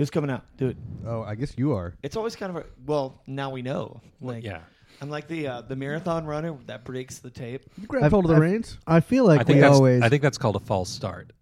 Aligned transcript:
Who's 0.00 0.08
coming 0.08 0.30
out? 0.30 0.46
Do 0.56 0.68
it. 0.68 0.78
Oh, 1.06 1.22
I 1.22 1.34
guess 1.34 1.52
you 1.58 1.72
are. 1.74 1.94
It's 2.02 2.16
always 2.16 2.34
kind 2.34 2.56
of 2.56 2.62
a 2.62 2.66
well. 2.86 3.20
Now 3.26 3.50
we 3.50 3.60
know. 3.60 4.00
Like, 4.22 4.42
yeah. 4.44 4.60
I'm 5.02 5.10
like 5.10 5.28
the 5.28 5.46
uh, 5.46 5.60
the 5.60 5.76
marathon 5.76 6.24
runner 6.24 6.56
that 6.68 6.84
breaks 6.84 7.18
the 7.18 7.28
tape. 7.28 7.66
You 7.78 7.86
grab 7.86 8.04
I've- 8.04 8.10
hold 8.10 8.24
of 8.24 8.30
the 8.30 8.36
I've- 8.36 8.44
reins. 8.46 8.78
I 8.86 9.00
feel 9.00 9.26
like 9.26 9.40
I 9.40 9.44
think 9.44 9.56
we 9.56 9.60
that's 9.60 9.74
always. 9.76 10.00
I 10.00 10.08
think 10.08 10.22
that's 10.22 10.38
called 10.38 10.56
a 10.56 10.60
false 10.60 10.88
start. 10.88 11.34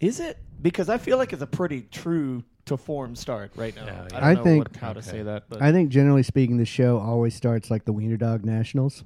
Is 0.00 0.20
it? 0.20 0.38
Because 0.62 0.88
I 0.88 0.96
feel 0.96 1.18
like 1.18 1.34
it's 1.34 1.42
a 1.42 1.46
pretty 1.46 1.82
true 1.82 2.42
to 2.64 2.78
form 2.78 3.14
start 3.14 3.52
right 3.56 3.76
now. 3.76 3.84
Yeah, 3.84 4.02
I 4.04 4.08
don't 4.08 4.22
I 4.24 4.34
know 4.34 4.42
think- 4.44 4.64
what, 4.72 4.76
how 4.76 4.92
to 4.94 5.00
Okay. 5.00 5.10
say 5.10 5.22
that, 5.24 5.44
but 5.50 5.60
I 5.60 5.70
think 5.70 5.90
generally 5.90 6.22
speaking, 6.22 6.56
the 6.56 6.64
show 6.64 6.96
always 6.96 7.34
starts 7.34 7.70
like 7.70 7.84
the 7.84 7.92
Wiener 7.92 8.16
Dog 8.16 8.42
Nationals, 8.42 9.04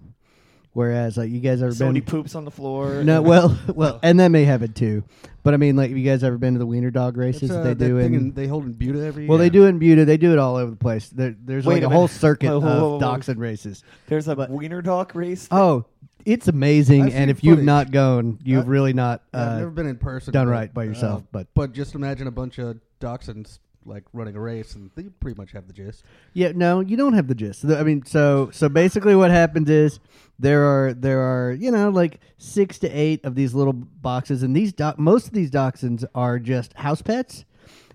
whereas 0.78 1.16
like 1.16 1.28
you 1.30 1.40
guys 1.40 1.60
ever 1.60 1.74
somebody 1.74 2.00
been? 2.00 2.10
poops 2.10 2.34
on 2.36 2.44
the 2.44 2.50
floor. 2.52 3.02
No, 3.02 3.20
well, 3.32 3.58
well, 3.74 3.94
Oh. 3.96 4.00
and 4.02 4.20
that 4.20 4.28
may 4.28 4.44
have 4.44 4.62
it 4.62 4.74
too. 4.76 5.02
But 5.42 5.54
I 5.54 5.56
mean, 5.56 5.76
like, 5.76 5.88
have 5.90 5.98
you 5.98 6.04
guys 6.04 6.22
ever 6.22 6.38
been 6.38 6.52
to 6.54 6.58
the 6.58 6.66
Wiener 6.66 6.90
Dog 6.90 7.16
races 7.16 7.50
uh, 7.50 7.62
that 7.62 7.78
they 7.78 7.88
do 7.88 7.94
that 7.96 8.02
thing 8.02 8.14
in? 8.14 8.20
in- 8.20 8.34
they 8.34 8.46
hold 8.46 8.64
in 8.66 8.72
Buda 8.74 9.04
every. 9.04 9.26
well, 9.26 9.38
they 9.38 9.50
do 9.50 9.64
it 9.64 9.68
in 9.70 9.78
Buda. 9.78 10.04
They 10.04 10.16
do 10.16 10.32
it 10.32 10.38
all 10.38 10.56
over 10.56 10.70
the 10.70 10.76
place. 10.76 11.08
There, 11.08 11.34
there's 11.44 11.64
Wait 11.66 11.74
like 11.76 11.82
a 11.82 11.86
a, 11.86 11.88
whole 11.90 12.02
minute. 12.02 12.12
circuit 12.20 12.48
Whoa, 12.50 12.60
whoa, 12.60 12.66
whoa, 12.68 12.88
whoa. 12.90 12.94
of 12.96 13.00
dachshund 13.00 13.40
races. 13.40 13.82
there's 14.06 14.28
a 14.28 14.36
but- 14.36 14.50
wiener 14.50 14.80
dog 14.82 15.14
race. 15.16 15.48
Oh, 15.50 15.84
it's 16.24 16.48
amazing. 16.48 17.04
I've 17.04 17.14
and 17.14 17.30
if 17.30 17.42
you've 17.42 17.54
footage. 17.56 17.66
not 17.66 17.90
gone, 17.90 18.38
you've 18.44 18.66
I- 18.66 18.68
really 18.68 18.92
not. 18.92 19.22
Yeah, 19.34 19.40
I've 19.42 19.48
Uh, 19.48 19.58
never 19.58 19.70
been 19.70 19.86
in 19.86 19.96
person. 19.96 20.32
done 20.32 20.46
but, 20.46 20.52
right 20.52 20.72
by 20.74 20.84
yourself, 20.84 21.22
uh, 21.22 21.26
but- 21.32 21.46
but 21.54 21.72
just 21.72 21.94
imagine 21.94 22.26
a 22.26 22.30
bunch 22.32 22.58
of 22.58 22.78
dachshunds 23.00 23.58
like 23.88 24.04
running 24.12 24.36
a 24.36 24.40
race, 24.40 24.74
and 24.74 24.90
they 24.94 25.04
pretty 25.04 25.36
much 25.40 25.52
have 25.52 25.66
the 25.66 25.72
gist. 25.72 26.04
Yeah, 26.34 26.52
no, 26.54 26.80
you 26.80 26.96
don't 26.96 27.14
have 27.14 27.26
the 27.26 27.34
gist. 27.34 27.64
I 27.64 27.82
mean, 27.82 28.04
so 28.04 28.50
so 28.52 28.68
basically, 28.68 29.14
what 29.16 29.30
happens 29.30 29.68
is 29.70 29.98
there 30.38 30.64
are 30.64 30.94
there 30.94 31.20
are 31.20 31.52
you 31.52 31.70
know 31.70 31.90
like 31.90 32.20
six 32.36 32.78
to 32.80 32.88
eight 32.88 33.24
of 33.24 33.34
these 33.34 33.54
little 33.54 33.72
boxes, 33.72 34.42
and 34.42 34.54
these 34.54 34.72
do- 34.72 34.94
most 34.98 35.26
of 35.26 35.32
these 35.32 35.50
dachshunds 35.50 36.04
are 36.14 36.38
just 36.38 36.72
house 36.74 37.02
pets, 37.02 37.44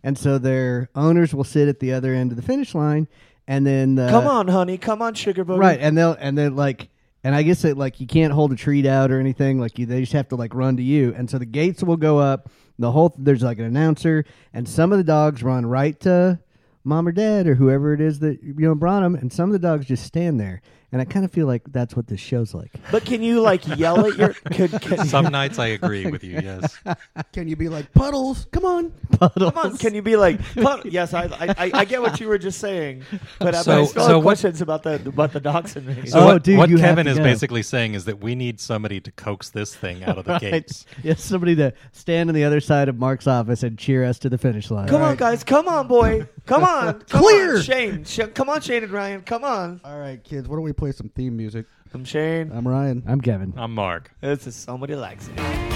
and 0.04 0.18
so 0.18 0.38
their 0.38 0.90
owners 0.96 1.34
will 1.34 1.44
sit 1.44 1.68
at 1.68 1.80
the 1.80 1.94
other 1.94 2.14
end 2.14 2.32
of 2.32 2.36
the 2.38 2.44
finish 2.44 2.76
line, 2.76 3.08
and 3.48 3.66
then 3.66 3.98
uh, 4.00 4.10
come 4.10 4.28
on, 4.28 4.48
honey, 4.48 4.78
come 4.78 5.02
on, 5.02 5.14
sugar 5.14 5.44
booty. 5.44 5.60
right, 5.60 5.80
and 5.80 5.98
they'll 5.98 6.18
and 6.20 6.38
then 6.38 6.56
like. 6.56 6.90
And 7.26 7.34
I 7.34 7.42
guess 7.44 7.64
it 7.64 7.78
like 7.78 8.02
you 8.02 8.06
can't 8.06 8.34
hold 8.34 8.52
a 8.52 8.56
treat 8.58 8.86
out 8.86 9.10
or 9.10 9.18
anything. 9.18 9.58
Like 9.58 9.80
you, 9.80 9.86
they 9.86 10.02
just 10.02 10.12
have 10.12 10.28
to 10.28 10.36
like 10.36 10.54
run 10.54 10.76
to 10.76 10.84
you. 10.84 11.14
And 11.16 11.30
so 11.30 11.38
the 11.38 11.46
gates 11.46 11.82
will 11.82 11.96
go 11.96 12.20
up. 12.20 12.50
The 12.80 12.92
whole 12.92 13.14
there's 13.18 13.44
like 13.44 13.60
an 13.60 13.66
announcer, 13.66 14.26
and 14.54 14.68
some 14.68 14.92
of 14.92 14.98
the 14.98 15.04
dogs 15.04 15.44
run 15.44 15.66
right 15.66 16.00
to 16.02 16.40
mom 16.84 17.08
or 17.08 17.12
dad 17.12 17.48
or 17.48 17.56
whoever 17.56 17.94
it 17.94 18.02
is 18.02 18.20
that 18.20 18.42
you 18.42 18.54
know 18.58 18.76
brought 18.76 19.02
them, 19.02 19.16
and 19.16 19.32
some 19.32 19.50
of 19.50 19.54
the 19.54 19.68
dogs 19.68 19.86
just 19.86 20.06
stand 20.06 20.40
there. 20.40 20.62
And 20.94 21.02
I 21.02 21.06
kind 21.06 21.26
of 21.26 21.32
feel 21.32 21.48
like 21.48 21.64
that's 21.72 21.96
what 21.96 22.06
this 22.08 22.20
show's 22.20 22.54
like. 22.54 22.72
But 22.92 23.04
can 23.04 23.24
you 23.24 23.42
like 23.42 23.68
yell 23.78 24.06
at 24.06 24.16
your? 24.16 24.30
Could, 24.54 24.80
can, 24.80 25.06
Some 25.08 25.26
nights 25.26 25.58
I 25.58 25.68
agree 25.68 26.06
with 26.06 26.24
you. 26.24 26.34
Yes. 26.42 26.78
Can 27.34 27.48
you 27.48 27.56
be 27.56 27.68
like 27.68 27.92
puddles? 27.94 28.46
Come 28.52 28.64
on. 28.64 28.92
puddles. 29.12 29.52
come 29.54 29.72
on, 29.72 29.78
can 29.78 29.96
you 29.96 30.04
be 30.04 30.16
like? 30.16 30.40
"Pun-" 30.54 30.82
Yes, 30.86 31.14
I, 31.16 31.24
I 31.26 31.56
I- 31.66 31.72
I 31.80 31.86
get 31.86 32.02
what 32.02 32.20
you 32.20 32.28
were 32.28 32.38
just 32.38 32.60
saying, 32.60 33.04
but, 33.40 33.48
I- 33.48 33.52
but 33.52 33.56
I 33.56 33.62
So- 33.64 33.86
still 33.86 34.04
so 34.04 34.08
have 34.10 34.18
what- 34.18 34.24
questions 34.24 34.62
about 34.62 34.84
the 34.84 34.96
about 35.08 35.34
the 35.34 35.40
dachshund 35.40 35.88
race. 35.88 36.12
So 36.12 36.20
Oh, 36.20 36.26
what, 36.28 36.44
dude, 36.44 36.58
what 36.60 36.70
you 36.70 36.78
have 36.78 36.90
Kevin 36.98 37.06
to 37.08 37.12
is 37.14 37.18
go. 37.18 37.24
basically 37.24 37.64
saying 37.64 37.96
is 37.96 38.06
that 38.06 38.20
we 38.20 38.36
need 38.36 38.60
somebody 38.60 39.00
to 39.02 39.12
coax 39.14 39.50
this 39.50 39.74
thing 39.76 40.04
out 40.04 40.20
of 40.20 40.26
the 40.26 40.38
gates. 40.52 40.86
Yes, 41.02 41.24
somebody 41.24 41.56
to 41.56 41.74
stand 41.92 42.30
on 42.30 42.36
the 42.36 42.44
other 42.44 42.60
side 42.60 42.88
of 42.88 43.00
Mark's 43.00 43.26
office 43.26 43.64
and 43.64 43.78
cheer 43.80 44.04
us 44.06 44.20
to 44.20 44.30
the 44.30 44.38
finish 44.38 44.70
line. 44.70 44.88
Come 44.88 45.02
on, 45.02 45.16
guys, 45.16 45.44
come 45.44 45.68
on, 45.68 45.88
boy, 45.88 46.28
come 46.46 46.64
on, 46.64 47.00
come 47.02 47.22
Clear. 47.24 47.56
on, 47.58 47.62
Shane, 47.64 48.04
Sh- 48.06 48.20
come 48.36 48.50
on, 48.50 48.62
Shane 48.62 48.84
and 48.84 48.92
Ryan, 48.92 49.22
come 49.22 49.44
on. 49.44 49.82
All 49.84 50.00
right, 50.00 50.24
kids. 50.24 50.48
Why 50.48 50.56
don't 50.56 50.64
we 50.64 50.74
play 50.84 50.92
some 50.92 51.08
theme 51.08 51.38
music? 51.38 51.66
I'm 51.94 52.04
Shane. 52.04 52.52
I'm 52.52 52.68
Ryan. 52.68 53.04
I'm 53.08 53.22
Kevin. 53.22 53.54
I'm 53.56 53.74
Mark. 53.74 54.12
This 54.20 54.48
is 54.48 54.56
somebody 54.56 54.98
likes 54.98 55.30
it. 55.30 55.73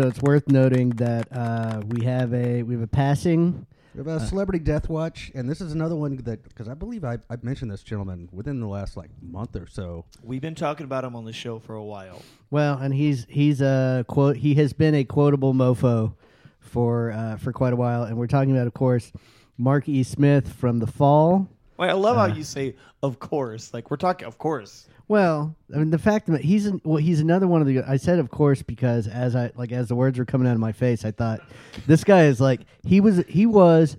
So 0.00 0.06
it's 0.06 0.22
worth 0.22 0.48
noting 0.48 0.90
that 0.90 1.28
uh, 1.30 1.82
we 1.86 2.06
have 2.06 2.32
a 2.32 2.62
we 2.62 2.72
have 2.72 2.82
a 2.82 2.86
passing. 2.86 3.66
We 3.94 3.98
have 3.98 4.06
a 4.06 4.26
celebrity 4.26 4.64
death 4.64 4.88
watch, 4.88 5.30
and 5.34 5.46
this 5.46 5.60
is 5.60 5.74
another 5.74 5.94
one 5.94 6.16
that 6.16 6.42
because 6.42 6.68
I 6.68 6.72
believe 6.72 7.04
I 7.04 7.18
I 7.28 7.36
mentioned 7.42 7.70
this 7.70 7.82
gentleman 7.82 8.30
within 8.32 8.60
the 8.60 8.66
last 8.66 8.96
like 8.96 9.10
month 9.20 9.56
or 9.56 9.66
so. 9.66 10.06
We've 10.22 10.40
been 10.40 10.54
talking 10.54 10.84
about 10.84 11.04
him 11.04 11.14
on 11.14 11.26
the 11.26 11.34
show 11.34 11.58
for 11.58 11.74
a 11.74 11.84
while. 11.84 12.22
Well, 12.50 12.78
and 12.78 12.94
he's 12.94 13.26
he's 13.28 13.60
a 13.60 14.06
quote. 14.08 14.38
He 14.38 14.54
has 14.54 14.72
been 14.72 14.94
a 14.94 15.04
quotable 15.04 15.52
mofo 15.52 16.14
for 16.60 17.12
uh, 17.12 17.36
for 17.36 17.52
quite 17.52 17.74
a 17.74 17.76
while, 17.76 18.04
and 18.04 18.16
we're 18.16 18.26
talking 18.26 18.52
about, 18.52 18.66
of 18.66 18.72
course, 18.72 19.12
Mark 19.58 19.86
E. 19.86 20.02
Smith 20.02 20.50
from 20.50 20.78
The 20.78 20.86
Fall. 20.86 21.46
Wait, 21.80 21.88
I 21.88 21.94
love 21.94 22.16
Uh. 22.16 22.28
how 22.28 22.34
you 22.34 22.44
say 22.44 22.76
"of 23.02 23.18
course." 23.18 23.72
Like 23.74 23.90
we're 23.90 23.96
talking, 23.96 24.28
of 24.28 24.38
course. 24.38 24.86
Well, 25.08 25.56
I 25.74 25.78
mean, 25.78 25.90
the 25.90 25.98
fact 25.98 26.26
that 26.28 26.42
he's 26.42 26.66
an, 26.66 26.80
well, 26.84 26.98
he's 26.98 27.18
another 27.20 27.48
one 27.48 27.60
of 27.60 27.66
the. 27.66 27.82
I 27.82 27.96
said, 27.96 28.20
of 28.20 28.30
course, 28.30 28.62
because 28.62 29.08
as 29.08 29.34
I 29.34 29.50
like 29.56 29.72
as 29.72 29.88
the 29.88 29.96
words 29.96 30.18
were 30.18 30.24
coming 30.24 30.46
out 30.46 30.52
of 30.54 30.60
my 30.60 30.70
face, 30.72 31.04
I 31.04 31.10
thought 31.10 31.40
this 31.86 32.04
guy 32.04 32.26
is 32.26 32.40
like 32.40 32.60
he 32.84 33.00
was 33.00 33.24
he 33.26 33.44
was 33.46 33.96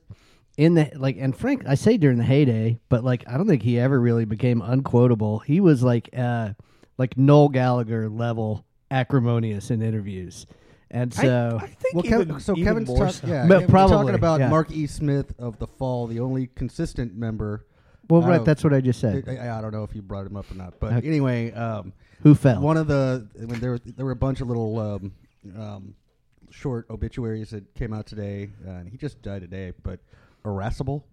in 0.57 0.75
the 0.75 0.89
like 0.95 1.17
and 1.19 1.35
Frank. 1.35 1.63
I 1.67 1.75
say 1.75 1.97
during 1.97 2.17
the 2.17 2.23
heyday, 2.23 2.79
but 2.87 3.03
like 3.03 3.25
I 3.27 3.35
don't 3.35 3.47
think 3.47 3.63
he 3.63 3.77
ever 3.79 3.99
really 3.99 4.23
became 4.25 4.61
unquotable. 4.61 5.39
He 5.39 5.59
was 5.59 5.83
like 5.83 6.09
uh 6.17 6.53
like 6.97 7.17
Noel 7.17 7.49
Gallagher 7.49 8.07
level 8.07 8.63
acrimonious 8.89 9.71
in 9.71 9.81
interviews, 9.81 10.45
and 10.91 11.13
so 11.13 11.57
I, 11.59 11.63
I 11.63 11.67
think 11.67 11.95
Well, 11.95 12.05
even, 12.05 12.19
Kevin, 12.27 12.39
so 12.39 12.53
even 12.53 12.63
Kevin's 12.65 12.87
more 12.89 13.05
talk, 13.07 13.13
so. 13.15 13.27
yeah, 13.27 13.45
But 13.47 13.53
Kevin's 13.55 13.69
probably, 13.71 13.95
talking 13.97 14.15
about 14.15 14.39
yeah. 14.39 14.49
Mark 14.49 14.71
E. 14.71 14.87
Smith 14.87 15.33
of 15.39 15.57
the 15.59 15.67
Fall, 15.67 16.07
the 16.07 16.19
only 16.21 16.47
consistent 16.55 17.15
member. 17.15 17.65
Well, 18.19 18.21
right, 18.29 18.43
that's 18.45 18.63
what 18.63 18.73
I 18.73 18.81
just 18.81 18.99
said. 18.99 19.23
I- 19.27 19.57
I 19.57 19.61
don't 19.61 19.71
know 19.71 19.83
if 19.83 19.95
you 19.95 20.01
brought 20.01 20.25
him 20.25 20.35
up 20.37 20.49
or 20.51 20.55
not, 20.55 20.79
but 20.79 20.93
Okay. 20.93 21.07
anyway, 21.07 21.51
um, 21.53 21.93
Who 22.23 22.35
fell? 22.35 22.61
one 22.61 22.77
of 22.77 22.87
the 22.87 23.27
I 23.41 23.45
mean, 23.45 23.59
there 23.59 23.71
were 23.71 23.79
there 23.79 24.05
were 24.05 24.11
a 24.11 24.15
bunch 24.15 24.41
of 24.41 24.47
little 24.47 24.77
um, 24.79 25.11
um, 25.57 25.95
short 26.49 26.85
obituaries 26.89 27.49
that 27.51 27.73
came 27.75 27.93
out 27.93 28.05
today, 28.05 28.49
uh, 28.67 28.71
and 28.71 28.89
he 28.89 28.97
just 28.97 29.21
died 29.21 29.41
today. 29.41 29.73
But 29.83 29.99
irascible 30.45 31.05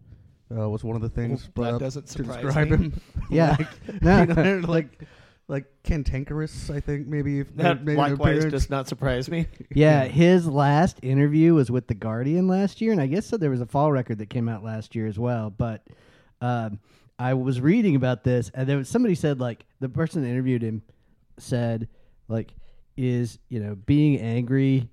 uh, 0.56 0.68
was 0.68 0.82
one 0.84 0.96
of 0.96 1.02
the 1.02 1.08
things 1.08 1.42
Well, 1.44 1.52
brought 1.54 1.64
that 1.70 1.74
up 1.76 1.80
doesn't 1.80 2.06
to 2.06 2.12
surprise 2.12 2.42
describe 2.42 2.70
me. 2.70 2.76
him. 2.76 3.00
Yeah. 3.30 3.56
like, 3.58 4.02
No. 4.02 4.20
you 4.20 4.26
know, 4.26 4.60
like 4.68 5.02
like 5.50 5.64
cantankerous. 5.82 6.68
I 6.70 6.80
think 6.80 7.06
maybe 7.06 7.40
if 7.40 7.54
That 7.56 7.82
made 7.84 7.92
an 7.92 7.98
likewise 7.98 8.36
appearance. 8.36 8.52
does 8.52 8.70
not 8.70 8.86
surprise 8.88 9.30
me. 9.30 9.46
Yeah, 9.74 10.04
his 10.04 10.46
last 10.46 10.98
interview 11.02 11.54
was 11.54 11.70
with 11.70 11.86
the 11.86 11.94
Guardian 11.94 12.48
last 12.48 12.80
year, 12.82 12.92
and 12.92 13.00
I 13.00 13.06
guess 13.06 13.26
so 13.26 13.36
there 13.38 13.48
was 13.50 13.60
a 13.62 13.66
fall 13.66 13.90
record 13.92 14.18
that 14.18 14.28
came 14.28 14.48
out 14.48 14.62
last 14.62 14.94
year 14.94 15.06
as 15.06 15.18
well. 15.18 15.48
But 15.50 15.86
um, 16.40 16.78
I 17.18 17.34
was 17.34 17.60
reading 17.60 17.96
about 17.96 18.22
this, 18.24 18.50
and 18.54 18.68
there 18.68 18.76
was 18.76 18.88
somebody 18.88 19.14
said 19.14 19.40
like 19.40 19.64
the 19.80 19.88
person 19.88 20.22
that 20.22 20.28
interviewed 20.28 20.62
him 20.62 20.82
said 21.38 21.88
like 22.28 22.52
is 22.96 23.38
you 23.48 23.60
know 23.60 23.74
being 23.74 24.18
angry 24.20 24.88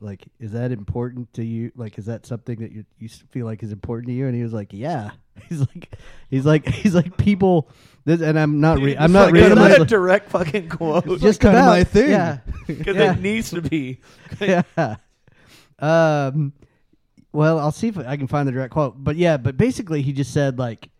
like 0.00 0.24
is 0.38 0.52
that 0.52 0.72
important 0.72 1.30
to 1.34 1.44
you 1.44 1.70
like 1.76 1.98
is 1.98 2.06
that 2.06 2.24
something 2.24 2.58
that 2.60 2.72
you 2.72 2.86
you 2.98 3.06
feel 3.30 3.44
like 3.44 3.62
is 3.62 3.70
important 3.70 4.08
to 4.08 4.14
you 4.14 4.26
and 4.26 4.34
he 4.34 4.42
was 4.42 4.52
like 4.54 4.68
yeah 4.72 5.10
he's 5.48 5.60
like 5.60 5.90
he's 6.30 6.46
like 6.46 6.66
he's 6.82 6.94
like 6.94 7.18
people 7.18 7.68
this 8.06 8.22
and 8.22 8.38
i'm 8.40 8.60
not 8.62 8.78
re- 8.78 8.96
i'm 8.96 9.12
not 9.12 9.26
like, 9.26 9.34
reading 9.34 9.54
my- 9.56 9.68
a 9.72 9.84
direct 9.84 10.30
fucking 10.30 10.68
quote? 10.70 11.04
just 11.20 11.38
kinda 11.42 11.58
about 11.58 11.68
my 11.68 11.84
thing. 11.84 12.08
yeah 12.10 12.38
Because 12.66 12.96
Yeah. 12.96 13.12
it 13.12 13.20
needs 13.20 13.50
to 13.50 13.60
be. 13.60 13.98
yeah. 14.40 14.62
Um. 15.78 16.52
Well, 17.32 17.58
I'll 17.58 17.72
see 17.72 17.88
if 17.88 17.98
I 17.98 18.16
can 18.16 18.26
find 18.26 18.46
the 18.46 18.52
direct 18.52 18.72
quote. 18.72 18.94
But 18.96 19.16
yeah, 19.16 19.36
but 19.36 19.56
basically, 19.56 20.02
he 20.02 20.12
just 20.12 20.32
said 20.32 20.58
like, 20.58 20.90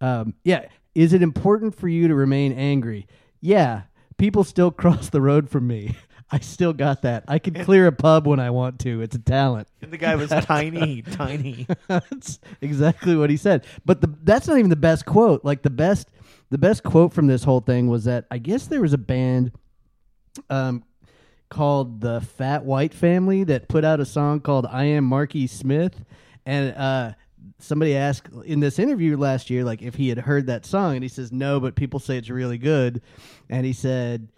um, 0.00 0.34
yeah. 0.44 0.66
Is 0.94 1.12
it 1.12 1.22
important 1.22 1.74
for 1.74 1.88
you 1.88 2.08
to 2.08 2.14
remain 2.14 2.52
angry? 2.52 3.06
Yeah. 3.40 3.82
People 4.18 4.44
still 4.44 4.70
cross 4.70 5.08
the 5.08 5.20
road 5.20 5.48
from 5.48 5.66
me. 5.66 5.96
I 6.32 6.38
still 6.38 6.72
got 6.72 7.02
that. 7.02 7.24
I 7.26 7.40
can 7.40 7.54
clear 7.64 7.88
a 7.88 7.92
pub 7.92 8.26
when 8.26 8.38
I 8.38 8.50
want 8.50 8.78
to. 8.80 9.00
It's 9.00 9.16
a 9.16 9.20
talent. 9.20 9.66
And 9.82 9.92
the 9.92 9.98
guy 9.98 10.14
was 10.14 10.30
tiny, 10.42 11.02
tiny. 11.02 11.66
that's 11.88 12.38
exactly 12.60 13.16
what 13.16 13.30
he 13.30 13.36
said. 13.36 13.66
But 13.84 14.00
the 14.00 14.14
that's 14.22 14.46
not 14.46 14.58
even 14.58 14.70
the 14.70 14.76
best 14.76 15.06
quote. 15.06 15.44
Like 15.44 15.62
the 15.62 15.70
best 15.70 16.08
the 16.50 16.58
best 16.58 16.84
quote 16.84 17.12
from 17.12 17.26
this 17.26 17.42
whole 17.42 17.60
thing 17.60 17.88
was 17.88 18.04
that 18.04 18.26
I 18.30 18.38
guess 18.38 18.68
there 18.68 18.80
was 18.80 18.92
a 18.92 18.98
band 18.98 19.50
um 20.48 20.84
called 21.50 22.00
the 22.00 22.20
Fat 22.20 22.64
White 22.64 22.94
Family 22.94 23.44
that 23.44 23.68
put 23.68 23.84
out 23.84 24.00
a 24.00 24.06
song 24.06 24.40
called 24.40 24.66
I 24.66 24.84
Am 24.84 25.04
Marky 25.04 25.46
Smith 25.46 26.04
and 26.46 26.74
uh 26.76 27.12
somebody 27.58 27.96
asked 27.96 28.28
in 28.44 28.60
this 28.60 28.78
interview 28.78 29.16
last 29.16 29.50
year 29.50 29.64
like 29.64 29.82
if 29.82 29.94
he 29.94 30.08
had 30.08 30.18
heard 30.18 30.46
that 30.46 30.64
song 30.64 30.94
and 30.94 31.02
he 31.02 31.08
says 31.08 31.32
no 31.32 31.60
but 31.60 31.74
people 31.74 32.00
say 32.00 32.16
it's 32.16 32.30
really 32.30 32.58
good 32.58 33.02
and 33.50 33.66
he 33.66 33.72
said 33.72 34.28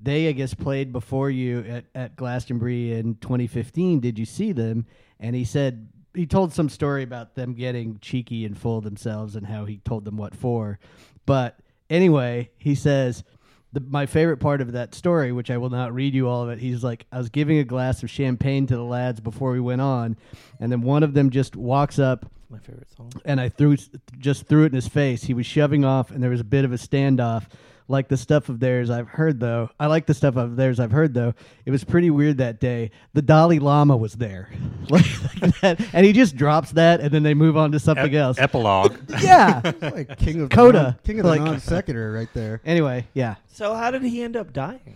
they 0.00 0.28
I 0.28 0.32
guess 0.32 0.54
played 0.54 0.92
before 0.92 1.30
you 1.30 1.60
at, 1.68 1.84
at 1.94 2.16
Glastonbury 2.16 2.94
in 2.94 3.16
2015. 3.16 4.00
Did 4.00 4.18
you 4.18 4.24
see 4.24 4.52
them? 4.52 4.86
And 5.18 5.36
he 5.36 5.44
said 5.44 5.88
he 6.14 6.26
told 6.26 6.52
some 6.52 6.68
story 6.68 7.02
about 7.02 7.34
them 7.34 7.54
getting 7.54 7.98
cheeky 8.00 8.44
and 8.44 8.58
full 8.58 8.80
themselves 8.80 9.36
and 9.36 9.46
how 9.46 9.64
he 9.64 9.78
told 9.78 10.04
them 10.04 10.16
what 10.16 10.34
for. 10.34 10.78
But 11.26 11.60
anyway, 11.88 12.50
he 12.56 12.74
says 12.74 13.22
the, 13.72 13.80
my 13.80 14.06
favorite 14.06 14.38
part 14.38 14.60
of 14.60 14.72
that 14.72 14.94
story, 14.94 15.32
which 15.32 15.50
I 15.50 15.58
will 15.58 15.70
not 15.70 15.94
read 15.94 16.14
you 16.14 16.28
all 16.28 16.42
of 16.42 16.50
it, 16.50 16.58
he's 16.58 16.82
like, 16.82 17.06
I 17.12 17.18
was 17.18 17.28
giving 17.28 17.58
a 17.58 17.64
glass 17.64 18.02
of 18.02 18.10
champagne 18.10 18.66
to 18.66 18.76
the 18.76 18.82
lads 18.82 19.20
before 19.20 19.52
we 19.52 19.60
went 19.60 19.80
on, 19.80 20.16
and 20.58 20.72
then 20.72 20.82
one 20.82 21.02
of 21.02 21.14
them 21.14 21.30
just 21.30 21.54
walks 21.56 21.98
up 21.98 22.26
My 22.48 22.58
favorite 22.58 22.88
song. 22.96 23.12
and 23.24 23.40
I 23.40 23.48
threw 23.48 23.76
just 24.18 24.46
threw 24.46 24.64
it 24.64 24.66
in 24.66 24.74
his 24.74 24.88
face. 24.88 25.24
He 25.24 25.34
was 25.34 25.46
shoving 25.46 25.84
off, 25.84 26.10
and 26.10 26.22
there 26.22 26.30
was 26.30 26.40
a 26.40 26.44
bit 26.44 26.64
of 26.64 26.72
a 26.72 26.76
standoff. 26.76 27.44
Like 27.90 28.06
the 28.06 28.16
stuff 28.16 28.48
of 28.48 28.60
theirs 28.60 28.88
I've 28.88 29.08
heard 29.08 29.40
though. 29.40 29.68
I 29.80 29.86
like 29.86 30.06
the 30.06 30.14
stuff 30.14 30.36
of 30.36 30.54
theirs 30.54 30.78
I've 30.78 30.92
heard 30.92 31.12
though. 31.12 31.34
It 31.66 31.72
was 31.72 31.82
pretty 31.82 32.08
weird 32.08 32.38
that 32.38 32.60
day. 32.60 32.92
The 33.14 33.22
Dalai 33.22 33.58
Lama 33.58 33.96
was 33.96 34.14
there, 34.14 34.48
like, 34.88 35.04
like 35.42 35.60
that, 35.60 35.80
and 35.92 36.06
he 36.06 36.12
just 36.12 36.36
drops 36.36 36.70
that, 36.72 37.00
and 37.00 37.10
then 37.10 37.24
they 37.24 37.34
move 37.34 37.56
on 37.56 37.72
to 37.72 37.80
something 37.80 38.14
Ep- 38.14 38.20
else. 38.22 38.38
Epilogue. 38.38 38.96
yeah. 39.20 39.72
like 39.82 40.16
king 40.18 40.40
of 40.40 40.50
Coda. 40.50 40.78
the 40.78 40.82
non, 40.84 40.98
king 41.04 41.18
of 41.18 41.24
the 41.24 41.28
Like- 41.30 41.40
non 41.42 41.58
sequitur 41.58 42.12
right 42.12 42.28
there. 42.32 42.60
Anyway, 42.64 43.08
yeah. 43.12 43.34
So 43.48 43.74
how 43.74 43.90
did 43.90 44.02
he 44.02 44.22
end 44.22 44.36
up 44.36 44.52
dying? 44.52 44.94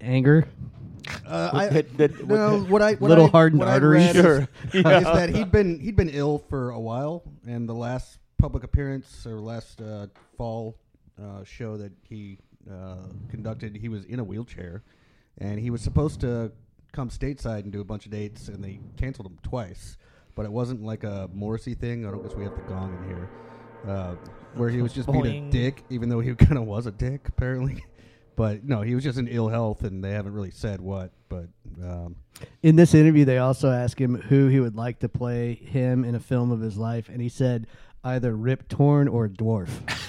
Anger. 0.00 0.46
Uh, 1.26 1.50
I, 1.54 1.68
hit- 1.68 1.96
that- 1.96 2.26
no, 2.28 2.60
what 2.60 2.82
I 2.82 2.92
what 2.96 3.08
Little 3.08 3.26
I, 3.26 3.30
hardened 3.30 3.60
what 3.60 3.68
I 3.68 3.72
arteries. 3.72 4.06
read 4.08 4.16
is- 4.16 4.22
Sure. 4.22 4.48
is 4.74 4.82
that 4.82 5.30
he'd 5.34 5.50
been 5.50 5.80
he'd 5.80 5.96
been 5.96 6.10
ill 6.10 6.38
for 6.50 6.70
a 6.70 6.78
while, 6.78 7.22
and 7.46 7.66
the 7.66 7.74
last 7.74 8.18
public 8.36 8.64
appearance 8.64 9.24
or 9.26 9.40
last 9.40 9.80
uh, 9.80 10.08
fall 10.36 10.76
uh, 11.22 11.44
show 11.44 11.76
that 11.76 11.92
he 12.02 12.38
uh, 12.70 12.96
conducted, 13.28 13.76
he 13.76 13.88
was 13.88 14.04
in 14.04 14.18
a 14.20 14.24
wheelchair, 14.24 14.82
and 15.38 15.58
he 15.58 15.70
was 15.70 15.80
supposed 15.80 16.20
to 16.20 16.52
come 16.92 17.10
stateside 17.10 17.60
and 17.60 17.72
do 17.72 17.80
a 17.80 17.84
bunch 17.84 18.06
of 18.06 18.12
dates, 18.12 18.48
and 18.48 18.62
they 18.62 18.80
canceled 18.96 19.26
him 19.26 19.38
twice. 19.42 19.96
But 20.34 20.46
it 20.46 20.52
wasn't 20.52 20.84
like 20.84 21.04
a 21.04 21.28
Morrissey 21.32 21.74
thing. 21.74 22.06
I 22.06 22.10
don't 22.10 22.22
guess 22.22 22.34
we 22.34 22.44
have 22.44 22.54
the 22.54 22.62
gong 22.62 22.96
in 23.02 23.08
here, 23.08 23.28
uh, 23.88 24.14
where 24.54 24.68
he 24.70 24.82
was 24.82 24.92
just 24.92 25.10
being 25.10 25.48
a 25.48 25.50
dick, 25.50 25.84
even 25.90 26.08
though 26.08 26.20
he 26.20 26.34
kind 26.46 26.58
of 26.58 26.64
was 26.64 26.86
a 26.86 26.92
dick 26.92 27.28
apparently. 27.28 27.84
But 28.36 28.62
no, 28.62 28.82
he 28.82 28.94
was 28.94 29.02
just 29.02 29.18
in 29.18 29.26
ill 29.26 29.48
health, 29.48 29.82
and 29.82 30.04
they 30.04 30.12
haven't 30.12 30.32
really 30.32 30.52
said 30.52 30.80
what. 30.80 31.10
But 31.28 31.48
um, 31.82 32.14
In 32.62 32.76
this 32.76 32.94
interview, 32.94 33.24
they 33.24 33.38
also 33.38 33.68
asked 33.68 33.98
him 33.98 34.14
who 34.14 34.46
he 34.46 34.60
would 34.60 34.76
like 34.76 35.00
to 35.00 35.08
play 35.08 35.54
him 35.54 36.04
in 36.04 36.14
a 36.14 36.20
film 36.20 36.52
of 36.52 36.60
his 36.60 36.76
life, 36.78 37.08
and 37.08 37.20
he 37.20 37.28
said 37.28 37.66
either 38.04 38.36
Rip 38.36 38.68
Torn 38.68 39.08
or 39.08 39.28
Dwarf. 39.28 39.68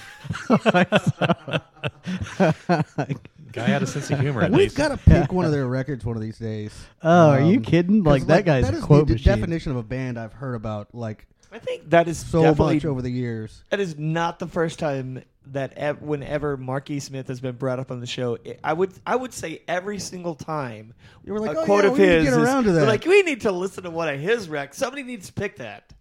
Guy 3.51 3.63
had 3.65 3.81
a 3.83 3.87
sense 3.87 4.09
of 4.11 4.19
humor 4.19 4.43
at 4.43 4.51
We've 4.51 4.59
least. 4.61 4.75
got 4.77 4.89
to 4.89 4.97
pick 4.97 5.31
one 5.33 5.45
of 5.45 5.51
their 5.51 5.67
records 5.67 6.05
one 6.05 6.15
of 6.15 6.21
these 6.21 6.37
days. 6.37 6.71
Oh, 7.01 7.29
are 7.31 7.41
you 7.41 7.57
Um, 7.57 7.63
kidding? 7.63 8.03
'cause, 8.03 8.11
Like, 8.21 8.27
that 8.27 8.45
guy's 8.45 8.65
that 8.65 8.73
a 8.73 8.77
is 8.77 8.83
quote 8.83 9.07
the 9.07 9.13
machine. 9.13 9.33
definition 9.35 9.71
of 9.71 9.77
a 9.77 9.83
band 9.83 10.19
I've 10.19 10.33
heard 10.33 10.53
about 10.55 10.93
like 10.93 11.25
I 11.51 11.57
think 11.59 11.89
that 11.89 12.07
is 12.07 12.17
so 12.19 12.43
definitely 12.43 12.75
much 12.75 12.85
over 12.85 13.01
the 13.01 13.09
years. 13.09 13.63
that 13.71 13.79
is 13.79 13.97
not 13.97 14.37
the 14.39 14.45
first 14.47 14.77
time 14.77 15.23
that 15.47 15.73
ev- 15.77 16.01
whenever 16.01 16.57
Marky 16.57 16.99
Smith 16.99 17.27
has 17.27 17.39
been 17.39 17.55
brought 17.55 17.79
up 17.79 17.89
on 17.89 18.01
the 18.01 18.05
show, 18.05 18.37
it, 18.43 18.59
I 18.63 18.73
would 18.73 18.91
I 19.07 19.15
would 19.15 19.33
say 19.33 19.61
every 19.67 19.97
single 19.97 20.35
time 20.35 20.93
You 21.23 21.33
were 21.33 21.39
like, 21.39 21.55
a 21.57 21.61
"Oh, 21.61 21.65
quote 21.65 21.85
yeah, 21.85 21.89
of 21.91 21.97
we 21.97 22.03
need 22.03 22.05
to 22.09 22.13
his 22.17 22.23
get 22.25 22.33
is, 22.33 22.37
around 22.39 22.63
to 22.65 22.71
that." 22.73 22.87
like 22.87 23.05
we 23.05 23.23
need 23.23 23.41
to 23.41 23.51
listen 23.51 23.83
to 23.85 23.89
one 23.89 24.09
of 24.09 24.19
his 24.19 24.47
recs. 24.47 24.75
Somebody 24.75 25.01
needs 25.03 25.25
to 25.27 25.33
pick 25.33 25.55
that, 25.57 25.91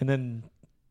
and 0.00 0.08
then 0.08 0.42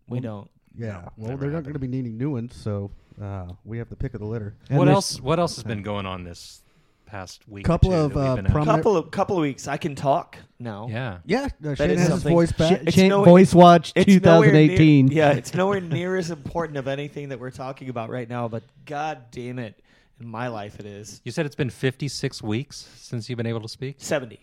we 0.08 0.20
don't. 0.22 0.50
Yeah, 0.78 1.08
well, 1.18 1.38
they're 1.38 1.50
not 1.52 1.64
going 1.64 1.74
to 1.74 1.80
be 1.80 1.88
needing 1.88 2.18
new 2.18 2.32
ones, 2.32 2.56
so 2.56 2.90
uh, 3.22 3.48
we 3.64 3.78
have 3.78 3.90
the 3.90 3.96
pick 3.96 4.14
of 4.14 4.20
the 4.20 4.26
litter. 4.26 4.56
And 4.70 4.80
what 4.80 4.88
else? 4.88 5.20
What 5.22 5.40
else 5.40 5.56
has 5.56 5.64
been 5.64 5.84
going 5.84 6.06
on 6.06 6.24
this 6.24 6.62
past 7.06 7.48
week? 7.48 7.66
or 7.66 7.68
Couple 7.68 7.92
two 7.92 7.96
of, 7.96 8.18
uh, 8.18 8.36
been 8.38 8.46
prom- 8.46 8.66
Couple 8.66 8.98
of 8.98 9.12
couple 9.12 9.38
of 9.38 9.42
weeks, 9.42 9.68
I 9.68 9.78
can 9.78 9.94
talk 9.94 10.38
now. 10.60 10.88
yeah. 10.90 11.20
Yeah, 11.26 11.48
uh, 11.66 11.76
Shane 11.76 11.92
is 11.92 12.00
has 12.00 12.10
his 12.10 12.24
voice 12.24 12.52
back. 12.52 12.82
It's 12.88 12.96
Cha- 12.96 13.08
nowhere- 13.08 13.26
Voice 13.30 13.54
Watch 13.54 13.94
It's 13.96 14.08
nowhere 14.24 14.52
near- 14.52 14.68
2018. 14.70 15.08
yeah, 15.10 15.32
it's 15.34 15.54
nowhere 15.56 15.80
near 15.80 16.16
as 16.16 16.32
important 16.32 16.78
of 16.78 16.88
anything 16.88 17.30
that 17.30 17.40
we're 17.40 17.52
talking 17.52 17.90
about 17.90 18.10
right 18.10 18.28
now, 18.28 18.48
but 18.48 18.64
god 18.86 19.26
damn 19.30 19.60
it, 19.60 19.80
in 20.20 20.28
my 20.28 20.48
life 20.48 20.80
it 20.80 20.88
is. 20.88 21.22
You 21.24 21.32
said 21.32 21.46
it's 21.46 21.56
been 21.56 21.70
56 21.70 22.42
weeks 22.42 22.88
since 22.98 23.30
you've 23.30 23.38
been 23.38 23.46
able 23.46 23.62
to 23.62 23.70
speak. 23.70 23.98
70. 24.00 24.40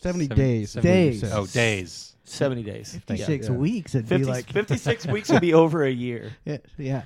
70 0.00 0.24
Seven- 0.26 0.36
days. 0.36 0.70
seven- 0.72 0.90
Days. 0.90 1.20
Days. 1.22 1.32
Oh, 1.32 1.46
days. 1.46 2.14
70 2.24 2.62
days. 2.62 2.92
56 3.06 3.48
Yeah. 3.48 3.54
weeks. 3.54 3.94
It'd 3.94 4.08
50, 4.08 4.24
be 4.24 4.30
like 4.30 4.52
56 4.52 5.06
weeks 5.06 5.30
would 5.30 5.40
be 5.40 5.54
over 5.62 5.84
a 5.84 5.90
year. 5.90 6.32
Yeah, 6.44 6.58
yeah. 6.76 7.02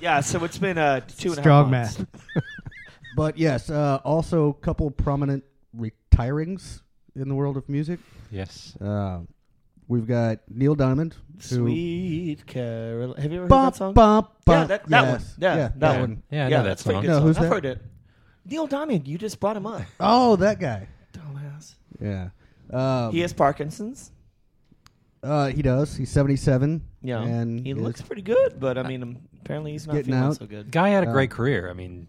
Yeah, 0.00 0.20
so 0.20 0.44
it's 0.44 0.58
been 0.58 0.78
uh, 0.78 1.00
two 1.00 1.30
and 1.30 1.38
a 1.38 1.40
half 1.40 1.44
Strong 1.44 1.70
months. 1.70 1.98
math. 1.98 2.44
But 3.16 3.38
yes, 3.38 3.70
uh, 3.70 4.00
also 4.04 4.48
a 4.48 4.54
couple 4.54 4.90
prominent 4.90 5.44
retirings 5.72 6.82
in 7.14 7.28
the 7.28 7.34
world 7.36 7.56
of 7.56 7.68
music. 7.68 8.00
Yes. 8.30 8.76
Uh, 8.80 9.20
we've 9.86 10.06
got 10.06 10.40
Neil 10.50 10.74
Diamond. 10.74 11.14
Sweet 11.38 12.44
Carol. 12.46 13.14
Have 13.14 13.24
you 13.30 13.38
ever 13.38 13.42
heard 13.44 13.48
Bump, 13.48 13.74
that 13.74 13.78
song? 13.78 13.94
bump, 13.94 14.30
yeah, 14.48 14.64
that, 14.64 14.88
that 14.88 15.04
Yes. 15.04 15.10
one. 15.12 15.22
Yeah, 15.38 15.54
that 15.56 15.80
that 15.80 15.90
one. 15.92 16.00
one. 16.00 16.22
Yeah, 16.30 16.46
I 16.46 16.48
know 16.48 16.56
that 16.56 16.62
that's 16.70 16.80
a 16.86 16.90
song. 16.90 17.06
No, 17.06 17.12
song. 17.18 17.22
who's 17.22 17.36
I've 17.36 17.42
that? 17.44 17.48
heard 17.52 17.64
it. 17.66 17.82
Neil 18.46 18.66
Diamond, 18.66 19.06
you 19.08 19.16
just 19.16 19.38
brought 19.40 19.56
him 19.56 19.66
up. 19.66 19.82
Oh, 20.00 20.36
that 20.36 20.58
guy. 20.60 20.88
Dumbass. 21.56 21.74
Yeah. 22.00 22.28
Um, 22.72 23.12
he 23.12 23.20
has 23.20 23.32
Parkinson's. 23.32 24.10
Uh, 25.22 25.46
he 25.48 25.62
does. 25.62 25.96
He's 25.96 26.10
77. 26.10 26.82
Yeah, 27.02 27.22
and 27.22 27.60
he 27.66 27.72
looks 27.74 28.02
pretty 28.02 28.22
good, 28.22 28.58
but 28.60 28.76
I 28.78 28.82
mean, 28.82 29.02
um, 29.02 29.18
apparently 29.42 29.72
he's 29.72 29.86
not 29.86 29.94
Getting 29.94 30.12
feeling 30.12 30.24
out. 30.28 30.36
so 30.36 30.46
good. 30.46 30.70
Guy 30.70 30.90
had 30.90 31.04
a 31.04 31.08
Uh, 31.08 31.12
great 31.12 31.30
career. 31.30 31.70
I 31.70 31.72
mean, 31.72 32.06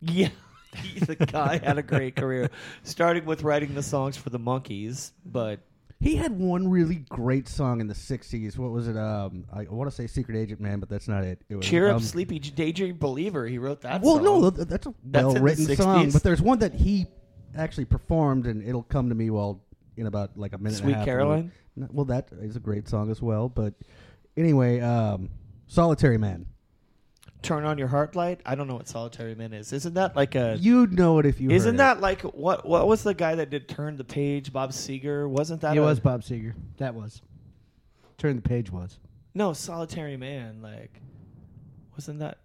Yeah, 0.00 0.28
he, 0.76 1.00
the 1.00 1.16
guy 1.16 1.58
had 1.62 1.78
a 1.78 1.82
great 1.82 2.14
career, 2.16 2.50
starting 2.84 3.24
with 3.24 3.42
writing 3.42 3.74
the 3.74 3.82
songs 3.82 4.16
for 4.16 4.30
the 4.30 4.38
Monkees, 4.38 5.12
but 5.26 5.60
He 6.00 6.16
had 6.16 6.32
one 6.38 6.68
really 6.68 7.04
great 7.08 7.48
song 7.48 7.80
in 7.80 7.86
the 7.88 7.94
'60s. 7.94 8.58
What 8.58 8.70
was 8.72 8.86
it? 8.88 8.96
Um, 8.96 9.44
I 9.52 9.64
want 9.70 9.88
to 9.90 9.94
say 9.94 10.06
"Secret 10.08 10.36
Agent 10.36 10.60
Man," 10.60 10.78
but 10.80 10.88
that's 10.88 11.06
not 11.08 11.22
it. 11.24 11.40
it 11.48 11.54
was, 11.56 11.64
"Cheer 11.66 11.88
Up, 11.88 11.96
um, 11.96 12.02
Sleepy 12.02 12.38
Daydream 12.40 12.96
Believer." 12.98 13.46
He 13.46 13.58
wrote 13.58 13.80
that. 13.82 14.02
Well, 14.02 14.16
song. 14.16 14.24
no, 14.24 14.50
that's 14.50 14.86
a 14.86 14.94
That's 15.04 15.26
in 15.28 15.34
the 15.34 15.40
well-written 15.40 15.76
song. 15.76 16.10
But 16.10 16.22
there's 16.24 16.42
one 16.42 16.58
that 16.60 16.74
he 16.74 17.06
actually 17.56 17.84
performed, 17.84 18.46
and 18.46 18.62
it'll 18.66 18.82
come 18.84 19.08
to 19.08 19.14
me 19.14 19.30
while 19.30 19.60
in 19.96 20.06
about 20.06 20.36
like 20.36 20.52
a 20.52 20.58
minute. 20.58 20.74
and 20.74 20.82
Sweet 20.84 20.92
a 20.92 20.96
half 20.98 21.04
Caroline. 21.04 21.52
No, 21.76 21.88
Well, 21.90 22.04
that 22.06 22.28
is 22.40 22.56
a 22.56 22.60
great 22.60 22.88
song 22.88 23.10
as 23.10 23.22
well. 23.22 23.48
But 23.48 23.74
anyway, 24.36 24.80
um, 24.80 25.30
"Solitary 25.66 26.18
Man." 26.18 26.46
"Turn 27.42 27.64
on 27.64 27.78
Your 27.78 27.88
Heart 27.88 28.14
Light." 28.14 28.40
I 28.46 28.54
don't 28.54 28.68
know 28.68 28.74
what 28.74 28.88
"Solitary 28.88 29.34
Man" 29.34 29.52
is. 29.52 29.72
Isn't 29.72 29.94
that 29.94 30.14
like 30.14 30.34
a? 30.34 30.56
You'd 30.60 30.92
know 30.92 31.18
it 31.18 31.26
if 31.26 31.40
you. 31.40 31.50
Isn't 31.50 31.76
that 31.76 32.00
like 32.00 32.22
what? 32.22 32.66
What 32.68 32.86
was 32.86 33.02
the 33.02 33.14
guy 33.14 33.34
that 33.36 33.50
did 33.50 33.68
"Turn 33.68 33.96
the 33.96 34.04
Page"? 34.04 34.52
Bob 34.52 34.70
Seger. 34.72 35.28
Wasn't 35.28 35.60
that? 35.62 35.76
It 35.76 35.80
a- 35.80 35.82
was 35.82 35.98
Bob 36.00 36.22
Seger. 36.22 36.54
That 36.78 36.94
was. 36.94 37.22
Turn 38.18 38.36
the 38.36 38.42
page 38.42 38.70
was. 38.70 38.98
No, 39.34 39.52
"Solitary 39.52 40.16
Man." 40.16 40.60
Like, 40.62 41.00
wasn't 41.96 42.18
that? 42.20 42.38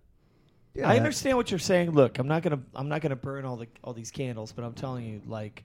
It? 0.78 0.82
Yeah, 0.82 0.90
I 0.90 0.98
understand 0.98 1.38
what 1.38 1.52
you're 1.52 1.60
saying. 1.60 1.92
Look, 1.92 2.20
I'm 2.20 2.28
not 2.28 2.44
gonna 2.44 2.60
I'm 2.76 2.90
not 2.90 3.02
gonna 3.02 3.16
burn 3.16 3.46
all 3.46 3.58
the 3.58 3.68
all 3.84 3.94
these 3.94 4.12
candles, 4.12 4.52
but 4.52 4.64
I'm 4.64 4.74
telling 4.74 5.06
you, 5.06 5.22
like, 5.28 5.64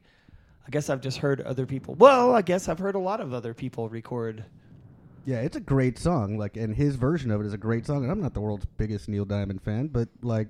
I 0.66 0.71
guess 0.71 0.90
I've 0.90 1.00
just 1.00 1.19
heard 1.19 1.40
other 1.40 1.66
people. 1.66 1.95
Well, 1.95 2.35
I 2.35 2.42
guess 2.42 2.69
I've 2.69 2.78
heard 2.78 2.95
a 2.95 3.00
lot 3.00 3.21
of 3.21 3.33
other 3.33 3.54
people 3.54 3.88
record. 3.88 4.45
Yeah, 5.25 5.40
it's 5.40 5.57
a 5.57 5.61
great 5.61 5.99
song. 5.99 6.37
Like, 6.37 6.57
and 6.57 6.75
his 6.75 6.97
version 6.97 7.31
of 7.31 7.40
it 7.40 7.47
is 7.47 7.52
a 7.52 7.59
great 7.59 7.87
song. 7.87 8.02
And 8.02 8.11
I'm 8.11 8.21
not 8.21 8.35
the 8.35 8.40
world's 8.40 8.66
biggest 8.76 9.09
Neil 9.09 9.25
Diamond 9.25 9.62
fan, 9.62 9.88
but 9.88 10.09
like, 10.23 10.49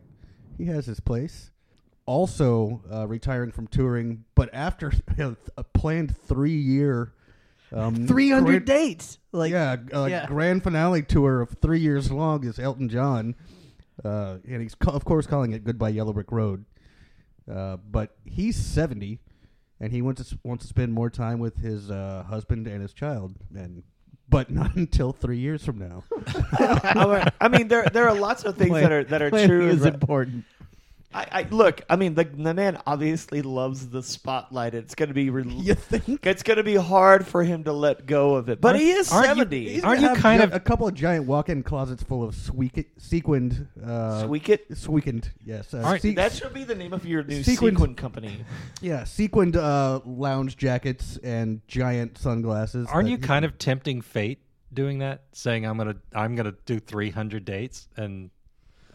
he 0.57 0.65
has 0.67 0.87
his 0.87 1.01
place. 1.01 1.51
Also, 2.07 2.83
uh, 2.91 3.07
retiring 3.07 3.53
from 3.53 3.67
touring, 3.69 4.25
but 4.35 4.49
after 4.53 4.93
a 5.57 5.65
planned 5.65 6.17
three 6.17 6.57
year, 6.57 7.13
um, 7.73 8.07
300 8.07 8.45
grand- 8.45 8.67
dates. 8.67 9.19
Like, 9.31 9.53
yeah, 9.53 9.77
uh, 9.95 10.05
yeah. 10.05 10.27
grand 10.27 10.63
finale 10.63 11.03
tour 11.03 11.41
of 11.41 11.51
three 11.63 11.81
years 11.81 12.11
long 12.11 12.45
is 12.45 12.59
Elton 12.59 12.89
John, 12.89 13.35
uh, 14.05 14.39
and 14.49 14.61
he's 14.63 14.75
ca- 14.75 14.93
of 14.93 15.05
course 15.05 15.27
calling 15.27 15.53
it 15.53 15.65
Goodbye 15.65 15.91
Yellow 15.91 16.13
Brick 16.13 16.31
Road. 16.33 16.65
Uh, 17.51 17.77
but 17.79 18.17
he's 18.25 18.57
seventy, 18.57 19.19
and 19.81 19.93
he 19.93 20.01
wants 20.03 20.23
to 20.23 20.35
s- 20.35 20.39
wants 20.45 20.65
to 20.65 20.69
spend 20.69 20.93
more 20.93 21.11
time 21.11 21.39
with 21.39 21.57
his 21.59 21.91
uh, 21.91 22.25
husband 22.29 22.67
and 22.67 22.81
his 22.83 22.93
child, 22.93 23.35
and 23.55 23.83
but 24.29 24.51
not 24.51 24.75
until 24.77 25.13
three 25.13 25.39
years 25.39 25.65
from 25.65 25.79
now. 25.79 26.05
I 27.41 27.49
mean, 27.51 27.69
there 27.69 27.85
there 27.93 28.09
are 28.09 28.15
lots 28.15 28.45
of 28.45 28.57
things 28.57 28.73
that 28.73 28.93
are 28.93 29.05
that 29.05 29.23
are 29.23 29.31
true. 29.31 29.63
and 29.63 29.71
is 29.79 29.81
re- 29.81 29.89
important. 29.89 30.45
I, 31.15 31.27
I 31.33 31.47
look. 31.51 31.83
I 31.91 31.97
mean, 31.97 32.15
the 32.15 32.25
the 32.25 32.55
man 32.55 32.81
obviously 32.87 33.43
loves 33.43 33.89
the 33.89 34.03
spotlight. 34.03 34.75
It's 34.75 34.95
going 34.95 35.09
to 35.09 35.15
be 35.15 35.31
re- 35.31 35.45
you 35.47 35.75
think? 35.75 36.25
it's 36.27 36.43
going 36.43 36.57
to 36.57 36.63
be 36.63 36.77
hard 36.77 37.27
for 37.27 37.43
him 37.43 37.65
to 37.65 37.73
let 37.73 38.07
go 38.07 38.35
of 38.37 38.49
it. 38.49 38.61
But 38.61 38.79
he 38.79 38.91
is 38.91 39.13
Aren't 39.13 39.25
you- 39.25 39.35
seventy. 39.35 39.69
He's 39.75 39.85
Aren't 39.85 40.01
you 40.01 40.15
kind 40.15 40.43
of- 40.43 40.53
a 40.55 40.61
couple 40.61 40.87
of 40.89 40.95
giant 40.95 41.27
walk-in 41.27 41.63
closets 41.63 42.03
full 42.03 42.23
of 42.23 42.35
sweek- 42.35 42.91
sequined, 42.99 43.67
uh, 43.85 44.21
Squeak 44.23 44.49
it. 44.49 45.31
Yes. 45.45 45.75
Uh, 45.75 45.79
Aren't- 45.83 46.03
se- 46.03 46.15
That 46.15 46.33
should 46.33 46.55
be 46.55 46.65
the 46.65 46.75
name 46.75 46.93
of 46.93 47.05
your 47.05 47.23
new 47.25 47.43
Sequined- 47.43 47.77
sequin 47.79 47.95
company. 47.95 48.45
yeah, 48.81 49.05
sequined 49.05 49.57
uh, 49.57 50.01
lounge 50.05 50.57
jackets 50.57 51.19
and 51.23 51.61
giant 51.69 52.19
sunglasses. 52.19 52.87
aren't 52.91 53.07
that 53.07 53.11
you 53.11 53.17
he- 53.19 53.23
kind 53.23 53.45
of 53.45 53.59
tempting 53.59 54.01
fate 54.01 54.39
doing 54.73 54.99
that? 55.01 55.25
Saying 55.33 55.67
I'm 55.67 55.77
gonna 55.77 55.97
I'm 56.15 56.35
gonna 56.37 56.55
do 56.67 56.79
300 56.81 57.45
dates 57.45 57.89
and 57.97 58.31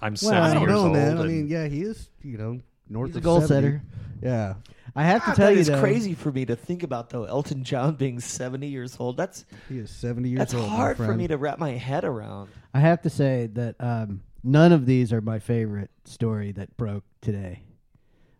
I'm 0.01 0.13
Well, 0.13 0.31
70 0.31 0.37
I 0.49 0.53
don't 0.53 0.61
years 0.61 0.71
know, 0.71 0.83
old. 0.83 0.93
man. 0.93 1.17
I 1.17 1.21
and- 1.21 1.29
mean, 1.29 1.47
yeah, 1.47 1.67
he 1.67 1.81
is. 1.81 2.09
You 2.23 2.37
know, 2.37 2.59
north 2.89 3.09
He's 3.09 3.15
a 3.15 3.19
of 3.19 3.23
goal 3.23 3.41
70. 3.41 3.47
setter. 3.67 3.81
Yeah, 4.21 4.55
I 4.95 5.03
have 5.03 5.21
to 5.23 5.27
God, 5.27 5.35
tell 5.35 5.47
that 5.47 5.53
you, 5.53 5.59
is 5.59 5.67
though, 5.67 5.79
crazy 5.79 6.13
for 6.15 6.31
me 6.31 6.45
to 6.45 6.55
think 6.55 6.81
about, 6.83 7.09
though. 7.11 7.25
Elton 7.25 7.63
John 7.63 7.95
being 7.95 8.19
seventy 8.19 8.67
years 8.67 8.97
old. 8.99 9.15
That's 9.17 9.45
he 9.69 9.77
is 9.77 9.91
seventy 9.91 10.29
years 10.29 10.39
that's 10.39 10.53
old. 10.55 10.63
my 10.69 10.75
hard 10.75 10.97
for 10.97 11.05
friend. 11.05 11.17
me 11.19 11.27
to 11.27 11.37
wrap 11.37 11.59
my 11.59 11.71
head 11.71 12.03
around. 12.03 12.49
I 12.73 12.79
have 12.79 13.01
to 13.03 13.09
say 13.11 13.47
that 13.53 13.75
um, 13.79 14.21
none 14.43 14.71
of 14.71 14.87
these 14.87 15.13
are 15.13 15.21
my 15.21 15.37
favorite 15.37 15.91
story 16.05 16.51
that 16.53 16.75
broke 16.77 17.03
today. 17.21 17.61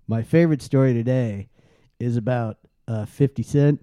My 0.08 0.24
favorite 0.24 0.64
story 0.64 0.94
today 0.94 1.50
is 2.00 2.18
about 2.18 2.58
uh, 2.88 3.06
50 3.06 3.44
Cent 3.44 3.82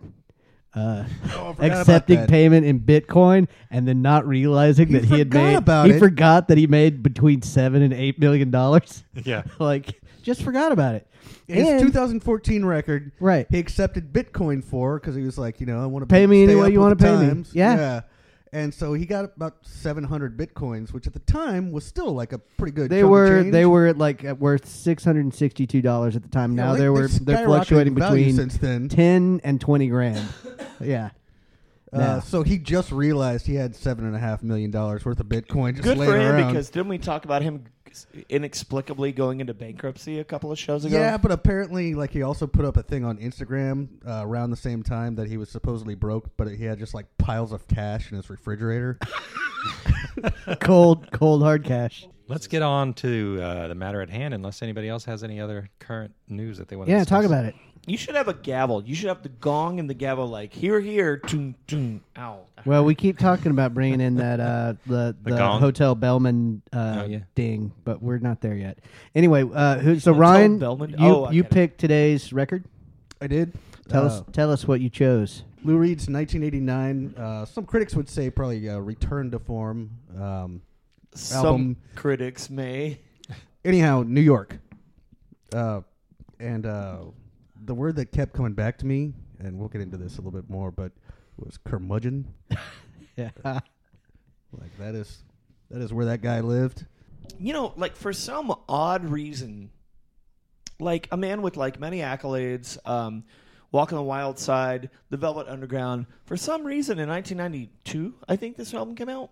uh, 0.75 0.81
Oh, 0.81 1.07
I 1.25 1.29
forgot 1.29 1.55
about 1.55 1.63
accepting 1.81 2.27
payment 2.27 2.67
in 2.67 2.81
Bitcoin 2.81 3.49
and 3.71 3.87
then 3.87 4.03
not 4.03 4.27
realizing 4.27 4.89
He 4.89 4.95
that 4.95 5.05
he 5.05 5.19
had 5.19 5.29
forgot 5.29 5.43
made. 5.45 5.55
about 5.57 5.87
he 5.87 5.93
it. 5.93 5.99
forgot 5.99 6.49
that 6.49 6.59
he 6.59 6.67
made 6.67 7.03
between 7.03 7.43
seven 7.43 7.83
and 7.83 7.93
eight 7.93 8.19
million 8.19 8.51
dollars. 8.51 9.05
Yeah. 9.25 9.43
like, 9.59 10.01
just 10.23 10.43
forgot 10.43 10.73
about 10.73 10.95
it. 10.97 11.07
His 11.47 11.69
And- 11.69 11.81
2014 11.81 12.65
record, 12.65 13.13
Right. 13.21 13.47
He 13.51 13.59
accepted 13.59 14.13
Bitcoin 14.13 14.65
for 14.65 14.99
because 14.99 15.15
he 15.15 15.23
was 15.23 15.39
like, 15.39 15.61
you 15.61 15.67
know, 15.67 15.83
I 15.83 15.87
want 15.87 16.03
to 16.03 16.13
Pay 16.13 16.27
me 16.27 16.43
any 16.43 16.55
way 16.55 16.71
you 16.73 16.81
wanna 16.81 16.97
pay 16.97 17.17
me. 17.17 17.45
Yeah. 17.53 17.77
yeah. 17.77 18.01
And 18.55 18.73
so 18.73 18.95
he 18.95 19.05
got 19.05 19.25
about 19.25 19.57
700 19.63 20.39
bitcoins, 20.39 20.93
which 20.93 21.09
at 21.09 21.13
the 21.13 21.19
time 21.19 21.73
was 21.73 21.85
still 21.85 22.13
like 22.13 22.33
a 22.33 22.39
pretty 22.39 22.71
good. 22.71 22.89
They 22.89 23.03
were 23.03 23.41
change. 23.43 23.53
they 23.53 23.67
were 23.67 23.89
at 23.89 23.99
like 23.99 24.23
at 24.23 24.39
worth 24.39 24.69
six 24.69 25.03
hundred 25.05 25.25
and 25.25 25.35
sixty 25.35 25.67
two 25.67 25.83
dollars 25.83 26.15
at 26.15 26.23
the 26.23 26.29
time. 26.29 26.57
Yeah, 26.57 26.67
now 26.67 26.73
they, 26.75 26.83
they 26.83 26.89
were 26.89 27.09
they 27.09 27.35
are 27.35 27.47
fluctuating 27.47 27.95
between 27.95 28.33
since 28.37 28.57
then. 28.59 28.89
ten 28.89 29.41
and 29.43 29.61
twenty 29.61 29.89
grand. 29.89 30.25
yeah. 30.81 31.11
Uh, 31.93 31.99
Now. 31.99 32.21
so 32.21 32.45
he 32.45 32.59
just 32.59 32.93
realized 32.93 33.45
he 33.45 33.57
had 33.57 33.75
seven 33.75 34.07
and 34.07 34.15
a 34.15 34.21
half 34.21 34.41
million 34.45 34.71
dollars 34.71 35.05
worth 35.05 35.19
of 35.19 35.27
Bitcoin 35.27 35.73
just 35.73 35.83
Good 35.83 35.99
laying 35.99 36.13
for 36.13 36.17
him 36.17 36.37
around. 36.37 36.53
because 36.53 36.71
didn't 36.71 36.89
we 36.89 36.99
talk 36.99 37.25
about 37.25 37.43
him 37.43 37.65
inexplicably 38.29 39.13
going 39.13 39.41
into 39.41 39.55
bankruptcy 39.55 40.19
a 40.19 40.25
couple 40.25 40.53
of 40.53 40.59
shows 40.59 40.85
ago? 40.85 40.97
Yeah, 40.97 41.17
but 41.17 41.31
apparently, 41.31 41.95
like 41.95 42.11
he 42.11 42.23
also 42.23 42.47
put 42.47 42.65
up 42.65 42.77
a 42.77 42.83
thing 42.83 43.05
on 43.05 43.19
Instagram 43.19 43.89
uh, 44.07 44.27
around 44.27 44.51
the 44.51 44.57
same 44.57 44.83
time 44.83 45.17
that 45.17 45.29
he 45.29 45.37
was 45.37 45.49
supposedly 45.49 45.95
broke, 45.95 46.37
but 46.37 46.49
he 46.49 46.65
had 46.65 46.79
just 46.79 46.95
like 46.95 47.07
piles 47.19 47.53
of 47.53 47.67
cash 47.69 48.11
in 48.11 48.17
his 48.17 48.31
refrigerator. 48.31 48.99
cold 50.61 51.11
cold 51.13 51.43
hard 51.43 51.65
cash. 51.65 52.07
Let's 52.27 52.47
get 52.47 52.63
on 52.63 52.95
to 52.95 53.39
uh, 53.43 53.69
the 53.69 53.75
matter 53.75 54.01
at 54.01 54.09
hand, 54.09 54.33
unless 54.33 54.63
anybody 54.63 54.89
else 54.89 55.05
has 55.05 55.23
any 55.23 55.41
other 55.41 55.69
current 55.79 56.15
news 56.29 56.57
that 56.59 56.69
they 56.69 56.77
want. 56.77 56.89
Yeah, 56.89 57.01
to 57.01 57.05
talk 57.05 57.25
about 57.25 57.45
it. 57.45 57.55
You 57.87 57.99
should 57.99 58.15
have 58.15 58.29
a 58.29 58.35
gavel. 58.35 58.83
You 58.83 58.95
should 58.95 59.09
have 59.09 59.23
the 59.23 59.29
gong 59.29 59.79
and 59.79 59.91
the 59.91 59.95
gavel 59.95 60.27
like 60.27 60.55
here, 60.55 60.81
here, 60.81 61.19
toon, 61.19 61.55
toon, 61.67 62.01
ow. 62.17 62.41
Well, 62.65 62.83
we 62.87 62.95
keep 62.95 63.19
talking 63.19 63.51
about 63.51 63.75
bringing 63.75 64.01
in 64.01 64.15
that 64.15 64.41
uh, 64.41 64.75
the 64.87 65.15
The 65.23 65.33
the, 65.33 65.37
gong? 65.37 65.61
Hotel 65.61 65.95
Bellman 65.95 66.63
uh, 66.73 67.03
Oh, 67.03 67.07
yeah. 67.07 67.19
ding, 67.35 67.73
but 67.85 68.01
we're 68.03 68.17
not 68.19 68.41
there 68.41 68.55
yet. 68.55 68.79
Anyway, 69.15 69.45
uh, 69.53 69.79
who, 69.81 69.99
so 70.01 70.15
Hotel 70.15 70.21
Ryan, 70.21 70.59
Bellman? 70.59 70.91
you 70.93 70.97
Oh, 71.01 71.25
I 71.25 71.33
you 71.33 71.43
get 71.43 71.53
it. 71.53 71.55
picked 71.55 71.79
today's 71.81 72.33
record. 72.33 72.65
I 73.21 73.27
did. 73.27 73.53
Tell 73.91 74.05
Uh, 74.05 74.07
us 74.07 74.23
tell 74.33 74.51
us 74.51 74.67
what 74.67 74.81
you 74.81 74.89
chose. 74.89 75.43
Lou 75.63 75.77
Reed's 75.77 76.09
1989. 76.09 77.15
Uh, 77.19 77.45
some 77.45 77.67
critics 77.67 77.95
would 77.95 78.09
say 78.09 78.31
probably 78.31 78.67
uh, 78.67 78.79
return 78.79 79.31
to 79.31 79.39
form. 79.39 79.91
Um, 80.19 80.63
Some 81.15 81.47
album. 81.47 81.77
critics 81.95 82.51
may. 82.51 83.01
anyhow, 83.65 84.05
New 84.07 84.21
York. 84.21 84.59
Uh, 85.53 85.81
and 86.41 86.67
uh, 86.67 86.99
the 87.65 87.75
word 87.75 87.97
that 87.97 88.13
kept 88.13 88.33
coming 88.33 88.53
back 88.53 88.79
to 88.79 88.87
me, 88.87 89.13
and 89.39 89.59
we'll 89.59 89.69
get 89.69 89.81
into 89.81 89.97
this 89.97 90.15
a 90.15 90.21
little 90.21 90.33
bit 90.39 90.51
more, 90.51 90.71
but 90.71 90.93
was 91.37 91.59
curmudgeon. 91.59 92.27
Yeah. 93.17 93.31
Like 94.61 94.79
that 94.79 94.95
is 94.95 95.25
that 95.71 95.83
is 95.83 95.93
where 95.93 96.07
that 96.07 96.23
guy 96.23 96.39
lived. 96.39 96.87
You 97.41 97.53
know, 97.53 97.73
like 97.77 97.97
for 97.97 98.13
some 98.13 98.55
odd 98.69 99.05
reason, 99.05 99.71
like 100.79 101.09
a 101.11 101.17
man 101.17 101.43
with 101.43 101.57
like 101.57 101.81
many 101.81 101.99
accolades, 101.99 102.79
um, 102.89 103.25
Walk 103.73 103.93
on 103.93 103.97
the 103.97 104.05
Wild 104.05 104.39
Side, 104.39 104.91
The 105.11 105.17
Velvet 105.17 105.49
Underground. 105.49 106.07
For 106.27 106.37
some 106.37 106.65
reason, 106.65 107.01
in 107.01 107.09
1992, 107.09 108.15
I 108.29 108.37
think 108.37 108.57
this 108.57 108.73
album 108.73 108.95
came 108.95 109.09
out. 109.09 109.31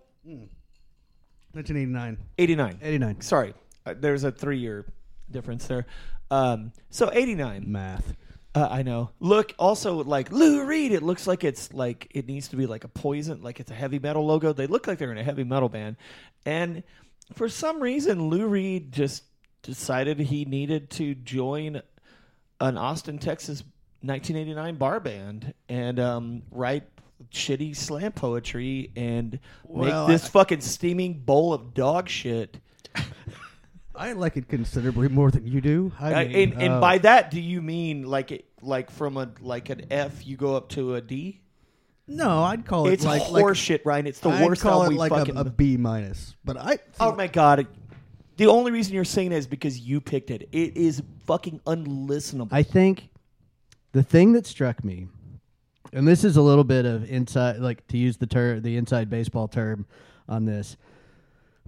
1989. 1.53 2.17
89. 2.37 2.79
89. 2.81 3.21
Sorry, 3.21 3.53
uh, 3.85 3.93
there's 3.97 4.23
a 4.23 4.31
three-year 4.31 4.85
difference 5.29 5.67
there. 5.67 5.85
Um, 6.31 6.71
so 6.89 7.11
89. 7.13 7.71
Math. 7.71 8.15
Uh, 8.55 8.67
I 8.69 8.83
know. 8.83 9.09
Look, 9.19 9.53
also 9.57 10.03
like 10.03 10.31
Lou 10.31 10.63
Reed. 10.65 10.91
It 10.91 11.03
looks 11.03 11.25
like 11.25 11.43
it's 11.43 11.73
like 11.73 12.07
it 12.11 12.27
needs 12.27 12.47
to 12.49 12.55
be 12.55 12.65
like 12.65 12.83
a 12.83 12.87
poison, 12.87 13.41
like 13.41 13.59
it's 13.59 13.71
a 13.71 13.75
heavy 13.75 13.99
metal 13.99 14.25
logo. 14.25 14.53
They 14.53 14.67
look 14.67 14.87
like 14.87 14.99
they're 14.99 15.11
in 15.11 15.17
a 15.17 15.23
heavy 15.23 15.43
metal 15.43 15.69
band, 15.69 15.95
and 16.45 16.83
for 17.33 17.49
some 17.49 17.81
reason, 17.81 18.29
Lou 18.29 18.47
Reed 18.47 18.91
just 18.91 19.23
decided 19.63 20.19
he 20.19 20.45
needed 20.45 20.89
to 20.91 21.15
join 21.15 21.81
an 22.59 22.77
Austin, 22.77 23.17
Texas, 23.17 23.63
1989 24.01 24.75
bar 24.75 24.99
band 24.99 25.53
and 25.69 25.99
um, 25.99 26.43
write 26.51 26.83
shitty 27.31 27.75
slam 27.75 28.11
poetry 28.11 28.91
and 28.95 29.39
Well, 29.63 30.07
make 30.07 30.13
this 30.13 30.25
I- 30.25 30.29
fucking 30.29 30.61
steaming 30.61 31.13
bowl 31.19 31.53
of 31.53 31.73
dog 31.73 32.09
shit. 32.09 32.57
I 33.95 34.13
like 34.13 34.37
it 34.37 34.49
considerably 34.49 35.07
more 35.07 35.29
than 35.29 35.45
you 35.45 35.61
do. 35.61 35.91
I 35.99 36.25
mean, 36.25 36.35
and 36.53 36.61
and 36.63 36.73
uh, 36.73 36.79
by 36.79 36.97
that, 36.99 37.29
do 37.29 37.39
you 37.39 37.61
mean 37.61 38.03
like 38.03 38.31
it, 38.31 38.45
like 38.61 38.89
from 38.89 39.17
a 39.17 39.29
like 39.39 39.69
an 39.69 39.85
F, 39.91 40.25
you 40.25 40.35
go 40.35 40.55
up 40.55 40.69
to 40.69 40.95
a 40.95 41.01
D? 41.01 41.39
no, 42.07 42.43
I'd 42.43 42.65
call 42.65 42.87
it 42.87 42.93
It's 42.93 43.05
like 43.05 43.21
horseshit, 43.21 43.81
Ryan. 43.85 44.07
It's 44.07 44.19
the 44.19 44.29
I'd 44.29 44.45
worst 44.45 44.61
call 44.63 44.83
it 44.83 44.93
like 44.93 45.11
fucking. 45.11 45.37
a, 45.37 45.41
a 45.41 45.43
B 45.45 45.77
minus. 45.77 46.35
But 46.43 46.57
I 46.57 46.79
oh 46.99 47.15
my 47.15 47.27
god! 47.27 47.67
The 48.37 48.47
only 48.47 48.71
reason 48.71 48.95
you're 48.95 49.05
saying 49.05 49.29
that 49.29 49.35
is 49.37 49.47
because 49.47 49.79
you 49.79 50.01
picked 50.01 50.31
it. 50.31 50.49
It 50.51 50.75
is 50.75 51.03
fucking 51.27 51.59
unlistenable. 51.67 52.49
I 52.51 52.63
think 52.63 53.09
the 53.91 54.01
thing 54.01 54.33
that 54.33 54.47
struck 54.47 54.83
me, 54.83 55.07
and 55.93 56.07
this 56.07 56.23
is 56.23 56.37
a 56.37 56.41
little 56.41 56.63
bit 56.63 56.85
of 56.85 57.09
inside, 57.09 57.59
like 57.59 57.85
to 57.87 57.97
use 57.97 58.17
the 58.17 58.27
term, 58.27 58.61
the 58.61 58.77
inside 58.77 59.09
baseball 59.09 59.47
term 59.47 59.85
on 60.27 60.45
this. 60.45 60.75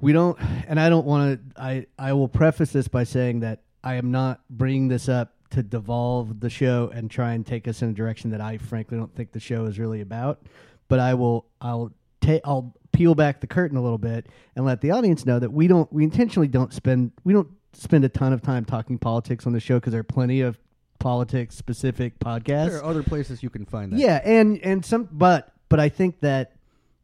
We 0.01 0.11
don't, 0.11 0.37
and 0.67 0.79
I 0.79 0.89
don't 0.89 1.05
want 1.05 1.39
to. 1.55 1.61
I 1.61 1.85
I 1.97 2.13
will 2.13 2.27
preface 2.27 2.71
this 2.71 2.87
by 2.87 3.03
saying 3.05 3.41
that 3.41 3.61
I 3.83 3.95
am 3.95 4.11
not 4.11 4.41
bringing 4.49 4.87
this 4.87 5.07
up 5.07 5.33
to 5.51 5.63
devolve 5.63 6.39
the 6.41 6.49
show 6.49 6.91
and 6.93 7.09
try 7.09 7.33
and 7.33 7.45
take 7.45 7.67
us 7.67 7.81
in 7.81 7.89
a 7.89 7.93
direction 7.93 8.31
that 8.31 8.41
I 8.41 8.57
frankly 8.57 8.97
don't 8.97 9.15
think 9.15 9.31
the 9.31 9.39
show 9.39 9.65
is 9.65 9.79
really 9.79 10.01
about. 10.01 10.41
But 10.87 10.99
I 10.99 11.13
will. 11.13 11.45
I'll 11.61 11.93
take. 12.19 12.41
I'll 12.43 12.75
peel 12.91 13.15
back 13.15 13.41
the 13.41 13.47
curtain 13.47 13.77
a 13.77 13.81
little 13.81 13.97
bit 13.97 14.27
and 14.55 14.65
let 14.65 14.81
the 14.81 14.91
audience 14.91 15.25
know 15.25 15.39
that 15.39 15.51
we 15.51 15.67
don't. 15.67 15.91
We 15.93 16.03
intentionally 16.03 16.47
don't 16.47 16.73
spend. 16.73 17.11
We 17.23 17.31
don't 17.31 17.49
spend 17.73 18.03
a 18.05 18.09
ton 18.09 18.33
of 18.33 18.41
time 18.41 18.65
talking 18.65 18.97
politics 18.97 19.45
on 19.45 19.53
the 19.53 19.59
show 19.59 19.75
because 19.75 19.91
there 19.91 20.01
are 20.01 20.03
plenty 20.03 20.41
of 20.41 20.57
politics 21.05 21.55
specific 21.55 22.17
podcast. 22.17 22.69
there 22.69 22.77
are 22.79 22.83
other 22.83 23.03
places 23.03 23.43
you 23.43 23.49
can 23.51 23.63
find 23.63 23.93
that. 23.93 23.99
Yeah, 23.99 24.21
and 24.25 24.59
and 24.63 24.83
some, 24.83 25.07
but 25.11 25.53
but 25.69 25.79
I 25.79 25.87
think 25.87 26.21
that 26.21 26.53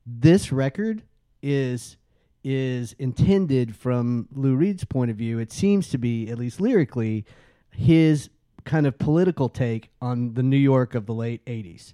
this 0.08 0.52
record 0.52 1.04
is 1.44 1.98
is 2.44 2.96
intended 2.98 3.76
from 3.76 4.28
Lou 4.34 4.56
Reed's 4.56 4.86
point 4.86 5.12
of 5.12 5.18
view. 5.18 5.38
It 5.38 5.52
seems 5.52 5.90
to 5.90 6.00
be, 6.00 6.32
at 6.32 6.40
least 6.40 6.60
lyrically, 6.60 7.26
his 7.70 8.32
kind 8.66 8.88
of 8.88 8.98
political 8.98 9.50
take 9.50 9.92
on 10.02 10.34
the 10.34 10.42
New 10.42 10.58
York 10.58 10.96
of 10.96 11.06
the 11.06 11.14
late 11.14 11.46
'80s. 11.46 11.94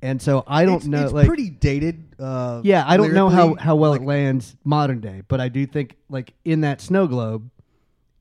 And 0.00 0.22
so 0.22 0.44
I 0.46 0.64
don't 0.64 0.76
it's, 0.76 0.86
know, 0.86 1.04
It's 1.04 1.12
like, 1.12 1.26
pretty 1.26 1.50
dated. 1.50 2.14
Uh, 2.18 2.62
yeah, 2.64 2.82
I 2.86 2.96
don't 2.96 3.12
know 3.12 3.28
how 3.28 3.56
how 3.56 3.76
well 3.76 3.90
Like, 3.90 4.00
it 4.00 4.06
lands 4.06 4.56
modern 4.64 5.00
day, 5.00 5.20
but 5.28 5.38
I 5.38 5.50
do 5.50 5.66
think, 5.66 5.96
like 6.08 6.32
in 6.46 6.62
that 6.62 6.80
snow 6.80 7.06
globe, 7.06 7.50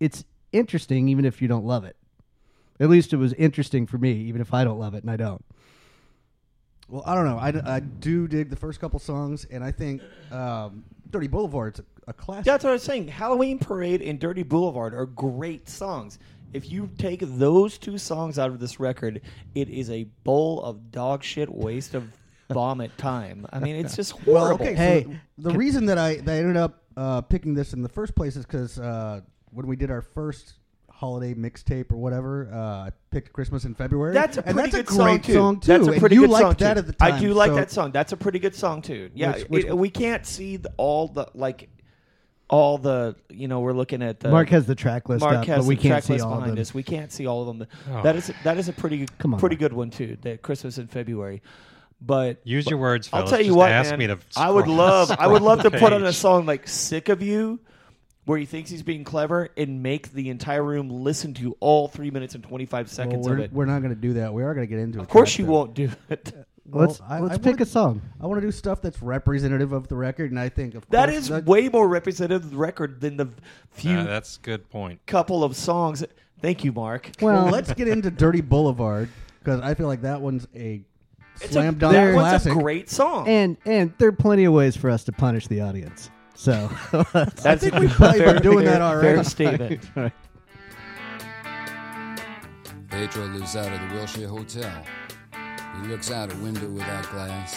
it's 0.01 0.25
interesting, 0.51 1.07
even 1.07 1.23
if 1.23 1.41
you 1.41 1.47
don't 1.47 1.65
love 1.65 1.85
it. 1.85 1.95
At 2.81 2.89
least 2.89 3.13
it 3.13 3.17
was 3.17 3.31
interesting 3.33 3.85
for 3.87 3.97
me, 3.97 4.11
even 4.13 4.41
if 4.41 4.53
I 4.53 4.63
don't 4.65 4.79
love 4.79 4.95
it, 4.95 5.03
and 5.03 5.11
I 5.11 5.15
don't. 5.15 5.45
Well, 6.89 7.03
I 7.05 7.15
don't 7.15 7.25
know. 7.25 7.37
I, 7.37 7.75
I 7.75 7.79
do 7.79 8.27
dig 8.27 8.49
the 8.49 8.55
first 8.57 8.81
couple 8.81 8.99
songs, 8.99 9.45
and 9.49 9.63
I 9.63 9.71
think 9.71 10.01
um, 10.31 10.83
"Dirty 11.09 11.27
Boulevard's 11.27 11.79
a, 11.79 11.85
a 12.07 12.13
classic. 12.13 12.45
That's 12.45 12.63
what 12.63 12.71
I 12.71 12.73
was 12.73 12.83
saying. 12.83 13.07
Halloween 13.07 13.59
Parade 13.59 14.01
and 14.01 14.19
Dirty 14.19 14.43
Boulevard 14.43 14.93
are 14.93 15.05
great 15.05 15.69
songs. 15.69 16.19
If 16.53 16.69
you 16.69 16.89
take 16.97 17.21
those 17.21 17.77
two 17.77 17.97
songs 17.97 18.37
out 18.37 18.49
of 18.49 18.59
this 18.59 18.77
record, 18.79 19.21
it 19.55 19.69
is 19.69 19.89
a 19.89 20.03
bowl 20.25 20.61
of 20.63 20.91
dog 20.91 21.23
shit 21.23 21.49
waste 21.53 21.93
of 21.93 22.09
vomit 22.51 22.97
time. 22.97 23.45
I 23.53 23.59
mean, 23.59 23.77
it's 23.77 23.95
just 23.95 24.25
Well, 24.25 24.39
horrible. 24.45 24.65
okay. 24.65 24.75
Hey, 24.75 25.03
so 25.41 25.49
the 25.49 25.57
reason 25.57 25.85
that 25.85 25.97
I 25.97 26.15
that 26.15 26.31
I 26.33 26.37
ended 26.39 26.57
up 26.57 26.83
uh, 26.97 27.21
picking 27.21 27.53
this 27.53 27.71
in 27.71 27.83
the 27.83 27.89
first 27.89 28.15
place 28.15 28.35
is 28.35 28.45
because 28.45 28.77
uh, 28.79 29.21
when 29.51 29.65
we 29.67 29.77
did 29.77 29.91
our 29.91 30.01
first 30.01 30.55
holiday 31.01 31.33
mixtape 31.33 31.91
or 31.91 31.97
whatever, 31.97 32.47
uh, 32.53 32.57
I 32.87 32.91
picked 33.09 33.33
Christmas 33.33 33.65
in 33.65 33.73
February. 33.75 34.13
That's 34.13 34.37
a 34.37 34.45
and 34.45 34.55
pretty 34.55 34.71
that's 34.71 34.89
good 34.89 34.95
a 34.99 35.03
great 35.03 35.15
song 35.15 35.19
too. 35.21 35.33
song 35.33 35.59
too. 35.59 35.67
That's 35.67 35.87
a 35.87 35.91
and 35.91 35.99
pretty 35.99 36.15
you 36.15 36.21
good 36.21 36.29
liked 36.29 36.41
song 36.43 36.55
that 36.59 36.73
too. 36.75 36.79
at 36.79 36.87
the 36.87 36.93
time. 36.93 37.13
I 37.13 37.19
do 37.19 37.33
like 37.33 37.49
so- 37.51 37.55
that 37.55 37.71
song. 37.71 37.91
That's 37.91 38.11
a 38.13 38.17
pretty 38.17 38.39
good 38.39 38.55
song 38.55 38.81
too. 38.81 39.09
Yeah, 39.13 39.33
Which- 39.33 39.47
which- 39.49 39.65
it- 39.65 39.77
we 39.77 39.89
can't 39.89 40.25
see 40.25 40.55
the, 40.57 40.71
all 40.77 41.07
the 41.09 41.27
like 41.33 41.69
all 42.49 42.77
the 42.77 43.15
you 43.29 43.47
know 43.47 43.61
we're 43.61 43.73
looking 43.73 44.01
at 44.03 44.19
the 44.19 44.29
Mark 44.29 44.49
has 44.49 44.65
the 44.67 44.75
track 44.75 45.07
list 45.09 45.21
Mark 45.21 45.37
up, 45.37 45.45
has 45.45 45.57
but 45.59 45.65
we 45.67 45.75
the 45.75 45.81
can't 45.81 45.91
track 45.93 46.03
see 46.03 46.13
list 46.13 46.25
all 46.25 46.35
behind 46.35 46.51
them. 46.51 46.59
us. 46.61 46.73
We 46.73 46.83
can't 46.83 47.11
see 47.11 47.25
all 47.25 47.47
of 47.49 47.57
them. 47.57 47.67
Oh. 47.91 48.03
That 48.03 48.15
is 48.15 48.31
that 48.43 48.57
is 48.57 48.69
a 48.69 48.73
pretty 48.73 49.07
Come 49.19 49.33
on, 49.33 49.39
pretty 49.39 49.55
Mark. 49.55 49.59
good 49.61 49.73
one 49.73 49.89
too. 49.89 50.17
That 50.21 50.41
Christmas 50.43 50.77
in 50.77 50.87
February, 50.87 51.41
but 52.01 52.41
Use 52.43 52.67
your 52.69 52.77
words, 52.79 53.09
I'll 53.13 53.21
fellas. 53.21 53.29
tell 53.31 53.39
you 53.39 53.45
Just 53.47 53.57
what, 53.57 53.71
ask 53.71 53.89
man. 53.91 53.99
me 53.99 54.07
to 54.07 54.19
I 54.35 54.51
would 54.51 54.67
love, 54.67 55.11
I 55.19 55.27
would 55.27 55.41
love 55.41 55.61
to 55.63 55.71
put 55.71 55.93
on 55.93 56.03
a 56.03 56.13
song 56.13 56.45
like 56.45 56.67
"Sick 56.67 57.07
of 57.09 57.21
You," 57.21 57.59
where 58.31 58.39
he 58.39 58.45
thinks 58.45 58.69
he's 58.69 58.81
being 58.81 59.03
clever, 59.03 59.49
and 59.57 59.83
make 59.83 60.11
the 60.13 60.29
entire 60.29 60.63
room 60.63 60.89
listen 60.89 61.33
to 61.35 61.55
all 61.59 61.87
three 61.87 62.09
minutes 62.09 62.33
and 62.33 62.43
twenty 62.43 62.65
five 62.65 62.89
seconds 62.89 63.27
we're, 63.27 63.33
of 63.33 63.39
it. 63.41 63.53
we're 63.53 63.65
not 63.65 63.81
going 63.81 63.93
to 63.93 63.99
do 64.01 64.13
that. 64.13 64.33
We 64.33 64.41
are 64.43 64.53
going 64.53 64.65
to 64.65 64.69
get 64.73 64.79
into 64.79 64.99
it. 64.99 65.01
Of 65.01 65.09
course, 65.09 65.37
you 65.37 65.45
won't 65.45 65.73
do 65.73 65.89
it. 66.09 66.33
Well, 66.63 66.87
let's 66.87 67.01
I- 67.01 67.19
let's 67.19 67.33
I 67.33 67.37
pick 67.37 67.45
wanna- 67.55 67.63
a 67.63 67.65
song. 67.65 68.01
I 68.21 68.27
want 68.27 68.39
to 68.39 68.47
do 68.47 68.51
stuff 68.51 68.81
that's 68.81 69.01
representative 69.01 69.73
of 69.73 69.89
the 69.89 69.95
record, 69.95 70.31
and 70.31 70.39
I 70.39 70.47
think 70.47 70.73
of 70.75 70.87
That 70.89 71.09
course, 71.09 71.17
is 71.23 71.27
that- 71.27 71.43
way 71.45 71.67
more 71.67 71.85
representative 71.87 72.45
of 72.45 72.51
the 72.51 72.55
record 72.57 73.01
than 73.01 73.17
the 73.17 73.27
few 73.71 73.97
Uh, 73.97 74.03
that's 74.05 74.37
good 74.37 74.69
point. 74.69 75.05
couple 75.05 75.43
of 75.43 75.55
songs. 75.57 76.05
Thank 76.39 76.63
you, 76.63 76.71
Mark. 76.71 77.11
Well, 77.19 77.43
Well, 77.45 77.51
let's 77.51 77.73
get 77.73 77.89
into 77.89 78.09
Dirty 78.09 78.39
Boulevard 78.41 79.09
because 79.39 79.59
I 79.59 79.73
feel 79.73 79.87
like 79.87 80.03
that 80.03 80.21
one's 80.21 80.47
a 80.55 80.81
It's 81.41 81.51
slam 81.51 81.75
a, 81.75 81.77
dunk 81.77 81.93
that 81.93 82.15
one's 82.15 82.45
a 82.45 82.51
great 82.51 82.89
song. 82.89 83.27
and 83.27 83.57
and 83.65 83.91
there 83.97 84.07
are 84.09 84.13
plenty 84.13 84.45
of 84.45 84.53
ways 84.53 84.77
for 84.77 84.89
us 84.89 85.03
to 85.05 85.11
punish 85.11 85.47
the 85.47 85.59
audience. 85.61 86.09
So 86.35 86.69
That's 87.13 87.45
I 87.45 87.55
think 87.55 87.75
we've 87.75 87.91
probably 87.91 88.21
been 88.21 88.41
doing 88.41 88.65
fair, 88.65 88.73
that 88.73 88.81
already. 88.81 89.15
Fair 89.15 89.23
statement. 89.23 89.81
Pedro 92.89 93.25
lives 93.27 93.55
out 93.55 93.71
of 93.71 93.89
the 93.89 93.95
Wilshire 93.95 94.27
Hotel. 94.27 94.83
He 95.81 95.87
looks 95.87 96.11
out 96.11 96.31
a 96.31 96.35
window 96.37 96.67
without 96.69 97.09
glass. 97.09 97.55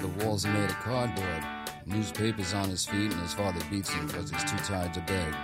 The 0.00 0.08
walls 0.24 0.44
are 0.44 0.52
made 0.52 0.70
of 0.70 0.76
cardboard. 0.80 1.44
Newspapers 1.86 2.52
on 2.52 2.68
his 2.68 2.84
feet, 2.84 3.10
and 3.12 3.20
his 3.22 3.32
father 3.32 3.60
beats 3.70 3.90
him 3.90 4.06
because 4.06 4.30
he's 4.30 4.44
too 4.44 4.58
tired 4.58 4.92
to 4.94 5.00
beg. 5.00 5.34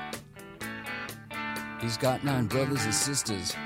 He's 1.81 1.97
got 1.97 2.23
nine 2.23 2.47
brothers 2.47 2.85
and 2.85 2.95
sisters. 2.95 3.57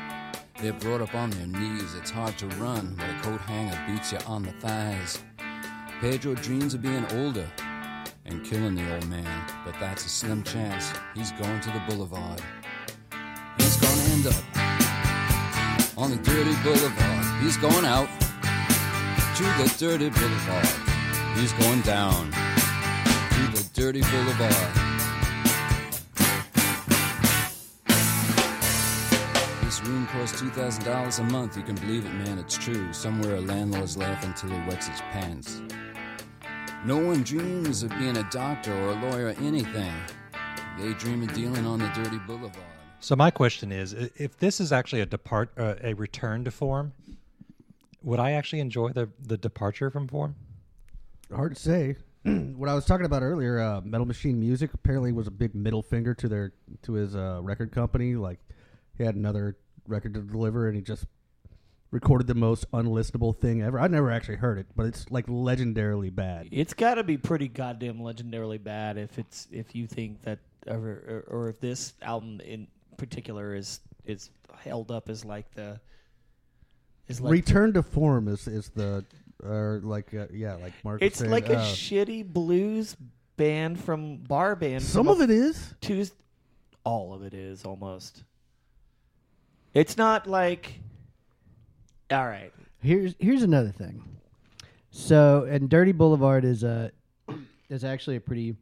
They're 0.60 0.72
brought 0.72 1.00
up 1.00 1.14
on 1.14 1.30
their 1.30 1.46
knees. 1.46 1.94
It's 1.94 2.10
hard 2.10 2.38
to 2.38 2.46
run 2.48 2.96
when 2.96 3.10
a 3.10 3.20
coat 3.22 3.40
hanger 3.40 3.78
beats 3.86 4.12
you 4.12 4.18
on 4.26 4.44
the 4.44 4.52
thighs. 4.52 5.22
Pedro 6.00 6.32
dreams 6.36 6.74
of 6.74 6.82
being 6.82 7.04
older 7.16 7.44
and 8.24 8.44
killing 8.44 8.76
the 8.76 8.94
old 8.94 9.08
man, 9.08 9.44
but 9.64 9.74
that's 9.80 10.06
a 10.06 10.08
slim 10.08 10.44
chance. 10.44 10.92
He's 11.16 11.32
going 11.32 11.60
to 11.60 11.70
the 11.70 11.82
boulevard. 11.88 12.40
He's 13.56 13.76
gonna 13.78 14.02
end 14.12 14.28
up 14.28 15.98
on 15.98 16.12
the 16.12 16.18
dirty 16.18 16.54
boulevard. 16.62 17.42
He's 17.42 17.56
going 17.56 17.84
out 17.84 18.08
to 19.38 19.42
the 19.42 19.74
dirty 19.76 20.10
boulevard. 20.10 20.68
He's 21.34 21.52
going 21.54 21.80
down 21.80 22.30
to 22.30 23.40
the 23.56 23.68
dirty 23.74 24.02
boulevard. 24.02 24.74
This 29.64 29.82
room 29.82 30.06
costs 30.06 30.38
two 30.38 30.50
thousand 30.50 30.84
dollars 30.84 31.18
a 31.18 31.24
month. 31.24 31.56
You 31.56 31.64
can 31.64 31.74
believe 31.74 32.06
it, 32.06 32.14
man. 32.14 32.38
It's 32.38 32.56
true. 32.56 32.92
Somewhere 32.92 33.34
a 33.34 33.40
landlord's 33.40 33.96
laughing 33.96 34.32
till 34.34 34.50
he 34.50 34.68
wets 34.68 34.86
his 34.86 35.00
pants. 35.10 35.60
No 36.84 36.96
one 36.96 37.24
dreams 37.24 37.82
of 37.82 37.90
being 37.98 38.16
a 38.16 38.22
doctor 38.30 38.72
or 38.72 38.92
a 38.92 39.10
lawyer 39.10 39.26
or 39.26 39.44
anything. 39.44 39.92
They 40.78 40.94
dream 40.94 41.24
of 41.24 41.34
dealing 41.34 41.66
on 41.66 41.80
the 41.80 41.88
dirty 41.88 42.18
boulevard. 42.18 42.54
So 43.00 43.16
my 43.16 43.32
question 43.32 43.72
is, 43.72 43.92
if 43.92 44.38
this 44.38 44.60
is 44.60 44.70
actually 44.70 45.00
a 45.00 45.06
depart, 45.06 45.50
uh, 45.58 45.74
a 45.82 45.94
return 45.94 46.44
to 46.44 46.52
form, 46.52 46.92
would 48.02 48.20
I 48.20 48.32
actually 48.32 48.60
enjoy 48.60 48.90
the 48.90 49.08
the 49.20 49.36
departure 49.36 49.90
from 49.90 50.06
form? 50.06 50.36
Hard 51.34 51.56
to 51.56 51.60
say. 51.60 51.96
what 52.22 52.68
I 52.68 52.74
was 52.74 52.84
talking 52.84 53.06
about 53.06 53.22
earlier, 53.22 53.60
uh, 53.60 53.80
Metal 53.80 54.06
Machine 54.06 54.38
Music 54.38 54.72
apparently 54.72 55.10
was 55.10 55.26
a 55.26 55.32
big 55.32 55.56
middle 55.56 55.82
finger 55.82 56.14
to 56.14 56.28
their 56.28 56.52
to 56.82 56.92
his 56.92 57.16
uh, 57.16 57.40
record 57.42 57.72
company. 57.72 58.14
Like 58.14 58.38
he 58.96 59.04
had 59.04 59.16
another 59.16 59.56
record 59.88 60.14
to 60.14 60.20
deliver, 60.20 60.68
and 60.68 60.76
he 60.76 60.82
just 60.82 61.06
recorded 61.90 62.26
the 62.26 62.34
most 62.34 62.70
unlistenable 62.72 63.36
thing 63.36 63.62
ever. 63.62 63.80
I've 63.80 63.90
never 63.90 64.10
actually 64.10 64.36
heard 64.36 64.58
it, 64.58 64.66
but 64.76 64.86
it's 64.86 65.10
like 65.10 65.26
legendarily 65.26 66.14
bad. 66.14 66.48
It's 66.50 66.74
got 66.74 66.94
to 66.94 67.04
be 67.04 67.16
pretty 67.16 67.48
goddamn 67.48 67.98
legendarily 67.98 68.62
bad 68.62 68.98
if 68.98 69.18
it's 69.18 69.48
if 69.50 69.74
you 69.74 69.86
think 69.86 70.22
that 70.22 70.38
or, 70.66 70.76
or, 70.76 71.24
or 71.28 71.48
if 71.48 71.60
this 71.60 71.94
album 72.02 72.40
in 72.40 72.66
particular 72.96 73.54
is 73.54 73.80
is 74.04 74.30
held 74.58 74.90
up 74.90 75.08
as 75.08 75.24
like 75.24 75.50
the 75.54 75.80
is 77.06 77.20
like 77.20 77.32
Return 77.32 77.72
to 77.74 77.82
form 77.82 78.28
is 78.28 78.46
is 78.46 78.68
the 78.70 79.04
or 79.42 79.80
like 79.82 80.12
uh, 80.14 80.26
yeah, 80.32 80.54
like 80.54 80.72
Mark. 80.84 81.02
it's 81.02 81.20
like 81.20 81.48
a 81.48 81.58
uh, 81.58 81.64
shitty 81.64 82.26
blues 82.26 82.96
band 83.36 83.80
from 83.80 84.16
bar 84.18 84.56
band. 84.56 84.82
some 84.82 85.08
of 85.08 85.20
it 85.20 85.30
is. 85.30 85.74
Tues 85.80 86.12
all 86.84 87.14
of 87.14 87.22
it 87.22 87.34
is 87.34 87.64
almost. 87.64 88.24
It's 89.74 89.96
not 89.96 90.26
like. 90.26 90.80
All 92.10 92.26
right. 92.26 92.52
Here's 92.80 93.14
here's 93.18 93.42
another 93.42 93.70
thing. 93.70 94.02
So, 94.90 95.46
and 95.50 95.68
Dirty 95.68 95.92
Boulevard 95.92 96.44
is 96.44 96.62
a 96.62 96.90
is 97.68 97.84
actually 97.84 98.16
a 98.16 98.20
pretty 98.20 98.56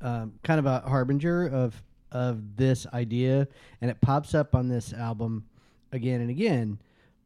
um, 0.00 0.34
kind 0.42 0.58
of 0.58 0.66
a 0.66 0.80
harbinger 0.80 1.46
of 1.46 1.80
of 2.12 2.56
this 2.56 2.86
idea, 2.92 3.48
and 3.80 3.90
it 3.90 4.00
pops 4.00 4.34
up 4.34 4.54
on 4.54 4.68
this 4.68 4.92
album 4.92 5.44
again 5.92 6.20
and 6.20 6.30
again. 6.30 6.78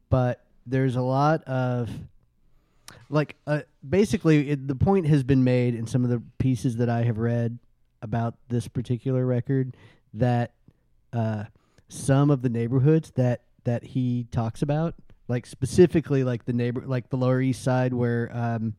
But 0.09 0.44
there's 0.66 0.96
a 0.96 1.02
lot 1.02 1.42
of 1.44 1.90
like 3.11 3.37
uh, 3.46 3.62
basically 3.88 4.50
it, 4.50 4.68
the 4.68 4.74
point 4.74 5.07
has 5.07 5.22
been 5.22 5.42
made 5.42 5.74
in 5.74 5.87
some 5.87 6.04
of 6.04 6.11
the 6.11 6.22
pieces 6.38 6.76
that 6.76 6.88
I 6.88 7.02
have 7.02 7.18
read 7.18 7.59
about 8.02 8.35
this 8.48 8.68
particular 8.68 9.26
record 9.26 9.76
that 10.14 10.52
uh, 11.12 11.44
some 11.88 12.31
of 12.31 12.42
the 12.42 12.48
neighborhoods 12.48 13.11
that 13.12 13.42
that 13.64 13.85
he 13.85 14.26
talks 14.31 14.62
about, 14.62 14.94
like 15.29 15.47
specifically 15.47 16.25
like 16.25 16.45
the 16.47 16.53
neighbor, 16.53 16.83
like 16.87 17.11
the 17.11 17.17
Lower 17.17 17.41
East 17.41 17.62
Side 17.62 17.93
where 17.95 18.31
um, 18.33 18.75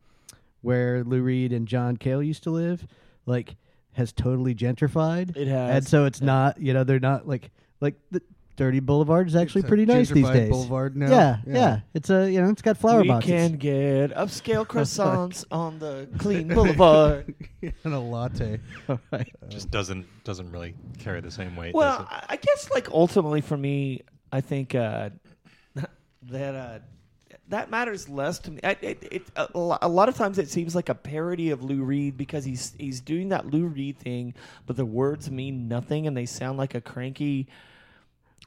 where 0.62 1.02
Lou 1.04 1.22
Reed 1.22 1.52
and 1.52 1.66
John 1.66 1.96
Cale 1.96 2.22
used 2.22 2.42
to 2.44 2.50
live, 2.50 2.86
like 3.26 3.56
has 3.92 4.12
totally 4.12 4.54
gentrified. 4.54 5.36
It 5.36 5.48
has. 5.48 5.76
and 5.76 5.86
so 5.86 6.04
it's 6.04 6.20
not 6.20 6.60
you 6.60 6.72
know 6.74 6.84
they're 6.84 7.00
not 7.00 7.26
like 7.26 7.50
like 7.80 7.94
the 8.10 8.20
Dirty 8.56 8.80
Boulevard 8.80 9.26
is 9.26 9.34
actually 9.36 9.60
It's 9.60 9.68
pretty 9.68 9.86
nice 9.86 10.10
these 10.10 10.28
days. 10.28 10.50
boulevard 10.50 10.94
now. 10.94 11.08
Yeah, 11.10 11.38
yeah, 11.46 11.54
Yeah. 11.54 11.80
It's 11.94 12.10
a 12.10 12.30
you 12.30 12.42
know 12.42 12.50
it's 12.50 12.60
got 12.60 12.76
flower 12.76 13.00
we 13.00 13.08
boxes. 13.08 13.30
can 13.30 13.52
get 13.56 14.10
upscale 14.14 14.66
croissants 14.66 15.46
on 15.50 15.78
the 15.78 16.06
clean 16.18 16.48
boulevard. 16.48 17.34
and 17.62 17.94
a 17.94 17.98
latte. 17.98 18.60
Right. 19.10 19.32
Just 19.48 19.70
doesn't 19.70 20.04
doesn't 20.24 20.50
really 20.50 20.74
carry 20.98 21.20
the 21.22 21.30
same 21.30 21.56
weight. 21.56 21.74
Well, 21.74 21.98
does 22.00 22.06
it? 22.06 22.12
I 22.12 22.24
I 22.30 22.36
guess 22.36 22.70
like 22.70 22.90
ultimately 22.90 23.40
for 23.40 23.56
me, 23.56 24.02
I 24.30 24.42
think 24.42 24.74
uh, 24.74 25.08
that 26.22 26.54
uh, 26.54 26.78
that 27.48 27.70
matters 27.70 28.08
less 28.08 28.38
to 28.40 28.50
me. 28.50 28.60
I, 28.62 28.76
it, 28.80 29.08
it, 29.10 29.22
a, 29.36 29.48
a 29.82 29.88
lot 29.88 30.08
of 30.08 30.16
times 30.16 30.38
it 30.38 30.48
seems 30.48 30.74
like 30.74 30.88
a 30.88 30.94
parody 30.94 31.50
of 31.50 31.62
Lou 31.62 31.82
Reed 31.82 32.16
because 32.16 32.44
he's 32.44 32.74
he's 32.78 33.00
doing 33.00 33.30
that 33.30 33.46
Lou 33.46 33.66
Reed 33.66 33.98
thing, 33.98 34.34
but 34.66 34.76
the 34.76 34.84
words 34.84 35.30
mean 35.30 35.68
nothing 35.68 36.06
and 36.06 36.16
they 36.16 36.26
sound 36.26 36.58
like 36.58 36.74
a 36.74 36.80
cranky 36.80 37.48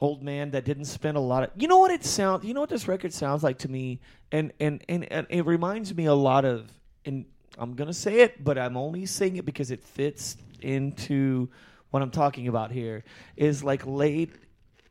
old 0.00 0.22
man 0.22 0.50
that 0.50 0.64
didn't 0.64 0.86
spend 0.86 1.16
a 1.16 1.20
lot 1.20 1.44
of. 1.44 1.50
You 1.56 1.68
know 1.68 1.78
what 1.78 1.90
it 1.90 2.04
sounds? 2.04 2.44
You 2.44 2.54
know 2.54 2.60
what 2.60 2.70
this 2.70 2.88
record 2.88 3.12
sounds 3.12 3.42
like 3.42 3.58
to 3.58 3.70
me, 3.70 4.00
and 4.32 4.52
and 4.60 4.82
and, 4.88 5.10
and 5.10 5.26
it 5.30 5.46
reminds 5.46 5.94
me 5.94 6.06
a 6.06 6.14
lot 6.14 6.44
of. 6.44 6.70
And 7.04 7.26
I'm 7.58 7.74
gonna 7.74 7.92
say 7.92 8.20
it, 8.20 8.42
but 8.42 8.58
I'm 8.58 8.76
only 8.76 9.06
saying 9.06 9.36
it 9.36 9.44
because 9.44 9.70
it 9.70 9.82
fits 9.82 10.36
into 10.60 11.48
what 11.90 12.02
I'm 12.02 12.10
talking 12.10 12.48
about 12.48 12.70
here. 12.70 13.04
Is 13.36 13.62
like 13.62 13.86
late 13.86 14.32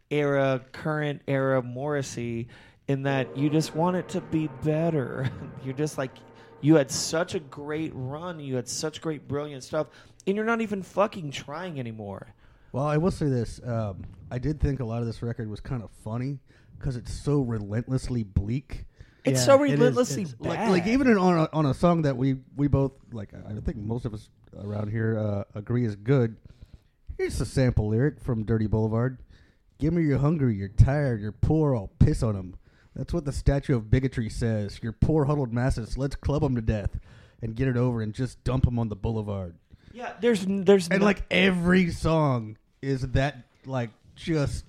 era, 0.09 0.61
current 0.71 1.21
era 1.27 1.61
Morrissey, 1.61 2.47
in 2.87 3.03
that 3.03 3.35
you 3.37 3.49
just 3.49 3.75
want 3.75 3.95
it 3.95 4.07
to 4.09 4.21
be 4.21 4.47
better. 4.63 5.29
You're 5.63 5.73
just 5.75 5.97
like. 5.97 6.11
You 6.61 6.75
had 6.75 6.89
such 6.89 7.35
a 7.35 7.41
great 7.41 7.91
run. 7.93 8.39
You 8.39 8.55
had 8.55 8.69
such 8.69 9.01
great, 9.01 9.27
brilliant 9.27 9.65
stuff, 9.65 9.87
and 10.25 10.33
you're 10.37 10.45
not 10.45 10.61
even 10.61 10.81
fucking 10.81 11.31
trying 11.31 11.77
anymore. 11.77 12.33
Well, 12.71 12.85
I 12.85 12.95
will 12.95 13.11
say 13.11 13.25
this. 13.27 13.59
Um, 13.65 14.03
I 14.31 14.37
did 14.39 14.61
think 14.61 14.79
a 14.79 14.85
lot 14.85 15.01
of 15.01 15.05
this 15.05 15.21
record 15.21 15.49
was 15.49 15.59
kind 15.59 15.83
of 15.83 15.89
funny 16.05 16.39
because 16.79 16.95
it's 16.95 17.11
so 17.11 17.41
relentlessly 17.41 18.23
bleak. 18.23 18.85
It's 19.25 19.41
Yeah, 19.41 19.45
so 19.45 19.57
relentlessly 19.59 20.21
it's- 20.23 20.37
Like, 20.39 20.57
bad. 20.57 20.71
like 20.71 20.87
even 20.87 21.07
in, 21.07 21.17
on 21.17 21.37
a, 21.37 21.49
on 21.51 21.65
a 21.65 21.73
song 21.73 22.03
that 22.03 22.15
we 22.15 22.37
we 22.55 22.69
both 22.69 22.93
like, 23.11 23.33
I 23.33 23.59
think 23.59 23.75
most 23.75 24.05
of 24.05 24.13
us 24.13 24.29
around 24.57 24.89
here 24.89 25.19
uh, 25.19 25.43
agree 25.55 25.83
is 25.83 25.97
good. 25.97 26.37
Here's 27.17 27.41
a 27.41 27.45
sample 27.45 27.89
lyric 27.89 28.21
from 28.21 28.45
Dirty 28.45 28.67
Boulevard: 28.67 29.17
"Give 29.79 29.91
me 29.91 30.03
you're 30.03 30.19
hungry, 30.19 30.55
you're 30.55 30.69
tired, 30.69 31.19
you're 31.19 31.33
poor. 31.33 31.75
I'll 31.75 31.91
piss 31.99 32.23
on 32.23 32.35
them." 32.35 32.55
That's 32.95 33.13
what 33.13 33.25
the 33.25 33.31
statue 33.31 33.75
of 33.75 33.89
bigotry 33.89 34.29
says. 34.29 34.79
You're 34.83 34.91
poor, 34.91 35.25
huddled 35.25 35.51
masses. 35.53 35.97
Let's 35.97 36.15
club 36.15 36.43
them 36.43 36.55
to 36.55 36.61
death 36.61 36.99
and 37.41 37.55
get 37.55 37.67
it 37.67 37.75
over, 37.77 38.01
and 38.01 38.13
just 38.13 38.43
dump 38.43 38.65
them 38.65 38.77
on 38.79 38.89
the 38.89 38.95
boulevard. 38.95 39.55
yeah, 39.93 40.13
there's 40.21 40.45
there's 40.47 40.87
And 40.89 40.99
no- 40.99 41.05
like 41.05 41.23
every 41.31 41.91
song 41.91 42.57
is 42.81 43.01
that 43.09 43.37
like 43.65 43.89
just 44.15 44.65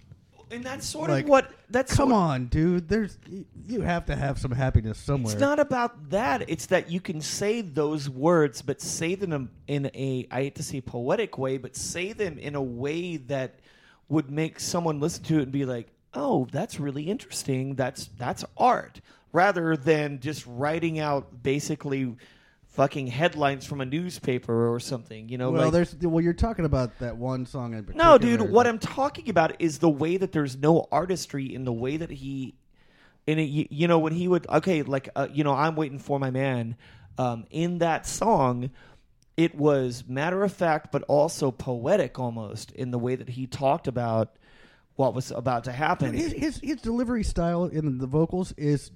and 0.50 0.62
that's 0.62 0.86
sort 0.86 1.10
like, 1.10 1.24
of 1.24 1.30
what 1.30 1.50
that's 1.68 1.94
come 1.96 2.10
sort- 2.10 2.20
on, 2.20 2.46
dude. 2.46 2.88
There's 2.88 3.18
you 3.66 3.80
have 3.80 4.06
to 4.06 4.16
have 4.16 4.38
some 4.38 4.52
happiness 4.52 4.98
somewhere. 4.98 5.32
It's 5.32 5.40
not 5.40 5.58
about 5.58 6.10
that. 6.10 6.48
It's 6.48 6.66
that 6.66 6.90
you 6.90 7.00
can 7.00 7.20
say 7.20 7.60
those 7.60 8.08
words, 8.08 8.62
but 8.62 8.80
say 8.80 9.14
them 9.16 9.50
in 9.66 9.86
a 9.94 10.26
I 10.30 10.42
hate 10.44 10.54
to 10.56 10.62
say 10.62 10.80
poetic 10.80 11.38
way, 11.38 11.58
but 11.58 11.74
say 11.76 12.12
them 12.12 12.38
in 12.38 12.54
a 12.54 12.62
way 12.62 13.16
that 13.16 13.60
would 14.08 14.30
make 14.30 14.60
someone 14.60 15.00
listen 15.00 15.24
to 15.24 15.38
it 15.38 15.42
and 15.44 15.52
be 15.52 15.64
like, 15.64 15.88
"Oh, 16.14 16.46
that's 16.50 16.80
really 16.80 17.04
interesting. 17.04 17.74
That's 17.74 18.08
that's 18.18 18.44
art." 18.56 19.00
Rather 19.32 19.76
than 19.76 20.20
just 20.20 20.46
writing 20.46 21.00
out 21.00 21.42
basically 21.42 22.14
fucking 22.68 23.08
headlines 23.08 23.66
from 23.66 23.80
a 23.80 23.84
newspaper 23.84 24.72
or 24.72 24.78
something, 24.78 25.28
you 25.28 25.38
know, 25.38 25.50
well, 25.50 25.64
like 25.64 25.72
there's 25.72 25.96
well, 25.96 26.22
you're 26.22 26.32
talking 26.32 26.64
about 26.64 26.98
that 27.00 27.16
one 27.16 27.46
song 27.46 27.74
in 27.74 27.84
particular. 27.84 28.10
No, 28.12 28.18
dude, 28.18 28.42
what 28.42 28.66
I'm 28.66 28.78
talking 28.78 29.28
about 29.28 29.60
is 29.60 29.78
the 29.78 29.88
way 29.88 30.16
that 30.16 30.32
there's 30.32 30.56
no 30.56 30.86
artistry 30.92 31.52
in 31.52 31.64
the 31.64 31.72
way 31.72 31.96
that 31.96 32.10
he 32.10 32.54
in 33.26 33.38
it, 33.38 33.44
you, 33.44 33.66
you 33.70 33.88
know 33.88 33.98
when 33.98 34.12
he 34.12 34.28
would 34.28 34.48
okay 34.48 34.82
like 34.82 35.08
uh, 35.16 35.28
you 35.32 35.44
know 35.44 35.54
I'm 35.54 35.76
waiting 35.76 35.98
for 35.98 36.18
my 36.18 36.30
man 36.30 36.76
um, 37.18 37.44
in 37.50 37.78
that 37.78 38.06
song 38.06 38.70
it 39.36 39.54
was 39.54 40.04
matter 40.06 40.42
of 40.42 40.52
fact 40.52 40.92
but 40.92 41.02
also 41.04 41.50
poetic 41.50 42.18
almost 42.18 42.70
in 42.72 42.90
the 42.90 42.98
way 42.98 43.14
that 43.16 43.30
he 43.30 43.46
talked 43.46 43.88
about 43.88 44.36
what 44.96 45.14
was 45.14 45.30
about 45.30 45.64
to 45.64 45.72
happen 45.72 46.14
His, 46.14 46.32
his 46.32 46.58
his 46.62 46.76
delivery 46.80 47.24
style 47.24 47.64
in 47.64 47.98
the 47.98 48.06
vocals 48.06 48.52
is 48.56 48.90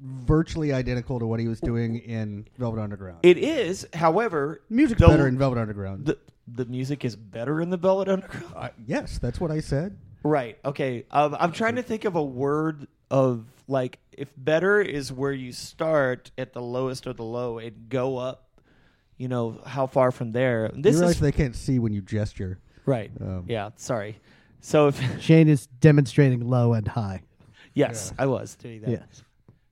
virtually 0.00 0.72
identical 0.72 1.18
to 1.20 1.26
what 1.26 1.38
he 1.40 1.46
was 1.48 1.60
doing 1.60 1.96
in 1.98 2.46
Velvet 2.58 2.80
Underground. 2.80 3.18
it 3.22 3.38
is 3.38 3.86
however 3.94 4.60
Music's 4.68 5.00
the- 5.00 5.06
better 5.06 5.28
in 5.28 5.38
Velvet 5.38 5.58
Underground. 5.60 6.06
the, 6.06 6.18
the 6.48 6.64
music 6.64 7.04
is 7.04 7.14
better 7.14 7.60
in 7.60 7.70
the 7.70 7.76
Velvet 7.76 8.08
Underground 8.08 8.52
Uh, 8.56 8.68
yes, 8.86 9.18
that's 9.18 9.40
what 9.40 9.50
I 9.50 9.60
said. 9.60 9.96
Right. 10.24 10.56
Okay. 10.64 11.04
Um, 11.10 11.36
I'm 11.38 11.50
trying 11.52 11.76
to 11.76 11.82
think 11.82 12.04
of 12.04 12.14
a 12.16 12.22
word 12.22 12.86
of 13.10 13.44
like 13.68 13.98
if 14.12 14.28
better 14.36 14.80
is 14.80 15.12
where 15.12 15.32
you 15.32 15.52
start 15.52 16.30
at 16.38 16.52
the 16.52 16.62
lowest 16.62 17.06
of 17.06 17.16
the 17.16 17.24
low 17.24 17.58
and 17.58 17.88
go 17.88 18.18
up. 18.18 18.48
You 19.18 19.28
know 19.28 19.60
how 19.66 19.86
far 19.86 20.10
from 20.10 20.30
there. 20.32 20.68
This 20.74 20.94
you 20.94 21.00
realize 21.00 21.16
is 21.16 21.20
they 21.20 21.32
can't 21.32 21.54
see 21.56 21.78
when 21.78 21.92
you 21.92 22.02
gesture. 22.02 22.58
right. 22.86 23.10
Um, 23.20 23.44
yeah. 23.48 23.70
Sorry. 23.76 24.18
So 24.62 24.86
if 24.88 25.00
Shane 25.22 25.48
is 25.48 25.66
demonstrating 25.66 26.48
low 26.48 26.72
and 26.72 26.88
high. 26.88 27.22
yes, 27.74 28.14
I 28.18 28.26
was 28.26 28.54
doing 28.54 28.80
that. 28.82 28.90
Yes. 28.90 29.22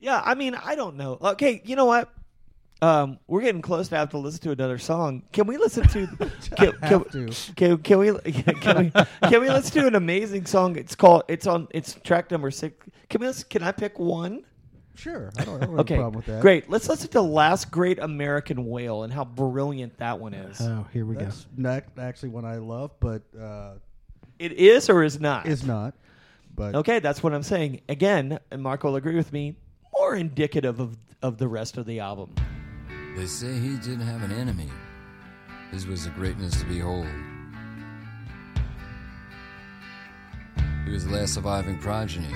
Yeah. 0.00 0.20
I 0.24 0.34
mean, 0.34 0.54
I 0.54 0.74
don't 0.74 0.96
know. 0.96 1.16
Okay. 1.20 1.62
You 1.64 1.76
know 1.76 1.86
what? 1.86 2.12
Um, 2.82 3.18
we're 3.26 3.42
getting 3.42 3.60
close 3.60 3.88
to 3.88 3.96
have 3.96 4.08
to 4.10 4.18
listen 4.18 4.40
to 4.40 4.50
another 4.52 4.78
song. 4.78 5.22
Can 5.32 5.46
we 5.46 5.58
listen 5.58 5.86
to? 5.88 6.06
Can, 6.56 6.72
can, 6.72 6.80
have 6.82 7.10
to. 7.12 7.28
can, 7.54 7.76
can 7.78 7.98
we? 7.98 8.12
Can 8.32 8.76
we? 8.94 9.28
Can 9.28 9.40
we 9.42 9.50
listen 9.50 9.82
to 9.82 9.86
an 9.86 9.94
amazing 9.94 10.46
song? 10.46 10.76
It's 10.76 10.94
called. 10.94 11.24
It's 11.28 11.46
on. 11.46 11.68
It's 11.72 11.94
track 12.02 12.30
number 12.30 12.50
six. 12.50 12.74
Can 13.10 13.20
we? 13.20 13.26
listen- 13.26 13.48
Can 13.50 13.62
I 13.62 13.72
pick 13.72 13.98
one? 13.98 14.44
Sure, 14.96 15.30
I 15.38 15.44
don't, 15.44 15.56
I 15.62 15.66
don't 15.66 15.70
have 15.70 15.80
Okay, 15.80 15.94
a 15.94 15.98
problem 15.98 16.16
with 16.16 16.26
that. 16.26 16.42
great. 16.42 16.68
Let's 16.70 16.88
listen 16.88 17.08
to 17.10 17.20
"Last 17.20 17.70
Great 17.70 17.98
American 17.98 18.66
Whale" 18.66 19.02
and 19.04 19.12
how 19.12 19.24
brilliant 19.24 19.98
that 19.98 20.18
one 20.18 20.32
is. 20.34 20.58
Oh, 20.60 20.86
here 20.92 21.04
we 21.06 21.14
go. 21.16 21.20
That's 21.24 21.46
not 21.56 21.84
actually 21.98 22.30
one 22.30 22.44
I 22.46 22.56
love, 22.56 22.92
but 23.00 23.22
uh, 23.38 23.74
it 24.40 24.52
is 24.52 24.88
or 24.88 25.04
is 25.04 25.20
not. 25.20 25.46
is 25.46 25.64
not. 25.64 25.94
But 26.56 26.74
okay. 26.74 26.98
That's 26.98 27.22
what 27.22 27.32
I'm 27.32 27.42
saying. 27.42 27.82
Again, 27.88 28.40
and 28.50 28.62
Mark 28.62 28.82
will 28.82 28.96
agree 28.96 29.14
with 29.14 29.32
me. 29.32 29.54
More 29.98 30.16
indicative 30.16 30.80
of 30.80 30.96
of 31.22 31.38
the 31.38 31.46
rest 31.46 31.76
of 31.76 31.86
the 31.86 32.00
album. 32.00 32.34
They 33.16 33.26
say 33.26 33.58
he 33.58 33.76
didn't 33.76 34.00
have 34.00 34.22
an 34.22 34.32
enemy. 34.32 34.70
His 35.70 35.86
was 35.86 36.06
a 36.06 36.10
greatness 36.10 36.58
to 36.60 36.66
behold. 36.66 37.06
He 40.84 40.90
was 40.90 41.06
the 41.06 41.12
last 41.12 41.34
surviving 41.34 41.78
progeny, 41.78 42.34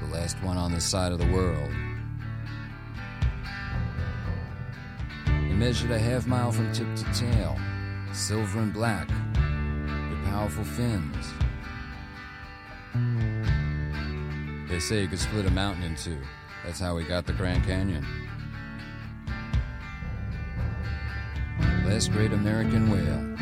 the 0.00 0.08
last 0.12 0.42
one 0.42 0.56
on 0.56 0.72
this 0.72 0.84
side 0.84 1.12
of 1.12 1.18
the 1.18 1.30
world. 1.30 1.70
He 5.26 5.52
measured 5.52 5.90
a 5.90 5.98
half 5.98 6.26
mile 6.26 6.50
from 6.50 6.72
tip 6.72 6.88
to 6.96 7.04
tail, 7.12 7.56
silver 8.12 8.58
and 8.58 8.72
black, 8.72 9.08
with 9.08 9.55
powerful 10.30 10.64
fins. 10.64 11.32
They 14.68 14.80
say 14.80 15.02
you 15.02 15.08
could 15.08 15.18
split 15.18 15.46
a 15.46 15.50
mountain 15.50 15.84
in 15.84 15.96
two. 15.96 16.18
That's 16.64 16.80
how 16.80 16.96
we 16.96 17.04
got 17.04 17.26
the 17.26 17.32
Grand 17.32 17.64
Canyon. 17.64 18.04
Last 21.84 22.12
great 22.12 22.32
American 22.32 22.90
whale. 22.90 23.36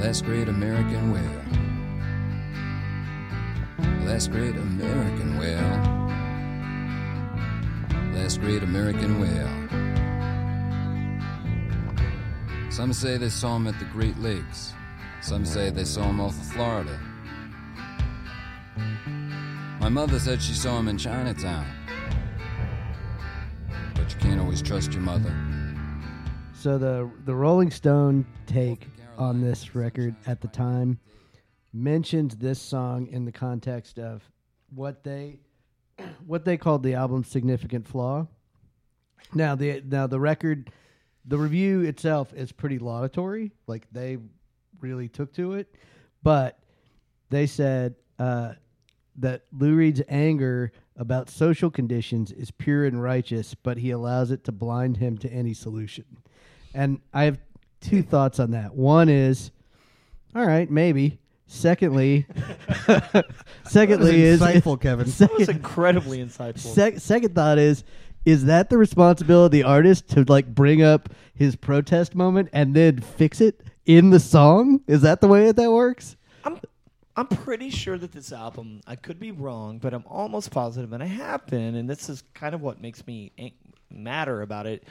Last 0.00 0.24
great 0.24 0.48
American 0.48 1.12
whale. 1.12 1.44
Last 4.06 4.30
great 4.30 4.56
American 4.56 5.38
whale. 5.38 6.08
Last 8.14 8.40
great 8.40 8.62
American 8.62 9.20
whale. 9.20 9.87
Some 12.70 12.92
say 12.92 13.16
they 13.16 13.28
saw 13.28 13.56
him 13.56 13.66
at 13.66 13.78
the 13.78 13.86
Great 13.86 14.18
Lakes. 14.18 14.72
Some 15.20 15.44
say 15.44 15.70
they 15.70 15.84
saw 15.84 16.04
him 16.04 16.20
off 16.20 16.38
of 16.38 16.46
Florida. 16.46 16.98
My 19.80 19.88
mother 19.88 20.18
said 20.18 20.42
she 20.42 20.52
saw 20.52 20.78
him 20.78 20.88
in 20.88 20.98
Chinatown. 20.98 21.66
But 23.94 24.12
you 24.12 24.20
can't 24.20 24.40
always 24.40 24.60
trust 24.60 24.92
your 24.92 25.02
mother. 25.02 25.34
So 26.52 26.76
the 26.76 27.10
the 27.24 27.34
Rolling 27.34 27.70
Stone 27.70 28.26
take 28.46 28.86
on 29.16 29.40
this 29.40 29.74
record 29.74 30.14
at 30.26 30.40
the 30.40 30.48
time 30.48 30.98
mentions 31.72 32.36
this 32.36 32.60
song 32.60 33.06
in 33.08 33.24
the 33.24 33.32
context 33.32 33.98
of 33.98 34.22
what 34.74 35.04
they 35.04 35.38
what 36.26 36.44
they 36.44 36.56
called 36.56 36.82
the 36.82 36.94
album's 36.94 37.28
significant 37.28 37.86
flaw. 37.86 38.26
Now 39.34 39.54
the 39.54 39.82
now 39.86 40.06
the 40.06 40.20
record 40.20 40.70
the 41.28 41.38
review 41.38 41.82
itself 41.82 42.32
is 42.32 42.50
pretty 42.52 42.78
laudatory, 42.78 43.52
like 43.66 43.86
they 43.92 44.16
really 44.80 45.08
took 45.08 45.32
to 45.34 45.52
it, 45.52 45.74
but 46.22 46.58
they 47.28 47.46
said 47.46 47.94
uh, 48.18 48.54
that 49.16 49.42
Lou 49.52 49.74
Reed's 49.74 50.00
anger 50.08 50.72
about 50.96 51.28
social 51.28 51.70
conditions 51.70 52.32
is 52.32 52.50
pure 52.50 52.86
and 52.86 53.02
righteous, 53.02 53.54
but 53.54 53.76
he 53.76 53.90
allows 53.90 54.30
it 54.30 54.42
to 54.44 54.52
blind 54.52 54.96
him 54.96 55.18
to 55.18 55.30
any 55.30 55.52
solution. 55.52 56.04
And 56.74 57.00
I 57.12 57.24
have 57.24 57.38
two 57.80 58.02
thoughts 58.02 58.40
on 58.40 58.52
that. 58.52 58.74
One 58.74 59.08
is, 59.08 59.50
all 60.34 60.46
right, 60.46 60.70
maybe. 60.70 61.18
Secondly, 61.46 62.26
secondly 63.64 64.22
is 64.22 64.40
insightful, 64.40 64.78
Kevin. 64.78 65.08
That 65.08 65.32
was 65.32 65.48
incredibly 65.48 66.18
insightful. 66.18 66.58
sec- 66.58 66.98
second 66.98 67.34
thought 67.34 67.58
is, 67.58 67.84
is 68.28 68.44
that 68.44 68.68
the 68.68 68.76
responsibility 68.76 69.60
of 69.60 69.64
the 69.64 69.70
artist 69.70 70.08
to 70.10 70.22
like 70.28 70.54
bring 70.54 70.82
up 70.82 71.08
his 71.34 71.56
protest 71.56 72.14
moment 72.14 72.50
and 72.52 72.74
then 72.74 73.00
fix 73.00 73.40
it 73.40 73.62
in 73.86 74.10
the 74.10 74.20
song? 74.20 74.80
Is 74.86 75.00
that 75.00 75.22
the 75.22 75.28
way 75.28 75.46
that, 75.46 75.56
that 75.56 75.72
works? 75.72 76.14
I'm 76.44 76.60
I'm 77.16 77.26
pretty 77.26 77.70
sure 77.70 77.96
that 77.96 78.12
this 78.12 78.30
album, 78.30 78.82
I 78.86 78.96
could 78.96 79.18
be 79.18 79.32
wrong, 79.32 79.78
but 79.78 79.94
I'm 79.94 80.04
almost 80.06 80.50
positive, 80.50 80.92
and 80.92 81.02
I 81.02 81.06
have 81.06 81.46
been, 81.46 81.74
and 81.74 81.88
this 81.88 82.10
is 82.10 82.22
kind 82.34 82.54
of 82.54 82.60
what 82.60 82.80
makes 82.82 83.04
me 83.06 83.32
ang- 83.38 83.52
matter 83.90 84.42
about 84.42 84.66
it, 84.66 84.84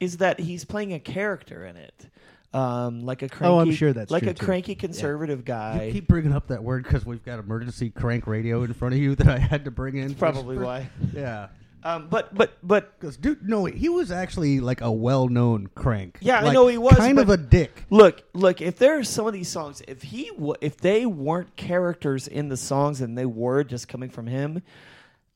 is 0.00 0.16
that 0.16 0.40
he's 0.40 0.64
playing 0.64 0.94
a 0.94 0.98
character 0.98 1.66
in 1.66 1.76
it. 1.76 2.06
Um, 2.54 3.02
like 3.02 3.20
a 3.20 3.28
cranky, 3.28 3.52
Oh, 3.54 3.60
I'm 3.60 3.70
sure 3.72 3.92
that's 3.92 4.10
like 4.10 4.22
true, 4.22 4.30
a 4.32 4.34
too. 4.34 4.46
cranky 4.46 4.74
conservative 4.74 5.44
guy. 5.44 5.84
You 5.84 5.92
keep 5.92 6.08
bringing 6.08 6.32
up 6.32 6.46
that 6.48 6.64
word 6.64 6.82
because 6.84 7.04
we've 7.04 7.22
got 7.22 7.38
emergency 7.38 7.90
crank 7.90 8.26
radio 8.26 8.62
in 8.62 8.72
front 8.72 8.94
of 8.94 9.00
you 9.00 9.14
that 9.16 9.28
I 9.28 9.36
had 9.38 9.66
to 9.66 9.70
bring 9.70 9.98
in. 9.98 10.14
Probably 10.14 10.56
why. 10.56 10.88
Yeah. 11.14 11.48
Um, 11.84 12.08
but 12.08 12.34
but 12.34 12.58
but 12.62 12.98
Because, 12.98 13.16
dude, 13.16 13.48
no, 13.48 13.64
he 13.66 13.88
was 13.88 14.10
actually 14.10 14.60
like 14.60 14.80
a 14.80 14.90
well-known 14.90 15.68
crank. 15.74 16.18
Yeah, 16.20 16.40
I 16.40 16.42
Like, 16.44 16.52
know 16.54 16.66
he 16.66 16.78
was, 16.78 16.96
kind 16.96 17.18
of 17.18 17.28
but- 17.28 17.38
a 17.38 17.42
dick. 17.42 17.84
Look, 17.90 18.22
look. 18.34 18.60
If 18.60 18.78
there 18.78 18.98
are 18.98 19.04
some 19.04 19.26
of 19.26 19.32
these 19.32 19.48
songs, 19.48 19.82
if 19.86 20.02
he, 20.02 20.30
w- 20.30 20.54
if 20.60 20.76
they 20.78 21.06
weren't 21.06 21.54
characters 21.56 22.26
in 22.26 22.48
the 22.48 22.56
songs 22.56 23.00
and 23.00 23.16
they 23.16 23.26
were 23.26 23.62
just 23.64 23.86
coming 23.88 24.10
from 24.10 24.26
him, 24.26 24.62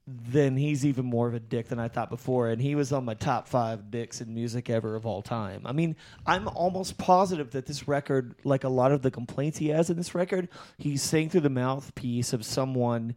then 0.05 0.57
he's 0.57 0.85
even 0.85 1.05
more 1.07 1.29
of 1.29 1.35
a 1.35 1.39
dick 1.39 1.69
than 1.69 1.79
I 1.79 1.87
thought 1.87 2.11
before. 2.11 2.49
And 2.49 2.61
he 2.61 2.75
was 2.75 2.93
on 2.93 3.05
my 3.05 3.15
top 3.15 3.47
five 3.47 3.89
dicks 3.93 4.21
in 4.21 4.35
music 4.35 4.69
ever 4.69 4.97
of 4.97 5.07
all 5.07 5.23
time. 5.23 5.63
I 5.65 5.71
mean, 5.71 5.95
I'm 6.27 6.49
almost 6.49 6.99
positive 6.99 7.53
that 7.53 7.67
this 7.67 7.87
record, 7.87 8.35
like 8.43 8.65
a 8.65 8.69
lot 8.69 8.91
of 8.91 9.03
the 9.03 9.13
complaints 9.13 9.59
he 9.59 9.69
has 9.69 9.91
in 9.91 9.97
this 9.97 10.13
record, 10.13 10.49
he's 10.77 11.03
saying 11.03 11.31
through 11.31 11.43
the 11.43 11.51
mouthpiece 11.51 12.33
of 12.33 12.45
someone 12.45 13.15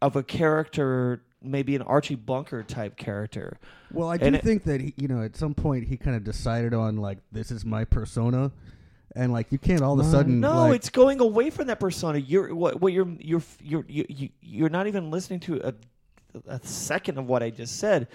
of 0.00 0.16
a 0.16 0.22
character, 0.22 1.22
maybe 1.42 1.76
an 1.76 1.82
Archie 1.82 2.14
Bunker 2.14 2.62
type 2.62 2.96
character. 2.96 3.58
Well, 3.92 4.08
I 4.08 4.16
do 4.16 4.26
And 4.26 4.36
it- 4.36 4.42
think 4.42 4.64
that 4.64 4.80
he, 4.80 4.94
you 4.96 5.08
know, 5.08 5.22
at 5.22 5.36
some 5.36 5.54
point 5.54 5.86
he 5.86 5.96
kind 5.96 6.16
of 6.16 6.24
decided 6.24 6.74
on 6.74 6.96
like 6.96 7.18
this 7.32 7.50
is 7.50 7.64
my 7.64 7.84
persona, 7.84 8.50
and 9.14 9.32
like 9.32 9.52
you 9.52 9.58
can't 9.58 9.82
all 9.82 9.98
of 9.98 10.06
a 10.06 10.10
sudden. 10.10 10.40
No, 10.40 10.62
like, 10.68 10.76
it's 10.76 10.90
going 10.90 11.20
away 11.20 11.50
from 11.50 11.68
that 11.68 11.80
persona. 11.80 12.18
You're 12.18 12.54
what, 12.54 12.80
what 12.80 12.92
you're 12.92 13.08
you're 13.18 13.42
you're 13.62 13.84
you, 13.88 14.04
you, 14.08 14.28
you're 14.40 14.68
not 14.68 14.86
even 14.86 15.10
listening 15.10 15.40
to 15.40 15.68
a, 15.68 15.74
a 16.46 16.60
second 16.66 17.18
of 17.18 17.26
what 17.26 17.42
I 17.42 17.50
just 17.50 17.78
said. 17.78 18.08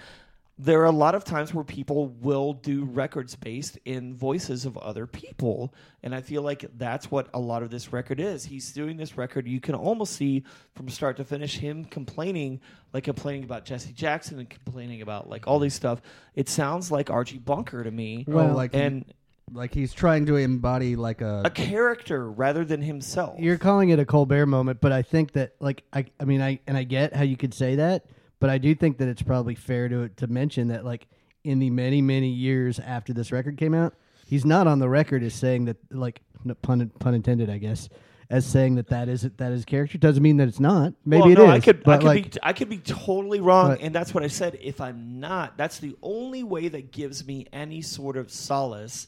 There 0.64 0.80
are 0.82 0.84
a 0.86 0.90
lot 0.92 1.16
of 1.16 1.24
times 1.24 1.52
where 1.52 1.64
people 1.64 2.08
will 2.20 2.52
do 2.52 2.84
records 2.84 3.34
based 3.34 3.78
in 3.84 4.14
voices 4.14 4.64
of 4.64 4.76
other 4.78 5.08
people, 5.08 5.74
and 6.04 6.14
I 6.14 6.20
feel 6.20 6.42
like 6.42 6.64
that's 6.78 7.10
what 7.10 7.28
a 7.34 7.40
lot 7.40 7.64
of 7.64 7.70
this 7.70 7.92
record 7.92 8.20
is. 8.20 8.44
He's 8.44 8.72
doing 8.72 8.96
this 8.96 9.16
record. 9.16 9.48
You 9.48 9.60
can 9.60 9.74
almost 9.74 10.12
see 10.14 10.44
from 10.76 10.88
start 10.88 11.16
to 11.16 11.24
finish 11.24 11.58
him 11.58 11.84
complaining, 11.84 12.60
like 12.92 13.02
complaining 13.04 13.42
about 13.42 13.64
Jesse 13.64 13.92
Jackson 13.92 14.38
and 14.38 14.48
complaining 14.48 15.02
about 15.02 15.28
like 15.28 15.48
all 15.48 15.58
these 15.58 15.74
stuff. 15.74 16.00
It 16.36 16.48
sounds 16.48 16.92
like 16.92 17.10
Archie 17.10 17.38
Bunker 17.38 17.82
to 17.82 17.90
me, 17.90 18.24
well, 18.28 18.52
Oh, 18.52 18.54
like 18.54 18.72
he- 18.72 18.80
and 18.80 19.04
like 19.52 19.74
he's 19.74 19.92
trying 19.92 20.26
to 20.26 20.36
embody 20.36 20.94
like 20.94 21.22
a. 21.22 21.42
a 21.44 21.50
character 21.50 22.30
rather 22.30 22.64
than 22.64 22.80
himself. 22.82 23.40
You're 23.40 23.58
calling 23.58 23.88
it 23.88 23.98
a 23.98 24.04
Colbert 24.06 24.46
moment, 24.46 24.80
but 24.80 24.92
I 24.92 25.02
think 25.02 25.32
that 25.32 25.54
like 25.60 25.82
I 25.92 26.04
I 26.20 26.24
mean 26.24 26.40
I 26.40 26.60
and 26.68 26.76
I 26.76 26.84
get 26.84 27.14
how 27.16 27.24
you 27.24 27.36
could 27.36 27.52
say 27.52 27.74
that, 27.74 28.04
but 28.42 28.50
I 28.50 28.58
do 28.58 28.74
think 28.74 28.98
that 28.98 29.06
it's 29.06 29.22
probably 29.22 29.54
fair 29.54 29.88
to 29.88 30.08
to 30.08 30.26
mention 30.26 30.66
that 30.68 30.84
like 30.84 31.06
in 31.44 31.60
the 31.60 31.70
many 31.70 32.02
many 32.02 32.28
years 32.28 32.80
after 32.80 33.12
this 33.12 33.30
record 33.30 33.56
came 33.56 33.72
out, 33.72 33.94
he's 34.26 34.44
not 34.44 34.66
on 34.66 34.80
the 34.80 34.88
record 34.88 35.22
as 35.22 35.32
saying 35.32 35.66
that 35.66 35.76
like 35.92 36.22
no, 36.44 36.54
pun 36.56 36.90
pun 36.98 37.14
intended 37.14 37.48
I 37.48 37.58
guess 37.58 37.88
as 38.30 38.44
saying 38.44 38.74
that 38.74 38.88
that 38.88 39.08
is 39.08 39.22
that 39.36 39.52
is 39.52 39.64
character. 39.64 39.96
Doesn't 39.96 40.24
mean 40.24 40.38
that 40.38 40.48
it's 40.48 40.58
not. 40.58 40.92
Maybe 41.04 41.34
well, 41.34 41.34
no, 41.34 41.44
is. 41.44 41.50
I 41.50 41.60
could, 41.60 41.88
I 41.88 41.96
could 41.98 42.04
like, 42.04 42.32
be, 42.32 42.38
I 42.42 42.52
could 42.52 42.68
be 42.68 42.78
totally 42.78 43.38
wrong, 43.38 43.68
But- 43.68 43.80
and 43.80 43.94
that's 43.94 44.12
what 44.12 44.24
I 44.24 44.28
said. 44.28 44.58
If 44.60 44.80
I'm 44.80 45.20
not, 45.20 45.56
that's 45.56 45.78
the 45.78 45.94
only 46.02 46.42
way 46.42 46.66
that 46.66 46.90
gives 46.90 47.24
me 47.24 47.46
any 47.52 47.80
sort 47.80 48.16
of 48.16 48.32
solace 48.32 49.06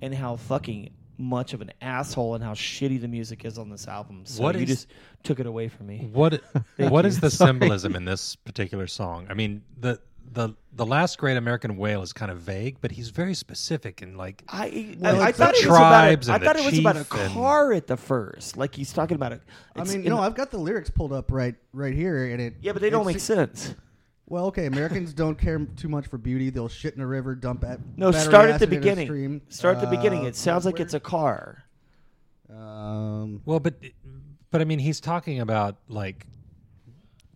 in 0.00 0.12
how 0.12 0.34
fucking 0.34 0.90
much 1.22 1.54
of 1.54 1.60
an 1.60 1.72
asshole 1.80 2.34
and 2.34 2.42
how 2.44 2.52
shitty 2.52 3.00
the 3.00 3.08
music 3.08 3.44
is 3.44 3.56
on 3.58 3.70
this 3.70 3.86
album. 3.88 4.22
So 4.26 4.42
What 4.42 4.56
you 4.56 4.62
is- 4.62 4.68
just 4.68 4.86
took 5.22 5.40
it 5.40 5.46
away 5.46 5.68
from 5.68 5.86
me. 5.86 6.08
What 6.12 6.42
what 6.76 7.04
you. 7.04 7.08
is 7.08 7.20
the 7.20 7.30
Sorry. 7.30 7.48
symbolism 7.48 7.94
in 7.96 8.04
this 8.04 8.36
particular 8.36 8.86
song? 8.86 9.26
I 9.30 9.34
mean, 9.34 9.62
the 9.80 10.00
the 10.34 10.54
the 10.74 10.86
last 10.86 11.18
great 11.18 11.36
American 11.36 11.76
whale 11.76 12.00
is 12.02 12.12
kind 12.12 12.30
of 12.30 12.38
vague, 12.38 12.78
but 12.80 12.90
he's 12.90 13.10
very 13.10 13.34
specific 13.34 14.00
and 14.02 14.16
like 14.16 14.42
I 14.48 14.96
Well, 14.98 15.20
I, 15.20 15.26
I 15.28 15.32
thought 15.32 15.54
it 15.54 15.58
was 15.58 15.64
about 15.66 15.78
tribes 15.78 16.28
a, 16.28 16.32
I 16.32 16.38
thought 16.38 16.56
it 16.56 16.64
was 16.64 16.78
about 16.78 16.96
a 16.96 17.00
chief 17.04 17.12
and- 17.20 17.32
car 17.34 17.72
at 17.72 17.86
the 17.86 17.96
first. 17.96 18.56
Like 18.56 18.74
he's 18.74 18.92
talking 18.92 19.14
about 19.14 19.32
it. 19.32 19.42
I 19.76 19.84
mean, 19.84 20.02
no, 20.04 20.18
I've 20.18 20.34
got 20.34 20.50
the 20.50 20.58
lyrics 20.58 20.90
pulled 20.90 21.12
up 21.12 21.30
right 21.30 21.54
right 21.72 21.94
here, 21.94 22.24
and 22.26 22.40
it. 22.40 22.54
yeah, 22.62 22.72
but 22.72 22.82
they 22.82 22.90
don't 22.90 23.06
make 23.06 23.16
it's- 23.16 23.24
sense. 23.26 23.74
Well, 24.32 24.46
okay, 24.46 24.64
Americans 24.64 25.12
don't 25.22 25.36
care 25.36 25.58
too 25.76 25.88
much 25.90 26.06
for 26.06 26.16
beauty. 26.16 26.48
They'll 26.48 26.66
shit 26.68 26.94
in 26.94 27.02
a 27.02 27.06
river, 27.06 27.34
dump 27.34 27.64
at 27.64 27.78
No, 27.98 28.10
battery 28.10 28.30
start 28.30 28.48
at 28.48 28.60
the 28.60 28.64
acid 28.64 28.72
in 28.72 28.78
a 28.78 28.80
beginning. 28.80 29.06
stream. 29.06 29.42
Start 29.50 29.76
at 29.76 29.80
the 29.82 29.94
beginning. 29.94 30.20
Uh, 30.24 30.28
It 30.28 30.36
sounds 30.36 30.64
like 30.64 30.80
it's 30.80 30.94
a 30.94 31.00
car. 31.00 31.64
Um, 32.48 33.42
well, 33.44 33.60
but 33.60 33.74
but 34.50 34.60
I 34.62 34.64
mean, 34.64 34.78
he's 34.78 35.00
talking 35.00 35.40
about 35.40 35.76
like 35.88 36.26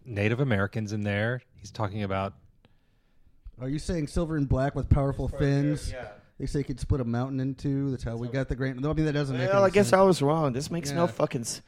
Native 0.06 0.40
Americans 0.40 0.92
in 0.94 1.02
there. 1.02 1.42
He's 1.56 1.70
talking 1.70 2.02
about 2.02 2.32
are 3.60 3.68
you 3.68 3.78
saying 3.78 4.06
silver 4.08 4.36
and 4.36 4.48
black 4.48 4.74
with 4.74 4.88
powerful 4.88 5.28
fins? 5.28 5.92
They 6.38 6.46
say 6.46 6.60
you 6.60 6.64
could 6.64 6.80
split 6.80 7.00
a 7.02 7.04
mountain 7.04 7.40
in 7.40 7.54
two. 7.54 7.90
That's 7.90 8.04
how 8.04 8.16
we 8.16 8.28
got 8.28 8.48
the 8.48 8.56
grain. 8.56 8.76
No, 8.78 8.90
I 8.90 8.94
mean 8.94 9.04
that 9.06 9.12
doesn't 9.12 9.36
make 9.36 9.48
Well, 9.50 9.62
any 9.64 9.66
I 9.66 9.70
guess 9.70 9.88
sense. 9.88 10.00
I 10.00 10.02
was 10.02 10.20
wrong. 10.22 10.52
This 10.54 10.70
makes 10.70 10.92
no 10.92 11.02
Yeah. 11.04 11.06
fucking. 11.12 11.42
S- 11.42 11.60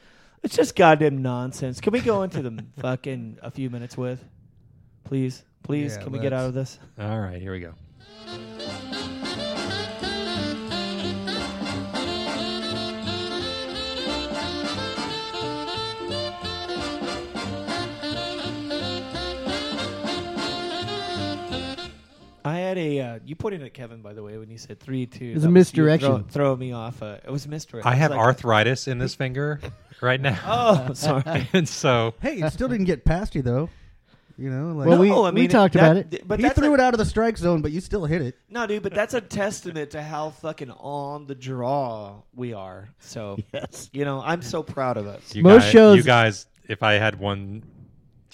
it's 0.43 0.55
just 0.57 0.75
goddamn 0.77 1.21
nonsense. 1.21 1.81
Can 1.83 1.93
we 1.93 2.01
go 2.01 2.23
into 2.23 2.41
the 2.43 2.65
fucking 2.81 3.39
a 3.43 3.51
few 3.51 3.71
minutes 3.71 3.97
with, 3.97 4.23
please, 5.09 5.43
please? 5.63 5.97
Yeah, 5.97 6.03
Can 6.03 6.13
we 6.13 6.19
get 6.19 6.33
let's. 6.33 6.43
out 6.43 6.49
of 6.49 6.55
this? 6.55 6.79
all 6.99 7.19
right. 7.19 7.41
Here 7.41 7.53
we 7.53 7.61
go. 7.61 7.73
I 22.45 22.57
had 22.61 22.79
a. 22.79 23.01
Uh, 23.01 23.19
you 23.27 23.37
pointed 23.37 23.63
at 23.63 23.75
Kevin, 23.75 24.01
by 24.01 24.15
the 24.15 24.23
way, 24.23 24.39
when 24.39 24.49
you 24.51 24.57
said 24.57 24.81
three, 24.81 25.05
two. 25.07 25.35
was 25.35 25.43
a 25.45 25.47
that 25.47 25.49
you 25.49 25.55
misdirection. 25.55 26.11
Throw, 26.25 26.29
throw 26.29 26.57
me 26.57 26.73
off. 26.73 27.03
Uh, 27.03 27.19
it 27.23 27.31
was 27.31 27.47
misdirection. 27.47 27.87
I 27.89 27.95
It's 27.95 28.01
have 28.01 28.11
like- 28.13 28.21
arthritis 28.21 28.89
in 28.89 28.99
this 28.99 29.15
finger 29.17 29.61
right 30.01 30.21
now, 30.21 30.39
Oh, 30.47 30.95
sorry. 30.95 31.49
and 31.53 31.69
so 31.69 32.15
Hey, 32.23 32.41
it 32.41 32.53
still 32.53 32.69
didn't 32.69 32.87
get 32.87 33.05
past 33.05 33.35
you 33.35 33.43
though. 33.43 33.69
You 34.39 34.51
know, 34.51 34.69
like 34.73 34.87
Well, 34.87 34.99
we- 35.01 35.09
No, 35.09 35.25
I 35.25 35.31
we 35.31 35.49
talked 35.49 35.75
that- 35.75 35.91
about 35.97 36.15
it. 36.15 36.27
But 36.29 36.39
he 36.39 36.49
threw 36.51 36.71
a- 36.71 36.75
it 36.75 36.81
out 36.81 36.95
of 36.95 36.99
the 36.99 37.05
strike 37.05 37.37
zone, 37.37 37.61
but 37.61 37.73
you 37.73 37.81
still 37.81 38.05
hit 38.05 38.23
it. 38.23 38.37
No, 38.49 38.67
dude, 38.69 38.85
but 38.85 38.95
that's 38.95 39.13
a 39.15 39.21
testament 39.21 39.91
to 39.91 40.03
how 40.03 40.31
fucking 40.31 40.71
on 40.71 41.27
the 41.27 41.35
draw 41.35 42.23
we 42.35 42.53
are. 42.53 42.89
So, 43.01 43.39
Yes. 43.53 43.91
you 43.93 44.05
know, 44.05 44.23
I'm 44.25 44.43
so 44.43 44.63
proud 44.63 44.97
of 44.97 45.07
us. 45.09 45.35
you 45.35 45.43
Most 45.43 45.65
guys, 45.65 45.73
shows- 45.73 45.97
you 45.97 46.03
guys, 46.05 46.47
if 46.69 46.85
I 46.85 46.93
had 46.95 47.19
one 47.19 47.65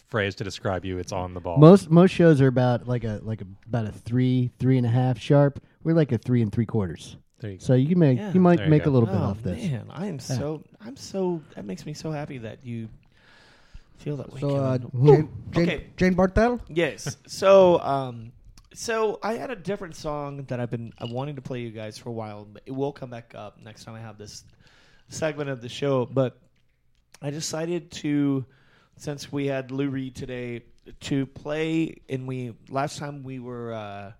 phrase 0.08 0.34
to 0.36 0.44
describe 0.44 0.84
you, 0.84 0.98
it's 0.98 1.10
on 1.12 1.32
the 1.34 1.40
ball. 1.40 1.56
most 1.58 1.90
most 1.90 2.10
shows 2.10 2.40
are 2.40 2.46
about 2.48 2.86
like 2.86 3.04
a 3.04 3.20
like 3.22 3.40
a, 3.40 3.46
about 3.66 3.86
a 3.86 3.92
three 3.92 4.50
three 4.58 4.76
and 4.76 4.86
a 4.86 4.90
half 4.90 5.18
sharp. 5.18 5.58
We're 5.82 5.94
like 5.94 6.12
a 6.12 6.18
three 6.18 6.42
and 6.42 6.52
three 6.52 6.66
quarters. 6.66 7.16
there 7.40 7.52
you 7.52 7.56
go. 7.58 7.64
So 7.64 7.74
you 7.74 7.88
can 7.88 7.98
make 7.98 8.18
Yeah. 8.18 8.32
you 8.32 8.40
might 8.40 8.60
you 8.60 8.66
make 8.68 8.84
go. 8.84 8.90
a 8.90 8.92
little 8.92 9.08
bit 9.08 9.16
oh, 9.16 9.24
off 9.24 9.42
this. 9.42 9.58
man, 9.70 9.86
I 9.90 10.06
am 10.06 10.18
so 10.18 10.62
I'm 10.80 10.96
so 10.96 11.40
that 11.56 11.64
makes 11.64 11.84
me 11.86 11.94
so 11.94 12.10
happy 12.12 12.38
that 12.38 12.64
you 12.64 12.88
feel 13.98 14.16
that 14.16 14.32
way. 14.32 14.40
So, 14.40 14.56
uh, 14.56 14.78
Jane, 14.78 15.28
Jane, 15.52 15.62
Okay. 15.68 15.86
Jane 15.96 16.14
Bartel. 16.14 16.60
yes. 16.68 17.16
So, 17.26 17.78
um, 17.80 18.32
so 18.74 19.18
I 19.22 19.34
had 19.34 19.50
a 19.50 19.56
different 19.56 19.94
song 19.96 20.44
that 20.48 20.58
I've 20.60 20.70
been 20.70 20.92
uh, 20.98 21.06
wanting 21.08 21.36
to 21.36 21.42
play 21.42 21.60
you 21.60 21.70
guys 21.70 21.96
for 21.96 22.08
a 22.10 22.12
while. 22.12 22.44
But 22.44 22.62
it 22.66 22.72
will 22.72 22.92
come 22.92 23.10
back 23.10 23.32
up 23.36 23.60
next 23.62 23.84
time 23.84 23.94
I 23.94 24.00
have 24.00 24.18
this 24.18 24.44
segment 25.08 25.48
of 25.50 25.60
the 25.62 25.68
show. 25.68 26.06
But 26.06 26.36
I 27.22 27.30
decided 27.30 27.90
to, 27.92 28.44
since 28.96 29.30
we 29.32 29.46
had 29.46 29.70
Lou 29.70 29.88
Reed 29.88 30.14
today, 30.16 30.62
to 31.00 31.24
play. 31.26 32.00
And 32.08 32.26
we 32.26 32.52
last 32.68 32.98
time 32.98 33.22
we 33.22 33.38
were 33.38 33.72
uh, 33.72 34.12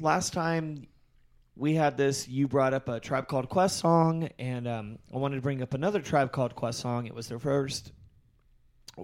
last 0.00 0.32
time 0.32 0.86
we 1.58 1.74
had 1.74 1.96
this. 1.96 2.28
You 2.28 2.46
brought 2.46 2.72
up 2.72 2.88
a 2.88 3.00
Tribe 3.00 3.26
Called 3.26 3.48
Quest 3.48 3.78
song, 3.78 4.30
and 4.38 4.68
um, 4.68 4.98
I 5.12 5.18
wanted 5.18 5.36
to 5.36 5.42
bring 5.42 5.60
up 5.60 5.74
another 5.74 6.00
Tribe 6.00 6.30
Called 6.30 6.54
Quest 6.54 6.78
song. 6.78 7.06
It 7.06 7.14
was 7.14 7.28
their 7.28 7.40
first, 7.40 7.92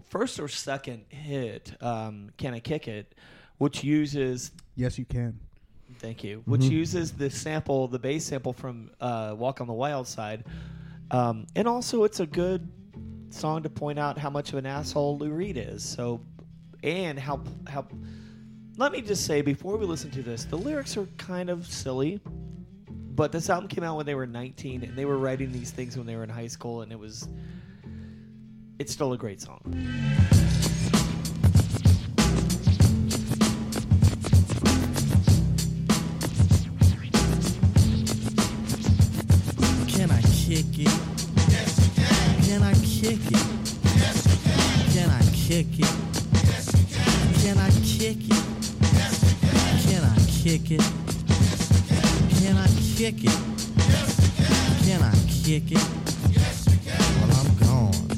first 0.08 0.38
or 0.38 0.46
second 0.46 1.04
hit. 1.08 1.74
Um, 1.82 2.30
Can 2.38 2.54
I 2.54 2.60
Kick 2.60 2.86
It? 2.86 3.14
Which 3.58 3.82
uses 3.82 4.52
Yes, 4.76 4.98
you 4.98 5.04
can. 5.04 5.38
Thank 5.98 6.24
you. 6.24 6.42
Which 6.44 6.64
uses 6.64 7.12
the 7.12 7.30
sample, 7.30 7.88
the 7.88 7.98
bass 7.98 8.24
sample 8.24 8.52
from 8.52 8.90
uh, 9.00 9.34
"Walk 9.36 9.60
on 9.60 9.66
the 9.66 9.72
Wild 9.72 10.08
Side," 10.08 10.44
um, 11.10 11.46
and 11.54 11.68
also 11.68 12.04
it's 12.04 12.20
a 12.20 12.26
good 12.26 12.68
song 13.30 13.62
to 13.64 13.70
point 13.70 13.98
out 13.98 14.16
how 14.18 14.30
much 14.30 14.50
of 14.52 14.58
an 14.58 14.66
asshole 14.66 15.18
Lou 15.18 15.30
Reed 15.30 15.56
is. 15.56 15.84
So, 15.84 16.20
and 16.82 17.18
how 17.18 17.42
how. 17.68 17.86
Let 18.76 18.90
me 18.90 19.02
just 19.02 19.24
say 19.24 19.40
before 19.40 19.76
we 19.76 19.86
listen 19.86 20.10
to 20.12 20.22
this, 20.22 20.46
the 20.46 20.58
lyrics 20.58 20.96
are 20.96 21.06
kind 21.16 21.48
of 21.48 21.64
silly, 21.64 22.20
but 23.14 23.30
this 23.30 23.48
album 23.48 23.68
came 23.68 23.84
out 23.84 23.96
when 23.96 24.06
they 24.06 24.14
were 24.14 24.26
19, 24.26 24.82
and 24.82 24.96
they 24.96 25.04
were 25.04 25.18
writing 25.18 25.52
these 25.52 25.70
things 25.70 25.96
when 25.96 26.06
they 26.06 26.16
were 26.16 26.24
in 26.24 26.30
high 26.30 26.48
school, 26.48 26.82
and 26.82 26.90
it 26.90 26.98
was. 26.98 27.28
It's 28.78 28.92
still 28.92 29.12
a 29.12 29.18
great 29.18 29.40
song. 29.40 29.60
Can 39.86 40.10
I 40.10 40.20
kick 40.22 40.76
it? 40.76 40.90
Yes, 41.48 41.78
you 41.78 41.90
can. 41.94 42.42
Can 42.42 42.62
I 42.62 42.74
kick 42.74 43.20
it? 43.30 43.46
Yes, 43.94 44.26
you 44.26 44.38
can. 44.42 44.92
Can 44.92 45.10
I 45.10 45.22
kick 45.32 45.78
it? 45.78 45.92
Yes, 46.32 46.66
you 46.74 46.84
can. 46.96 47.34
Can 47.42 47.58
I 47.58 47.70
kick 47.70 48.18
it? 48.28 48.42
Yes, 48.92 49.22
you 49.22 49.36
can. 49.40 49.92
Can 49.92 50.02
I 50.04 50.16
kick 50.42 50.70
it? 50.72 51.03
Can 53.04 53.12
I 53.12 53.20
kick 53.20 53.24
it? 53.24 53.38
Yes, 53.76 54.16
you 54.22 54.32
can. 54.46 54.98
Can 54.98 55.02
I 55.02 55.12
kick 55.28 55.72
it? 55.72 55.88
Yes, 56.30 56.66
you 56.70 56.78
can. 56.86 56.98
Well, 57.20 57.36
I'm 57.38 57.50
gone. 57.58 58.08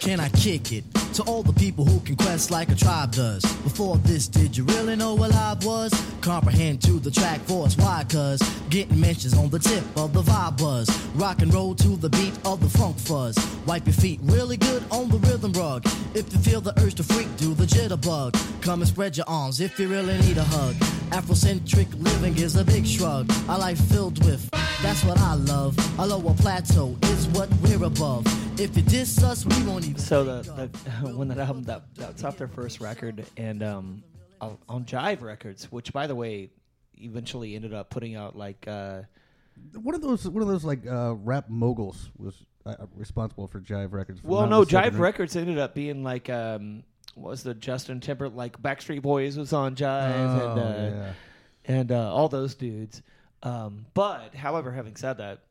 Can 0.00 0.20
I 0.20 0.28
kick 0.30 0.72
it? 0.72 0.97
To 1.18 1.24
all 1.24 1.42
the 1.42 1.52
people 1.54 1.84
who 1.84 1.98
can 1.98 2.14
quest 2.14 2.52
like 2.52 2.70
a 2.70 2.76
tribe 2.76 3.10
does. 3.10 3.42
Before 3.64 3.96
this, 3.96 4.28
did 4.28 4.56
you 4.56 4.62
really 4.62 4.94
know 4.94 5.16
what 5.16 5.34
I 5.34 5.56
was? 5.62 5.92
Comprehend 6.20 6.80
to 6.82 7.00
the 7.00 7.10
track 7.10 7.40
force, 7.40 7.76
why? 7.76 8.04
Cuz 8.08 8.40
getting 8.70 9.00
mentions 9.00 9.34
on 9.34 9.48
the 9.50 9.58
tip 9.58 9.82
of 9.96 10.12
the 10.12 10.22
vibe 10.22 10.58
buzz. 10.58 10.88
Rock 11.16 11.42
and 11.42 11.52
roll 11.52 11.74
to 11.74 11.96
the 11.96 12.08
beat 12.10 12.38
of 12.44 12.60
the 12.60 12.68
funk 12.78 12.96
fuzz. 13.00 13.36
Wipe 13.66 13.84
your 13.84 13.94
feet 13.94 14.20
really 14.22 14.56
good 14.56 14.84
on 14.92 15.08
the 15.08 15.18
rhythm 15.18 15.52
rug. 15.54 15.84
If 16.14 16.32
you 16.32 16.38
feel 16.38 16.60
the 16.60 16.72
urge 16.80 16.94
to 16.94 17.02
freak, 17.02 17.36
do 17.36 17.52
the 17.52 17.66
jitterbug. 17.66 18.36
Come 18.62 18.82
and 18.82 18.88
spread 18.88 19.16
your 19.16 19.26
arms 19.26 19.60
if 19.60 19.76
you 19.80 19.88
really 19.88 20.16
need 20.18 20.38
a 20.38 20.44
hug. 20.44 20.76
Afrocentric 21.10 21.88
living 22.00 22.38
is 22.38 22.54
a 22.54 22.64
big 22.64 22.86
shrug. 22.86 23.28
A 23.48 23.58
life 23.58 23.80
filled 23.90 24.24
with, 24.24 24.48
that's 24.84 25.02
what 25.02 25.18
I 25.18 25.34
love. 25.34 25.74
A 25.98 26.06
lower 26.06 26.34
plateau 26.34 26.96
is 27.02 27.26
what 27.34 27.48
we're 27.64 27.82
above. 27.82 28.24
If 28.60 28.76
you 28.76 28.82
diss 28.82 29.22
us, 29.22 29.46
we 29.46 29.62
won't 29.62 29.84
even. 29.84 29.98
So 29.98 30.24
the, 30.24 30.68
the 31.02 31.08
when 31.16 31.28
that 31.28 31.38
album 31.38 31.62
that 31.64 31.94
that's 31.94 32.24
off 32.24 32.36
their 32.38 32.48
first 32.48 32.80
record 32.80 33.24
and 33.36 33.62
um 33.62 34.02
on 34.40 34.58
on 34.68 34.84
Jive 34.84 35.22
Records, 35.22 35.70
which 35.70 35.92
by 35.92 36.06
the 36.08 36.14
way 36.16 36.50
eventually 36.96 37.54
ended 37.54 37.72
up 37.72 37.88
putting 37.88 38.16
out 38.16 38.36
like 38.36 38.66
uh 38.66 39.02
One 39.74 39.94
of 39.94 40.02
those, 40.02 40.28
one 40.28 40.42
of 40.42 40.48
those 40.48 40.64
like 40.64 40.84
uh, 40.86 41.14
rap 41.14 41.48
moguls 41.48 42.10
was 42.18 42.34
uh, 42.66 42.74
responsible 42.96 43.46
for 43.46 43.60
Jive 43.60 43.92
Records. 43.92 44.18
if 44.18 44.24
well 44.24 44.46
no 44.48 44.62
Jive 44.64 44.74
right? 44.74 44.94
Records 44.94 45.36
ended 45.36 45.58
up 45.58 45.74
being 45.74 46.02
like 46.02 46.28
um 46.28 46.82
what 47.14 47.30
was 47.30 47.42
the 47.44 47.54
Justin 47.54 48.00
Timberlake 48.00 48.36
like 48.36 48.60
Backstreet 48.60 49.02
Boys 49.02 49.36
was 49.38 49.52
on 49.52 49.76
Jive 49.76 50.10
and 50.10 50.40
Oh, 50.42 50.62
uh, 50.62 50.90
yeah. 50.96 51.12
and 51.64 51.92
uh, 51.92 52.12
all 52.12 52.28
those 52.28 52.54
dudes. 52.56 53.02
Um, 53.40 53.86
but 53.94 54.34
however, 54.34 54.72
having 54.72 54.96
said 54.96 55.18
that, 55.18 55.42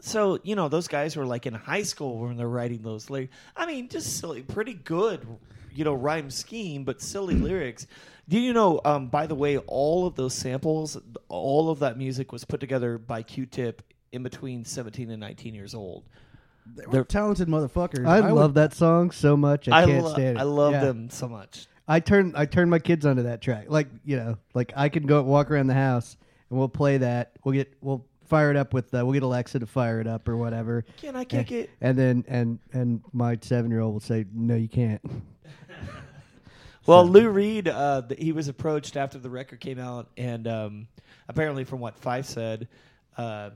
so 0.00 0.38
you 0.44 0.54
know 0.54 0.68
those 0.68 0.88
guys 0.88 1.16
were 1.16 1.26
like 1.26 1.46
in 1.46 1.54
high 1.54 1.82
school 1.82 2.18
when 2.20 2.36
they're 2.36 2.48
writing 2.48 2.82
those 2.82 3.10
lyrics. 3.10 3.34
I 3.56 3.66
mean, 3.66 3.88
just 3.88 4.18
silly, 4.18 4.42
pretty 4.42 4.74
good, 4.74 5.26
you 5.74 5.84
know, 5.84 5.94
rhyme 5.94 6.30
scheme, 6.30 6.84
but 6.84 7.00
silly 7.02 7.34
lyrics. 7.48 7.86
Do 8.28 8.38
you 8.38 8.52
know? 8.52 8.80
Um, 8.84 9.08
by 9.08 9.26
the 9.26 9.34
way, 9.34 9.58
all 9.58 10.06
of 10.06 10.14
those 10.14 10.34
samples, 10.34 10.96
all 11.28 11.68
of 11.70 11.80
that 11.80 11.98
music 11.98 12.30
was 12.32 12.44
put 12.44 12.60
together 12.60 12.96
by 12.96 13.22
Q-Tip 13.24 13.82
in 14.12 14.22
between 14.22 14.64
seventeen 14.64 15.10
and 15.10 15.20
nineteen 15.20 15.54
years 15.54 15.74
old. 15.74 16.04
They 16.76 16.86
were 16.86 17.04
talented 17.04 17.48
motherfuckers. 17.48 18.06
I, 18.06 18.20
would- 18.20 18.32
love 18.32 18.54
that 18.54 18.72
song 18.74 19.10
so 19.10 19.36
much. 19.36 19.68
I, 19.68 19.82
I, 19.82 19.86
can't 19.86 20.04
lo- 20.04 20.12
stand 20.12 20.36
it. 20.36 20.40
I 20.40 20.44
love 20.44 20.72
Yeah. 20.74 20.84
them 20.84 21.10
so 21.10 21.28
much. 21.28 21.66
I 21.88 21.98
turn 21.98 22.32
I 22.36 22.46
turn 22.46 22.70
my 22.70 22.78
kids 22.78 23.04
onto 23.04 23.24
that 23.24 23.40
track. 23.40 23.64
Like 23.68 23.88
you 24.04 24.16
know, 24.16 24.38
like 24.54 24.72
I 24.76 24.88
can 24.88 25.06
go 25.06 25.20
walk 25.22 25.50
around 25.50 25.66
the 25.66 25.74
house 25.74 26.16
and 26.48 26.58
we'll 26.58 26.68
play 26.68 26.98
that. 26.98 27.32
We'll 27.42 27.54
get 27.54 27.72
we'll 27.80 28.06
fire 28.30 28.50
it 28.50 28.56
up 28.56 28.72
with. 28.72 28.94
Uh, 28.94 29.04
we'll 29.04 29.12
get 29.12 29.22
Alexa 29.22 29.58
to 29.58 29.66
fire 29.66 30.00
it 30.00 30.06
up 30.06 30.26
or 30.28 30.36
whatever. 30.36 30.84
Can 30.96 31.16
I 31.16 31.24
kick 31.24 31.52
it? 31.52 31.68
And 31.82 31.98
then 31.98 32.24
and 32.28 32.58
and 32.72 33.02
my 33.12 33.36
seven 33.42 33.70
year 33.70 33.80
old 33.80 33.92
will 33.92 34.00
say, 34.00 34.24
"No, 34.32 34.54
you 34.54 34.68
can't." 34.68 35.02
Well, 36.86 37.06
Lou 37.06 37.28
Reed, 37.28 37.68
uh, 37.68 38.02
he 38.18 38.32
was 38.32 38.48
approached 38.48 38.96
after 38.96 39.18
the 39.18 39.28
record 39.28 39.60
came 39.60 39.78
out, 39.78 40.08
and 40.16 40.48
um, 40.48 40.88
apparently, 41.28 41.64
from 41.64 41.78
what 41.78 42.00
Phife 42.00 42.24
said, 42.24 42.68
uh, 43.18 43.50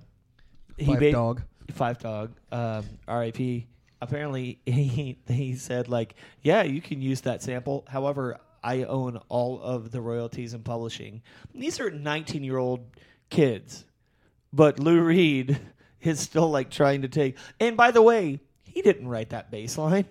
he 0.76 0.84
Five 0.84 0.98
ba- 1.00 1.12
Dog. 1.12 1.42
Phife 1.72 1.98
Dawg, 2.00 2.32
um, 2.52 2.84
R.I.P. 3.08 3.66
Apparently, 4.02 4.60
he 4.66 5.18
he 5.26 5.56
said 5.56 5.88
like, 5.88 6.14
yeah, 6.42 6.62
you 6.62 6.80
can 6.82 7.00
use 7.00 7.22
that 7.22 7.42
sample. 7.42 7.84
However, 7.88 8.38
I 8.62 8.84
own 8.84 9.16
all 9.28 9.60
of 9.60 9.90
the 9.90 10.00
royalties 10.00 10.54
and 10.54 10.64
publishing. 10.64 11.22
These 11.54 11.80
are 11.80 11.90
19 11.90 12.44
year 12.44 12.58
old 12.58 12.84
kids, 13.30 13.84
but 14.54 14.78
Lou 14.78 15.00
Reed 15.02 15.58
is 16.02 16.20
still 16.20 16.50
like 16.50 16.70
trying 16.70 17.02
to 17.02 17.08
take. 17.08 17.36
And 17.60 17.76
by 17.76 17.90
the 17.90 18.02
way, 18.02 18.40
he 18.62 18.82
didn't 18.82 19.08
write 19.08 19.30
that 19.30 19.50
bass 19.50 19.76
line. 19.78 20.06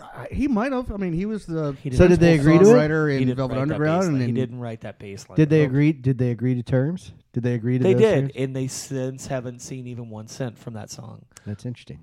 Uh, 0.00 0.24
he 0.30 0.46
might 0.48 0.72
have. 0.72 0.90
I 0.92 0.96
mean, 0.96 1.12
he 1.12 1.26
was 1.26 1.46
the 1.46 1.76
He 1.82 1.90
So 1.90 2.06
did 2.08 2.20
they 2.20 2.38
agree 2.38 2.58
to 2.58 2.64
it? 2.64 2.66
songwriter 2.66 3.10
He 3.10 3.16
in 3.16 3.22
didn't 3.26 3.36
Velvet 3.36 3.54
write 3.54 3.56
that 3.58 3.62
Underground, 3.74 4.00
bass 4.00 4.06
and 4.08 4.18
line. 4.18 4.20
he 4.20 4.26
then 4.28 4.34
didn't 4.34 4.60
write 4.60 4.80
that 4.82 4.98
bass 4.98 5.28
line. 5.28 5.36
Did 5.36 5.50
they 5.50 5.58
No. 5.60 5.64
agree? 5.66 5.92
Did 5.92 6.16
they 6.18 6.30
agree 6.30 6.54
to 6.54 6.62
terms? 6.62 7.12
Did 7.32 7.42
they 7.42 7.54
agree 7.54 7.78
to? 7.78 7.82
They 7.82 7.92
those 7.94 8.02
did, 8.02 8.20
terms? 8.20 8.32
and 8.36 8.56
they 8.56 8.66
since 8.68 9.26
haven't 9.26 9.58
seen 9.60 9.86
even 9.88 10.08
one 10.08 10.28
cent 10.28 10.56
from 10.58 10.74
that 10.74 10.90
song. 10.90 11.24
That's 11.44 11.66
interesting. 11.66 11.98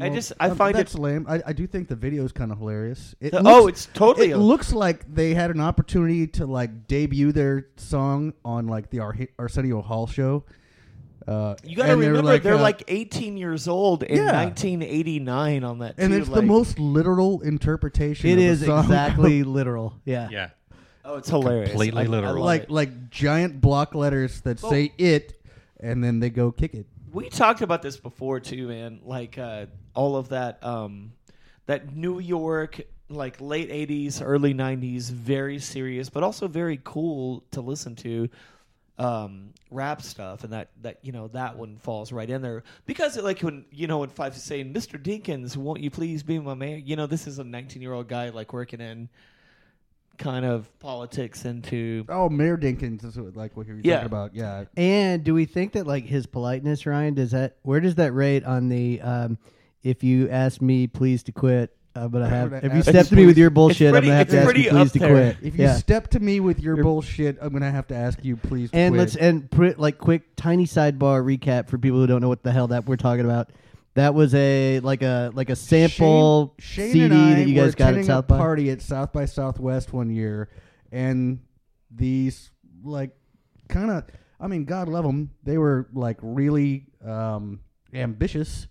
I 0.00 0.06
Well, 0.06 0.14
just 0.14 0.32
I 0.40 0.48
um, 0.48 0.56
find 0.56 0.74
that's 0.74 0.94
it. 0.94 1.00
lame. 1.00 1.26
I, 1.28 1.42
I 1.48 1.52
do 1.52 1.66
think 1.66 1.88
the 1.88 1.96
video 1.96 2.24
is 2.24 2.32
kind 2.32 2.50
of 2.50 2.58
hilarious. 2.58 3.14
It 3.20 3.32
The- 3.32 3.42
looks- 3.42 3.56
oh, 3.56 3.66
it's 3.68 3.86
totally 3.92 4.30
It 4.30 4.36
a- 4.38 4.38
looks 4.38 4.72
like 4.72 5.14
they 5.14 5.34
had 5.34 5.50
an 5.50 5.60
opportunity 5.60 6.26
to 6.28 6.46
like 6.46 6.86
debut 6.88 7.30
their 7.30 7.68
song 7.76 8.32
on 8.42 8.66
like 8.68 8.88
the 8.88 9.00
Ar- 9.00 9.14
Arsenio 9.38 9.82
Hall 9.82 10.06
show. 10.06 10.44
Uh, 11.26 11.54
You 11.62 11.76
got 11.76 11.86
to 11.86 11.92
and 11.92 12.02
they 12.02 12.06
were 12.08 12.14
remember 12.14 12.38
they're 12.38 12.54
uh, 12.54 12.60
like 12.60 12.82
18 12.88 13.36
years 13.36 13.68
old 13.68 14.02
in 14.02 14.16
Yeah. 14.16 14.32
1989 14.44 15.64
on 15.64 15.78
that. 15.78 15.94
and 15.98 16.12
too, 16.12 16.18
it's 16.18 16.28
the 16.28 16.36
like- 16.36 16.44
most 16.44 16.78
literal 16.78 17.40
interpretation. 17.42 18.30
It 18.30 18.34
of 18.34 18.38
a 18.38 18.42
is 18.42 18.64
song. 18.66 18.84
exactly 18.84 19.42
literal. 19.44 19.94
Yeah. 20.04 20.28
Yeah. 20.30 20.50
Oh, 21.04 21.16
it's 21.16 21.28
hilarious. 21.28 21.70
Completely 21.70 22.02
I- 22.02 22.04
I 22.04 22.08
literal. 22.08 22.34
love 22.34 22.44
like 22.44 22.62
it. 22.64 22.70
like 22.70 23.10
giant 23.10 23.60
block 23.60 23.94
letters 23.94 24.40
that 24.42 24.62
Well- 24.62 24.70
say 24.72 24.92
it, 24.98 25.40
and 25.80 26.02
then 26.02 26.20
they 26.20 26.30
go 26.30 26.50
kick 26.52 26.74
it. 26.74 26.86
we 27.12 27.28
talked 27.28 27.60
about 27.60 27.82
this 27.82 27.96
before 27.96 28.40
too, 28.40 28.68
man. 28.68 29.00
Like 29.04 29.36
uh, 29.38 29.66
all 29.94 30.16
of 30.16 30.28
that, 30.30 30.62
um, 30.64 31.12
that 31.66 31.94
New 31.94 32.18
York, 32.20 32.80
like 33.08 33.40
late 33.40 33.68
'80s, 33.70 34.22
early 34.24 34.54
'90s, 34.54 35.10
very 35.10 35.58
serious, 35.58 36.08
but 36.08 36.22
also 36.22 36.48
very 36.48 36.80
cool 36.84 37.44
to 37.50 37.60
listen 37.60 37.94
to. 37.96 38.28
Um, 38.98 39.54
rap 39.70 40.02
stuff, 40.02 40.44
and 40.44 40.52
that 40.52 40.68
that 40.82 40.98
you 41.02 41.12
know 41.12 41.28
that 41.28 41.56
one 41.56 41.78
falls 41.78 42.12
right 42.12 42.28
in 42.28 42.42
there 42.42 42.62
because 42.84 43.16
like 43.16 43.40
when 43.40 43.64
you 43.70 43.86
know 43.86 43.98
when 43.98 44.10
Phife 44.10 44.36
is 44.36 44.42
saying, 44.42 44.72
"Mr. 44.74 45.02
Dinkins, 45.02 45.56
won't 45.56 45.80
you 45.80 45.90
please 45.90 46.22
be 46.22 46.38
my 46.38 46.52
man?" 46.54 46.82
You 46.84 46.96
know, 46.96 47.06
this 47.06 47.26
is 47.26 47.38
a 47.38 47.44
19 47.44 47.80
year 47.80 47.94
old 47.94 48.06
guy 48.06 48.28
like 48.28 48.52
working 48.52 48.80
in 48.82 49.08
kind 50.18 50.44
of 50.44 50.68
politics 50.78 51.46
into 51.46 52.04
Oh, 52.08 52.28
Mayor 52.28 52.56
Dinkins 52.58 53.02
is 53.04 53.18
what, 53.18 53.34
like 53.34 53.56
what 53.56 53.66
you 53.66 53.74
were 53.74 53.80
Yeah. 53.82 53.94
talking 53.96 54.06
about. 54.06 54.34
Yeah, 54.34 54.64
And 54.76 55.24
do 55.24 55.32
we 55.34 55.46
think 55.46 55.72
that 55.72 55.86
like 55.86 56.04
his 56.04 56.26
politeness, 56.26 56.84
Ryan, 56.84 57.14
does 57.14 57.30
that 57.30 57.56
where 57.62 57.80
does 57.80 57.94
that 57.96 58.12
rate 58.12 58.44
on 58.44 58.68
the 58.68 59.00
um 59.00 59.38
if 59.82 60.04
you 60.04 60.28
ask 60.28 60.60
me 60.60 60.86
please 60.86 61.22
to 61.24 61.32
quit, 61.32 61.74
I'm 61.94 62.10
gonna 62.10 62.28
have 62.28 62.52
if 62.64 62.74
you 62.74 62.82
step 62.82 63.06
to 63.06 63.16
me 63.16 63.26
with 63.26 63.36
your 63.36 63.50
bullshit, 63.50 63.92
pretty- 63.92 63.96
I'm 63.96 64.02
gonna 64.04 64.16
have 64.16 64.26
it's 64.26 64.32
to 64.32 64.38
ask 64.38 64.44
pretty 64.46 64.62
you 64.62 64.70
please 64.70 64.86
up 64.86 64.92
to 64.92 64.98
there. 64.98 65.34
quit. 65.34 65.36
if 65.42 65.58
you 65.58 65.64
yeah. 65.64 65.76
step 65.76 66.08
to 66.08 66.20
me 66.20 66.40
with 66.40 66.60
your 66.60 66.76
bullshit, 66.82 67.38
I'm 67.40 67.52
gonna 67.52 67.70
have 67.70 67.86
to 67.88 67.94
ask 67.94 68.24
you 68.24 68.36
please. 68.36 68.70
To 68.70 68.76
and 68.76 68.94
quit. 68.94 68.98
let's 68.98 69.16
and 69.16 69.50
put 69.50 69.78
like 69.78 69.98
quick 69.98 70.34
tiny 70.36 70.64
sidebar 70.64 71.22
recap 71.22 71.68
for 71.68 71.78
people 71.78 71.98
who 71.98 72.06
don't 72.06 72.22
know 72.22 72.28
what 72.28 72.42
the 72.42 72.52
hell 72.52 72.68
that 72.68 72.86
we're 72.86 72.96
talking 72.96 73.24
about. 73.24 73.50
That 73.94 74.14
was 74.14 74.34
a 74.34 74.80
like 74.80 75.02
a 75.02 75.32
like 75.34 75.50
a 75.50 75.56
sample 75.56 76.54
Shane, 76.58 76.84
Shane 76.86 76.92
CD 76.92 77.04
and 77.04 77.14
I 77.14 77.34
that 77.34 77.48
you 77.48 77.56
were 77.56 77.66
guys 77.66 77.74
got 77.74 77.84
at 77.84 77.88
attending 77.90 78.06
South 78.06 78.24
a 78.24 78.28
by. 78.28 78.38
party 78.38 78.70
at 78.70 78.80
South 78.80 79.12
by 79.12 79.26
Southwest 79.26 79.92
one 79.92 80.08
year, 80.08 80.48
and 80.90 81.40
these 81.90 82.50
like 82.82 83.10
kind 83.68 83.90
of, 83.90 84.04
I 84.40 84.46
mean, 84.46 84.64
God 84.64 84.88
love 84.88 85.04
them, 85.04 85.30
they 85.44 85.58
were 85.58 85.88
like 85.92 86.16
really 86.22 86.86
um, 87.04 87.60
ambitious, 87.92 88.66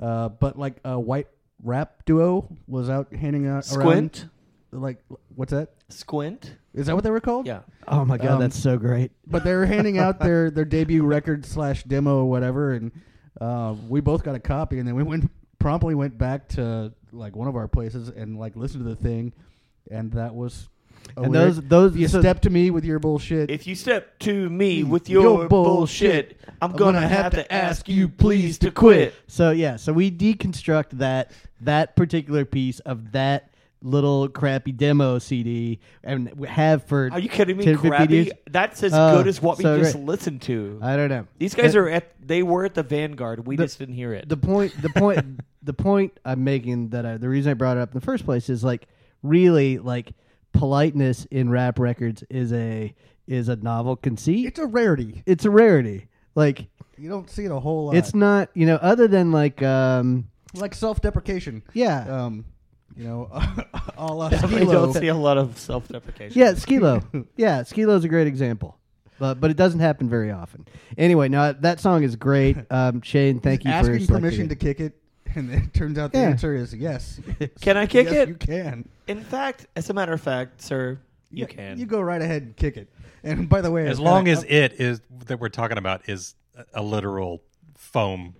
uh, 0.00 0.30
but 0.30 0.58
like 0.58 0.76
a 0.84 0.98
white 0.98 1.28
rap 1.64 2.04
duo 2.04 2.48
was 2.68 2.88
out 2.88 3.12
handing 3.12 3.46
out 3.46 3.66
around, 3.72 3.80
Squint. 4.14 4.26
like 4.70 5.02
what's 5.34 5.50
that? 5.52 5.70
Squint. 5.88 6.56
Is 6.74 6.86
that 6.86 6.94
what 6.94 7.04
they 7.04 7.10
were 7.10 7.20
called? 7.20 7.46
Yeah. 7.46 7.60
Oh 7.88 8.04
my 8.04 8.16
god, 8.18 8.28
Um, 8.32 8.40
that's 8.40 8.58
so 8.58 8.76
great. 8.78 9.10
but 9.26 9.42
they 9.44 9.54
were 9.54 9.66
handing 9.74 9.98
out 9.98 10.18
their 10.20 10.50
their 10.50 10.64
debut 10.64 11.04
record 11.04 11.44
slash 11.46 11.82
demo 11.84 12.18
or 12.18 12.30
whatever, 12.30 12.72
and 12.72 12.92
uh, 13.40 13.74
we 13.88 14.00
both 14.00 14.22
got 14.22 14.34
a 14.34 14.40
copy, 14.40 14.78
and 14.78 14.86
then 14.86 14.94
we 14.94 15.02
went 15.02 15.30
promptly 15.58 15.94
went 15.94 16.16
back 16.18 16.48
to 16.48 16.92
like 17.12 17.34
one 17.36 17.48
of 17.48 17.56
our 17.56 17.68
places 17.68 18.08
and 18.08 18.38
like 18.38 18.54
listened 18.56 18.84
to 18.84 18.88
the 18.90 18.96
thing, 18.96 19.32
and 19.90 20.12
that 20.12 20.34
was. 20.34 20.68
A 21.16 21.22
And 21.22 21.32
lyric. 21.32 21.54
those 21.54 21.64
those 21.64 21.96
you 21.96 22.08
so- 22.08 22.20
step 22.20 22.40
to 22.42 22.50
me 22.50 22.70
with 22.70 22.84
your 22.84 22.98
bullshit. 22.98 23.50
If 23.50 23.66
you 23.66 23.74
step 23.74 24.18
to 24.20 24.48
me 24.50 24.82
Mm, 24.82 24.88
with 24.88 25.08
your 25.08 25.22
your, 25.22 25.48
bullshit, 25.48 26.38
bullshit, 26.38 26.40
I'm 26.62 26.72
gonna, 26.72 26.98
gonna 27.00 27.08
have 27.08 27.32
to 27.34 27.52
ask 27.52 27.88
you 27.88 28.08
please 28.08 28.58
to 28.58 28.70
quit. 28.70 29.14
So 29.26 29.50
yeah, 29.50 29.76
so 29.76 29.92
we 29.92 30.10
deconstruct 30.10 30.90
that 30.98 31.30
that 31.60 31.96
particular 31.96 32.44
piece 32.44 32.80
of 32.80 33.12
that 33.12 33.50
little 33.82 34.28
crappy 34.30 34.72
demo 34.72 35.18
CD 35.18 35.78
and 36.02 36.32
we 36.38 36.48
have 36.48 36.84
for 36.84 37.10
Are 37.12 37.20
you 37.20 37.28
kidding 37.28 37.58
me? 37.58 37.64
10, 37.64 37.74
15 37.74 37.90
Crappy? 37.90 38.14
years? 38.14 38.28
That's 38.50 38.82
as 38.82 38.94
Oh, 38.94 39.18
good 39.18 39.26
as 39.28 39.42
what 39.42 39.58
we 39.58 39.64
just 39.64 39.92
great. 39.94 40.04
listened 40.06 40.40
to. 40.42 40.78
I 40.80 40.96
don't 40.96 41.10
know. 41.10 41.26
These 41.38 41.54
guys 41.54 41.74
The- 41.74 41.80
are 41.80 41.88
at. 41.90 42.10
They 42.26 42.42
were 42.42 42.64
at 42.64 42.72
the 42.74 42.82
Vanguard. 42.82 43.46
We 43.46 43.56
The- 43.56 43.64
just 43.64 43.78
didn't 43.78 43.94
hear 43.96 44.14
it. 44.14 44.26
the 44.28 44.38
point 44.38 44.72
the 44.80 44.88
point 44.88 45.40
the 45.62 45.74
point 45.74 46.18
I'm 46.24 46.44
making 46.44 46.88
that 46.90 47.04
I, 47.04 47.16
the 47.18 47.28
reason 47.28 47.50
I 47.50 47.54
brought 47.54 47.76
it 47.76 47.80
up 47.80 47.90
in 47.92 48.00
the 48.00 48.04
first 48.04 48.24
place 48.24 48.48
is 48.48 48.64
like 48.64 48.86
really 49.22 49.78
like 49.78 50.12
politeness 50.54 51.26
in 51.30 51.50
rap 51.50 51.78
records 51.78 52.24
is 52.30 52.52
a 52.52 52.94
is 53.26 53.48
a 53.48 53.56
novel 53.56 53.96
conceit. 53.96 54.46
it's 54.46 54.58
a 54.58 54.66
rarity. 54.66 55.22
It's 55.26 55.44
a 55.44 55.50
rarity. 55.50 56.08
Like 56.34 56.68
You 56.96 57.08
don't 57.10 57.28
see 57.28 57.44
it 57.44 57.50
a 57.50 57.60
whole 57.60 57.86
lot. 57.86 57.96
it's 57.96 58.14
not 58.14 58.48
you 58.54 58.66
know 58.66 58.76
other 58.76 59.06
than 59.08 59.32
like 59.32 59.62
um 59.62 60.28
like 60.54 60.74
self-deprecation. 60.74 61.62
yeah 61.72 62.24
Um, 62.24 62.44
you 62.96 63.04
know, 63.04 63.28
a 63.98 64.06
la 64.06 64.28
Definitely 64.28 64.66
don't 64.72 64.92
see 64.92 65.08
a 65.08 65.14
lot 65.16 65.36
of 65.36 65.58
self-deprecation. 65.58 66.38
Yeah, 66.38 66.52
Skilo. 66.52 67.26
yeah, 67.36 67.62
Skilo's 67.62 68.04
a 68.04 68.08
great 68.08 68.28
example. 68.28 68.78
But 69.18 69.40
but 69.40 69.50
it 69.50 69.56
doesn't 69.56 69.80
happen 69.80 70.08
very 70.08 70.30
often. 70.30 70.66
Anyway, 70.98 71.28
now 71.28 71.52
that 71.52 71.80
song 71.80 72.02
is 72.04 72.14
great. 72.16 72.56
Um, 72.70 73.00
Shane, 73.02 73.40
thank 73.40 73.62
He's 73.62 73.72
you 73.72 73.84
for 73.84 73.92
asking 73.92 74.06
permission 74.06 74.44
it. 74.46 74.48
to 74.50 74.56
kick 74.56 74.78
it, 74.80 74.92
and 75.36 75.52
it 75.52 75.74
turns 75.74 75.98
out 75.98 76.12
the 76.12 76.18
Yeah. 76.18 76.28
answer 76.30 76.54
is 76.54 76.74
yes. 76.74 77.20
Can 77.60 77.76
I 77.76 77.86
kick 77.86 78.06
Yes, 78.06 78.14
it? 78.14 78.28
You 78.28 78.34
can. 78.36 78.88
In 79.06 79.22
fact, 79.22 79.66
as 79.76 79.90
a 79.90 79.94
matter 79.94 80.12
of 80.12 80.20
fact, 80.20 80.62
sir, 80.62 80.98
you 81.30 81.40
Yeah, 81.48 81.54
can. 81.54 81.78
You 81.78 81.86
go 81.86 82.00
right 82.00 82.20
ahead 82.22 82.42
and 82.42 82.56
kick 82.56 82.76
it. 82.76 82.88
And 83.26 83.48
by 83.48 83.62
the 83.62 83.70
way, 83.70 83.86
As 83.88 83.98
long 83.98 84.28
I- 84.28 84.32
as 84.32 84.44
it 84.44 84.74
is 84.74 85.00
that 85.26 85.40
we're 85.40 85.48
talking 85.48 85.78
about 85.78 86.08
is 86.10 86.34
a- 86.56 86.64
a 86.74 86.82
literal 86.82 87.42
foam 87.74 88.34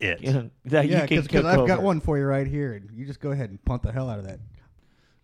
it. 0.00 0.22
Yeah, 0.22 0.44
that 0.64 0.88
yeah, 0.88 1.02
you 1.02 1.08
can 1.08 1.20
because 1.20 1.28
kick 1.28 1.44
I've 1.44 1.66
got 1.66 1.78
over. 1.78 1.82
one 1.82 2.00
for 2.00 2.16
you 2.16 2.24
right 2.24 2.46
here, 2.46 2.72
and 2.72 2.90
you 2.90 3.04
just 3.06 3.20
go 3.20 3.32
ahead 3.32 3.50
and 3.50 3.62
punt 3.66 3.82
the 3.82 3.92
hell 3.92 4.08
out 4.08 4.18
of 4.18 4.24
that. 4.24 4.38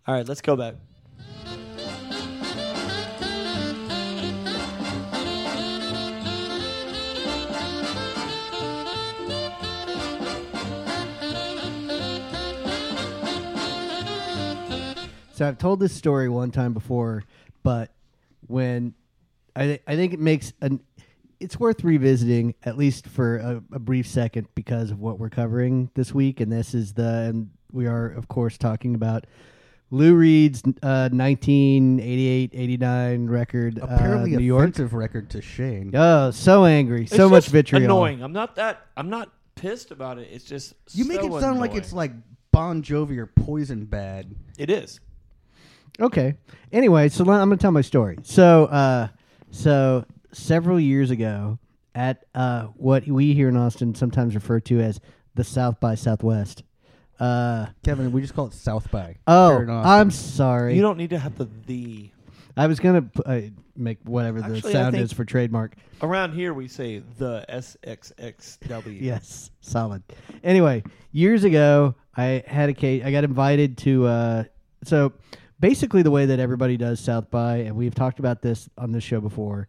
All 0.06 0.14
right, 0.14 0.28
let's 0.28 0.42
go 0.42 0.54
back. 0.54 0.74
So 15.36 15.46
I've 15.46 15.58
told 15.58 15.78
this 15.80 15.92
story 15.92 16.30
one 16.30 16.50
time 16.50 16.72
before, 16.72 17.22
but 17.62 17.90
when 18.46 18.94
I 19.54 19.66
th- 19.66 19.82
I 19.86 19.94
think 19.94 20.14
it 20.14 20.18
makes 20.18 20.54
an 20.62 20.80
it's 21.38 21.60
worth 21.60 21.84
revisiting 21.84 22.54
at 22.64 22.78
least 22.78 23.06
for 23.06 23.36
a, 23.36 23.62
a 23.72 23.78
brief 23.78 24.06
second 24.06 24.48
because 24.54 24.90
of 24.90 24.98
what 24.98 25.18
we're 25.18 25.28
covering 25.28 25.90
this 25.94 26.14
week, 26.14 26.40
and 26.40 26.50
this 26.50 26.72
is 26.72 26.94
the 26.94 27.26
and 27.28 27.50
we 27.70 27.86
are 27.86 28.06
of 28.06 28.28
course 28.28 28.56
talking 28.56 28.94
about 28.94 29.26
Lou 29.90 30.14
Reed's 30.14 30.62
uh, 30.82 31.10
1988-89 31.12 33.28
record, 33.28 33.78
Apparently, 33.82 34.34
uh, 34.34 34.38
New 34.38 34.44
York. 34.44 34.62
offensive 34.62 34.94
record 34.94 35.28
to 35.30 35.42
Shane. 35.42 35.90
Oh, 35.94 36.30
so 36.30 36.64
angry, 36.64 37.02
It's 37.02 37.14
so 37.14 37.28
much 37.28 37.48
vitriol. 37.48 37.84
Annoying. 37.84 38.22
I'm 38.22 38.32
not 38.32 38.56
that. 38.56 38.86
I'm 38.96 39.10
not 39.10 39.30
pissed 39.54 39.90
about 39.90 40.18
it. 40.18 40.30
It's 40.32 40.46
just 40.46 40.72
you 40.94 41.04
make 41.04 41.22
it 41.22 41.30
sound 41.40 41.60
like 41.60 41.74
it's 41.74 41.92
like 41.92 42.12
Bon 42.52 42.82
Jovi 42.82 43.18
or 43.18 43.26
Poison 43.26 43.84
bad. 43.84 44.34
It 44.56 44.70
is. 44.70 44.98
Okay. 46.00 46.34
Anyway, 46.72 47.08
so 47.08 47.22
I'm 47.24 47.48
going 47.48 47.50
to 47.50 47.56
tell 47.56 47.70
my 47.72 47.80
story. 47.80 48.18
So, 48.22 48.64
uh, 48.66 49.08
so 49.50 50.04
several 50.32 50.78
years 50.80 51.10
ago, 51.10 51.58
at 51.94 52.24
uh, 52.34 52.64
what 52.76 53.06
we 53.06 53.32
here 53.32 53.48
in 53.48 53.56
Austin 53.56 53.94
sometimes 53.94 54.34
refer 54.34 54.60
to 54.60 54.80
as 54.80 55.00
the 55.34 55.44
South 55.44 55.80
by 55.80 55.94
Southwest. 55.94 56.62
Uh, 57.18 57.66
Kevin, 57.82 58.12
we 58.12 58.20
just 58.20 58.34
call 58.34 58.46
it 58.48 58.52
South 58.52 58.90
by. 58.90 59.16
oh, 59.26 59.52
Here 59.54 59.62
in 59.62 59.70
Austin. 59.70 59.90
I'm 59.90 60.10
sorry. 60.10 60.76
You 60.76 60.82
don't 60.82 60.98
need 60.98 61.10
to 61.10 61.18
have 61.18 61.38
the 61.38 61.48
the. 61.66 62.10
I 62.58 62.66
was 62.66 62.78
gonna 62.80 63.02
pu- 63.02 63.22
uh, 63.22 63.40
make 63.74 63.98
whatever 64.04 64.40
the 64.42 64.54
Actually, 64.56 64.70
I 64.70 64.72
sound 64.74 64.92
think- 64.94 65.04
is 65.04 65.12
for 65.14 65.24
trademark. 65.24 65.76
Around 66.02 66.32
here, 66.34 66.52
we 66.52 66.68
say 66.68 66.98
the 67.16 67.46
SXSW. 67.48 69.00
Yes, 69.00 69.50
solid. 69.60 70.02
Anyway, 70.44 70.82
years 71.12 71.44
ago, 71.44 71.94
I 72.16 72.44
had 72.46 72.68
a 72.68 72.74
case. 72.74 73.02
I 73.04 73.10
got 73.12 73.24
invited 73.24 73.78
to. 73.78 74.06
Uh, 74.06 74.44
so 74.84 75.12
basically, 75.60 76.02
the 76.02 76.10
way 76.10 76.26
that 76.26 76.38
everybody 76.38 76.76
does 76.76 77.00
South 77.00 77.30
by, 77.30 77.58
and 77.58 77.76
we've 77.76 77.94
talked 77.94 78.18
about 78.18 78.42
this 78.42 78.68
on 78.78 78.92
this 78.92 79.04
show 79.04 79.20
before. 79.20 79.68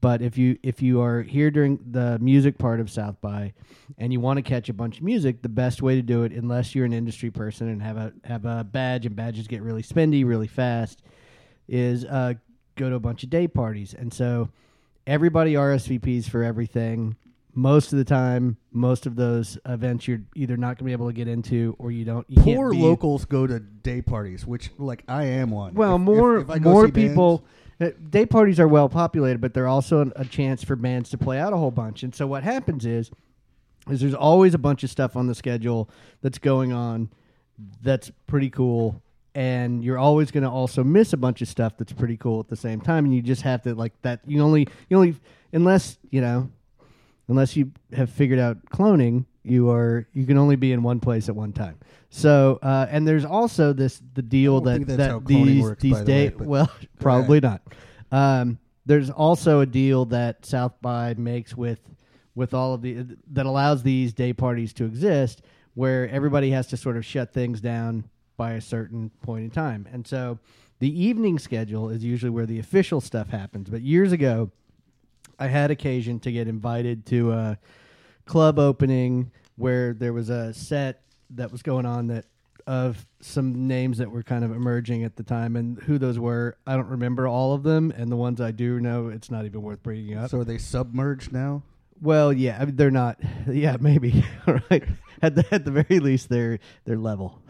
But 0.00 0.22
if 0.22 0.38
you 0.38 0.58
if 0.62 0.80
you 0.80 1.02
are 1.02 1.22
here 1.22 1.50
during 1.50 1.78
the 1.90 2.18
music 2.20 2.56
part 2.56 2.80
of 2.80 2.90
South 2.90 3.20
by, 3.20 3.52
and 3.98 4.12
you 4.12 4.20
want 4.20 4.38
to 4.38 4.42
catch 4.42 4.68
a 4.68 4.72
bunch 4.72 4.98
of 4.98 5.04
music, 5.04 5.42
the 5.42 5.48
best 5.48 5.82
way 5.82 5.94
to 5.94 6.02
do 6.02 6.22
it, 6.22 6.32
unless 6.32 6.74
you're 6.74 6.86
an 6.86 6.94
industry 6.94 7.30
person 7.30 7.68
and 7.68 7.82
have 7.82 7.96
a 7.98 8.12
have 8.24 8.46
a 8.46 8.64
badge, 8.64 9.04
and 9.04 9.14
badges 9.14 9.46
get 9.46 9.62
really 9.62 9.82
spendy 9.82 10.24
really 10.24 10.46
fast, 10.46 11.02
is 11.68 12.04
uh, 12.06 12.34
go 12.76 12.88
to 12.88 12.96
a 12.96 13.00
bunch 13.00 13.22
of 13.24 13.30
day 13.30 13.46
parties. 13.46 13.94
And 13.94 14.12
so 14.12 14.48
everybody 15.06 15.54
RSVPs 15.54 16.28
for 16.30 16.42
everything. 16.42 17.16
Most 17.54 17.92
of 17.92 17.98
the 17.98 18.04
time, 18.04 18.56
most 18.72 19.06
of 19.06 19.16
those 19.16 19.58
events 19.66 20.06
you're 20.06 20.22
either 20.34 20.56
not 20.56 20.68
going 20.68 20.76
to 20.78 20.84
be 20.84 20.92
able 20.92 21.08
to 21.08 21.12
get 21.12 21.26
into, 21.28 21.74
or 21.78 21.90
you 21.90 22.04
don't. 22.04 22.24
You 22.28 22.40
Poor 22.42 22.72
locals 22.72 23.24
go 23.24 23.46
to 23.46 23.58
day 23.60 24.00
parties, 24.02 24.46
which 24.46 24.70
like 24.78 25.02
I 25.08 25.24
am 25.24 25.50
one. 25.50 25.74
Well, 25.74 25.96
If- 25.96 26.00
if- 26.00 26.06
more 26.06 26.38
if 26.38 26.50
I 26.50 26.58
go 26.58 26.70
more 26.70 26.84
see 26.86 26.90
bands- 26.92 27.10
people. 27.12 27.44
uh, 27.80 27.90
Day 28.10 28.26
parties 28.26 28.60
are 28.60 28.68
well 28.68 28.88
populated, 28.88 29.40
but 29.40 29.54
they're 29.54 29.66
also 29.66 30.00
an, 30.00 30.12
a 30.16 30.24
chance 30.24 30.62
for 30.62 30.76
bands 30.76 31.10
to 31.10 31.18
play 31.18 31.38
out 31.40 31.52
a 31.52 31.56
whole 31.56 31.70
bunch. 31.70 32.02
And 32.02 32.14
so 32.14 32.26
what 32.26 32.42
happens 32.44 32.84
is, 32.86 33.10
is 33.90 34.00
there's 34.00 34.14
always 34.14 34.52
a 34.54 34.58
bunch 34.58 34.84
of 34.84 34.90
stuff 34.90 35.16
on 35.16 35.26
the 35.26 35.34
schedule 35.34 35.88
that's 36.20 36.38
going 36.38 36.72
on 36.72 37.08
that's 37.82 38.10
pretty 38.26 38.50
cool, 38.50 39.02
and 39.34 39.82
you're 39.82 39.98
always 39.98 40.30
going 40.30 40.44
to 40.44 40.50
also 40.50 40.84
miss 40.84 41.12
a 41.12 41.16
bunch 41.16 41.40
of 41.42 41.48
stuff 41.48 41.76
that's 41.78 41.92
pretty 41.92 42.16
cool 42.16 42.38
at 42.40 42.48
the 42.48 42.56
same 42.56 42.80
time. 42.80 43.04
And 43.06 43.14
you 43.14 43.22
just 43.22 43.42
have 43.42 43.62
to 43.62 43.74
like 43.74 43.92
that. 44.02 44.20
You 44.26 44.42
only 44.42 44.68
you 44.88 44.96
only 44.96 45.16
unless 45.52 45.98
you 46.10 46.20
know 46.20 46.50
unless 47.30 47.56
you 47.56 47.70
have 47.94 48.10
figured 48.10 48.38
out 48.38 48.58
cloning, 48.66 49.24
you 49.42 49.70
are 49.70 50.06
you 50.12 50.26
can 50.26 50.36
only 50.36 50.56
be 50.56 50.72
in 50.72 50.82
one 50.82 51.00
place 51.00 51.28
at 51.28 51.34
one 51.34 51.52
time. 51.52 51.78
So 52.10 52.58
uh, 52.62 52.86
and 52.90 53.08
there's 53.08 53.24
also 53.24 53.72
this 53.72 54.02
the 54.14 54.22
deal 54.22 54.60
that 54.62 54.86
that 54.86 55.24
these 55.24 55.62
works, 55.62 55.82
these 55.82 55.98
the 55.98 56.04
day 56.04 56.28
way, 56.28 56.46
well 56.46 56.70
probably 56.98 57.40
not. 57.40 57.62
Um, 58.12 58.58
there's 58.84 59.08
also 59.08 59.60
a 59.60 59.66
deal 59.66 60.04
that 60.06 60.44
South 60.44 60.74
by 60.82 61.14
makes 61.14 61.56
with 61.56 61.80
with 62.34 62.52
all 62.52 62.74
of 62.74 62.82
the 62.82 63.06
that 63.32 63.46
allows 63.46 63.82
these 63.82 64.12
day 64.12 64.32
parties 64.32 64.72
to 64.74 64.84
exist 64.84 65.42
where 65.74 66.08
everybody 66.08 66.50
has 66.50 66.66
to 66.66 66.76
sort 66.76 66.96
of 66.96 67.04
shut 67.04 67.32
things 67.32 67.60
down 67.60 68.04
by 68.36 68.52
a 68.52 68.60
certain 68.60 69.10
point 69.22 69.44
in 69.44 69.50
time. 69.50 69.86
And 69.92 70.06
so 70.06 70.38
the 70.80 71.00
evening 71.00 71.38
schedule 71.38 71.90
is 71.90 72.02
usually 72.02 72.30
where 72.30 72.46
the 72.46 72.58
official 72.58 73.00
stuff 73.00 73.28
happens. 73.28 73.70
But 73.70 73.82
years 73.82 74.10
ago, 74.12 74.50
I 75.40 75.48
had 75.48 75.70
occasion 75.70 76.20
to 76.20 76.30
get 76.32 76.46
invited 76.46 77.06
to 77.06 77.32
a 77.32 77.58
club 78.26 78.58
opening 78.58 79.32
where 79.56 79.94
there 79.94 80.12
was 80.12 80.28
a 80.30 80.54
set 80.54 81.02
that 81.30 81.50
was 81.50 81.62
going 81.62 81.86
on 81.86 82.08
that 82.08 82.26
of 82.66 83.04
some 83.20 83.66
names 83.66 83.98
that 83.98 84.10
were 84.10 84.22
kind 84.22 84.44
of 84.44 84.52
emerging 84.52 85.02
at 85.02 85.16
the 85.16 85.22
time 85.22 85.56
and 85.56 85.80
who 85.82 85.98
those 85.98 86.18
were 86.18 86.56
I 86.66 86.76
don't 86.76 86.88
remember 86.88 87.26
all 87.26 87.54
of 87.54 87.62
them 87.62 87.92
and 87.96 88.12
the 88.12 88.16
ones 88.16 88.40
I 88.40 88.52
do 88.52 88.78
know 88.78 89.08
it's 89.08 89.30
not 89.30 89.44
even 89.46 89.62
worth 89.62 89.82
bringing 89.82 90.16
up. 90.16 90.30
So 90.30 90.40
are 90.40 90.44
they 90.44 90.58
submerged 90.58 91.32
now? 91.32 91.62
Well, 92.02 92.32
yeah, 92.32 92.58
I 92.60 92.64
mean, 92.66 92.76
they're 92.76 92.90
not. 92.90 93.18
Yeah, 93.50 93.76
maybe. 93.80 94.24
Right. 94.70 94.84
At 95.22 95.34
the 95.34 95.44
at 95.50 95.64
the 95.64 95.70
very 95.70 96.00
least, 96.00 96.28
they're 96.28 96.58
they're 96.84 96.96
level. 96.96 97.42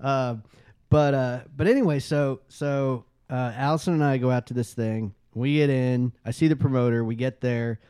um, 0.00 0.42
but 0.90 1.14
uh, 1.14 1.40
but 1.56 1.66
anyway, 1.66 1.98
so 1.98 2.40
so 2.48 3.04
uh, 3.28 3.52
Allison 3.56 3.94
and 3.94 4.04
I 4.04 4.18
go 4.18 4.30
out 4.30 4.46
to 4.46 4.54
this 4.54 4.72
thing. 4.74 5.14
We 5.34 5.56
get 5.56 5.70
in. 5.70 6.12
I 6.24 6.30
see 6.30 6.48
the 6.48 6.56
promoter. 6.56 7.04
We 7.04 7.14
get 7.14 7.40
there, 7.40 7.80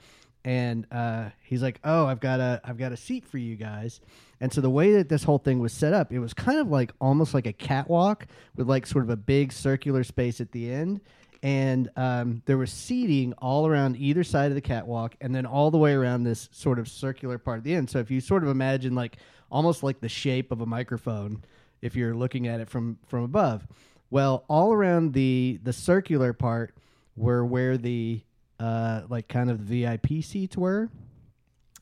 and 0.45 0.87
uh, 0.93 1.31
he's 1.43 1.63
like, 1.63 1.81
"Oh, 1.85 2.07
I've 2.07 2.21
got 2.21 2.41
a 2.41 2.61
I've 2.65 2.79
got 2.79 2.93
a 2.93 2.97
seat 2.97 3.25
for 3.25 3.39
you 3.39 3.57
guys." 3.57 4.01
And 4.41 4.53
so 4.53 4.61
the 4.61 4.71
way 4.71 4.95
that 4.95 5.09
this 5.09 5.23
whole 5.23 5.39
thing 5.39 5.61
was 5.61 5.73
set 5.73 5.93
up, 5.93 6.13
it 6.13 6.19
was 6.19 6.35
kind 6.35 6.59
of 6.59 6.69
like 6.69 6.93
almost 7.01 7.33
like 7.33 7.47
a 7.47 7.53
catwalk 7.53 8.27
with 8.57 8.69
like 8.69 8.87
sort 8.87 9.05
of 9.05 9.11
a 9.11 9.17
big 9.17 9.53
circular 9.53 10.03
space 10.03 10.41
at 10.41 10.51
the 10.53 10.73
end 10.73 11.01
and 11.43 11.91
um, 11.97 12.43
there 12.47 12.57
was 12.57 12.71
seating 12.71 13.33
all 13.39 13.67
around 13.67 13.97
either 13.97 14.23
side 14.23 14.51
of 14.51 14.55
the 14.55 14.61
catwalk 14.61 15.17
and 15.21 15.35
then 15.35 15.45
all 15.45 15.71
the 15.71 15.79
way 15.79 15.93
around 15.93 16.23
this 16.23 16.49
sort 16.53 16.79
of 16.79 16.89
circular 16.89 17.39
part 17.39 17.59
at 17.59 17.65
the 17.65 17.75
end 17.75 17.91
so 17.91 17.99
if 17.99 18.11
you 18.11 18.21
sort 18.21 18.43
of 18.43 18.49
imagine 18.49 18.95
like 18.95 19.17
almost 19.51 19.83
like 19.83 20.01
the 20.01 20.09
shape 20.09 20.53
of 20.53 20.61
a 20.61 20.67
microphone 20.67 21.43
if 21.81 21.97
you're 21.97 22.15
looking 22.15 22.47
at 22.47 22.61
it 22.61 22.71
from 22.71 22.97
from 23.07 23.25
above 23.25 23.67
well 24.11 24.45
all 24.49 24.73
around 24.73 25.13
the 25.13 25.59
the 25.65 25.73
circular 25.73 26.33
part 26.33 26.75
were 27.17 27.45
where 27.45 27.77
the 27.77 28.23
uh, 28.61 29.03
like 29.09 29.29
kind 29.29 29.51
of 29.51 29.69
the 29.69 29.85
vip 29.85 30.23
seats 30.25 30.57
were 30.57 30.89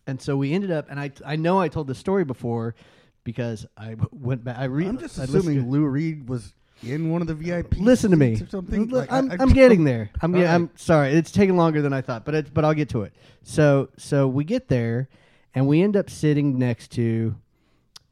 and 0.06 0.20
so 0.20 0.36
we 0.36 0.52
ended 0.52 0.70
up 0.70 0.86
and 0.90 0.98
i 0.98 1.10
i 1.26 1.36
know 1.36 1.60
i 1.60 1.68
told 1.68 1.86
this 1.86 1.98
story 1.98 2.24
before 2.24 2.74
because 3.22 3.66
i 3.76 3.94
went 4.12 4.42
back 4.42 4.56
i 4.58 4.64
re- 4.64 4.86
I'm 4.86 4.98
just 4.98 5.18
I 5.18 5.24
assuming 5.24 5.70
Lou 5.70 5.84
Reed 5.86 6.28
was 6.28 6.54
in 6.82 7.10
one 7.10 7.20
of 7.20 7.28
the 7.28 7.34
VIP. 7.34 7.74
Listen 7.76 8.10
to 8.10 8.16
me. 8.16 8.40
or 8.40 8.46
something. 8.48 8.88
Like, 8.88 9.12
I'm, 9.12 9.30
I- 9.30 9.36
I'm 9.38 9.50
getting 9.52 9.84
there. 9.84 10.08
I'm, 10.22 10.32
right. 10.32 10.46
I'm 10.46 10.70
sorry. 10.76 11.10
It's 11.12 11.30
taking 11.30 11.54
longer 11.58 11.82
than 11.82 11.92
I 11.92 12.00
thought, 12.00 12.24
but 12.24 12.34
it's, 12.34 12.48
but 12.48 12.64
I'll 12.64 12.72
get 12.72 12.88
to 12.90 13.02
it. 13.02 13.12
So 13.42 13.90
so 13.98 14.26
we 14.26 14.44
get 14.44 14.68
there, 14.68 15.10
and 15.54 15.66
we 15.68 15.82
end 15.82 15.94
up 15.94 16.08
sitting 16.08 16.58
next 16.58 16.92
to 16.92 17.34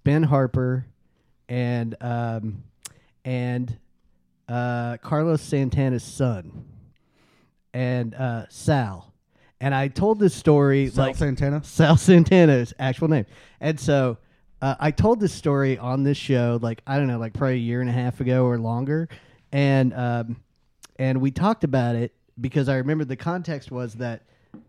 Ben 0.04 0.24
Harper 0.24 0.84
and 1.48 1.96
um 2.02 2.62
and 3.24 3.78
uh, 4.50 4.98
Carlos 4.98 5.40
Santana's 5.40 6.04
son 6.04 6.64
and 7.78 8.14
uh, 8.16 8.44
Sal. 8.48 9.14
And 9.60 9.72
I 9.72 9.86
told 9.86 10.18
this 10.18 10.34
story 10.34 10.88
Sal 10.90 11.06
like 11.06 11.16
Santana. 11.16 11.62
Sal 11.62 11.96
Santana's 11.96 12.74
actual 12.80 13.06
name. 13.06 13.24
And 13.60 13.78
so 13.78 14.18
uh, 14.60 14.74
I 14.80 14.90
told 14.90 15.20
this 15.20 15.32
story 15.32 15.78
on 15.78 16.02
this 16.02 16.18
show, 16.18 16.58
like 16.60 16.82
I 16.88 16.96
don't 16.96 17.06
know, 17.06 17.18
like 17.18 17.34
probably 17.34 17.54
a 17.54 17.58
year 17.58 17.80
and 17.80 17.88
a 17.88 17.92
half 17.92 18.20
ago 18.20 18.44
or 18.44 18.58
longer, 18.58 19.08
and 19.52 19.94
um, 19.94 20.36
and 20.98 21.20
we 21.20 21.30
talked 21.30 21.62
about 21.62 21.94
it 21.94 22.12
because 22.40 22.68
I 22.68 22.78
remember 22.78 23.04
the 23.04 23.16
context 23.16 23.70
was 23.70 23.94
that 23.94 24.22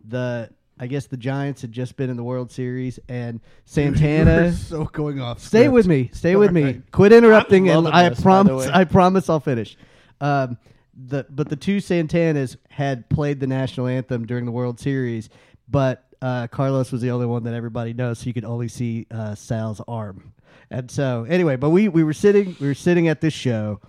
the 0.08 0.52
I 0.80 0.86
guess 0.86 1.08
the 1.08 1.18
Giants 1.18 1.64
had 1.64 1.72
just 1.72 1.98
been 1.98 2.12
in 2.12 2.16
the 2.16 2.24
World 2.24 2.52
Series 2.52 3.00
and 3.10 3.42
Santana. 3.66 4.54
So 4.54 4.86
going 4.86 5.20
off. 5.20 5.40
Stay 5.40 5.62
script. 5.62 5.74
with 5.74 5.88
me. 5.88 6.12
Stay 6.14 6.36
with 6.36 6.52
me. 6.52 6.84
Quit 6.92 7.12
interrupting, 7.12 7.70
and 7.70 7.88
I 7.88 8.10
this, 8.10 8.20
the 8.20 8.24
promise. 8.24 8.68
I 8.68 8.84
promise 8.84 9.30
I'll 9.30 9.40
finish. 9.40 9.76
Um, 10.22 10.60
the 11.08 11.26
but 11.30 11.50
the 11.50 11.56
two 11.56 11.78
Santanas 11.78 12.58
had 12.70 13.10
played 13.10 13.40
the 13.40 13.48
national 13.48 13.88
anthem 13.88 14.26
during 14.26 14.46
the 14.46 14.52
World 14.52 14.80
Series, 14.80 15.30
but 15.70 16.06
uh, 16.22 16.48
Carlos 16.48 16.92
was 16.92 17.02
the 17.02 17.12
only 17.12 17.26
one 17.26 17.44
that 17.44 17.54
everybody 17.54 17.94
knows, 17.94 18.20
so 18.20 18.26
you 18.26 18.34
could 18.34 18.46
only 18.46 18.68
see 18.68 19.08
uh, 19.12 19.36
Sal's 19.36 19.82
arm. 19.88 20.34
And 20.70 20.92
so, 20.92 21.26
anyway, 21.28 21.56
but 21.56 21.70
we 21.70 21.88
we 21.88 22.04
were 22.04 22.14
sitting 22.14 22.56
we 22.60 22.68
were 22.68 22.74
sitting 22.74 23.08
at 23.08 23.22
this 23.22 23.34
show 23.34 23.80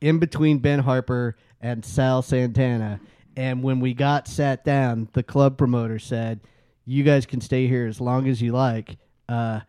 in 0.00 0.18
between 0.18 0.58
Ben 0.58 0.80
Harper 0.80 1.36
and 1.60 1.84
Sal 1.84 2.22
Santana. 2.22 3.00
And 3.36 3.62
when 3.62 3.78
we 3.80 3.94
got 3.94 4.26
sat 4.26 4.64
down, 4.64 5.08
the 5.12 5.22
club 5.22 5.56
promoter 5.56 5.98
said, 5.98 6.40
"You 6.84 7.04
guys 7.04 7.24
can 7.24 7.40
stay 7.40 7.66
here 7.66 7.86
as 7.86 8.00
long 8.00 8.28
as 8.28 8.42
you 8.42 8.52
like, 8.52 8.98
uh, 9.28 9.60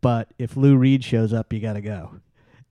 but 0.00 0.32
if 0.38 0.56
Lou 0.56 0.76
Reed 0.76 1.04
shows 1.04 1.32
up, 1.32 1.52
you 1.52 1.60
got 1.60 1.74
to 1.74 1.80
go." 1.80 2.20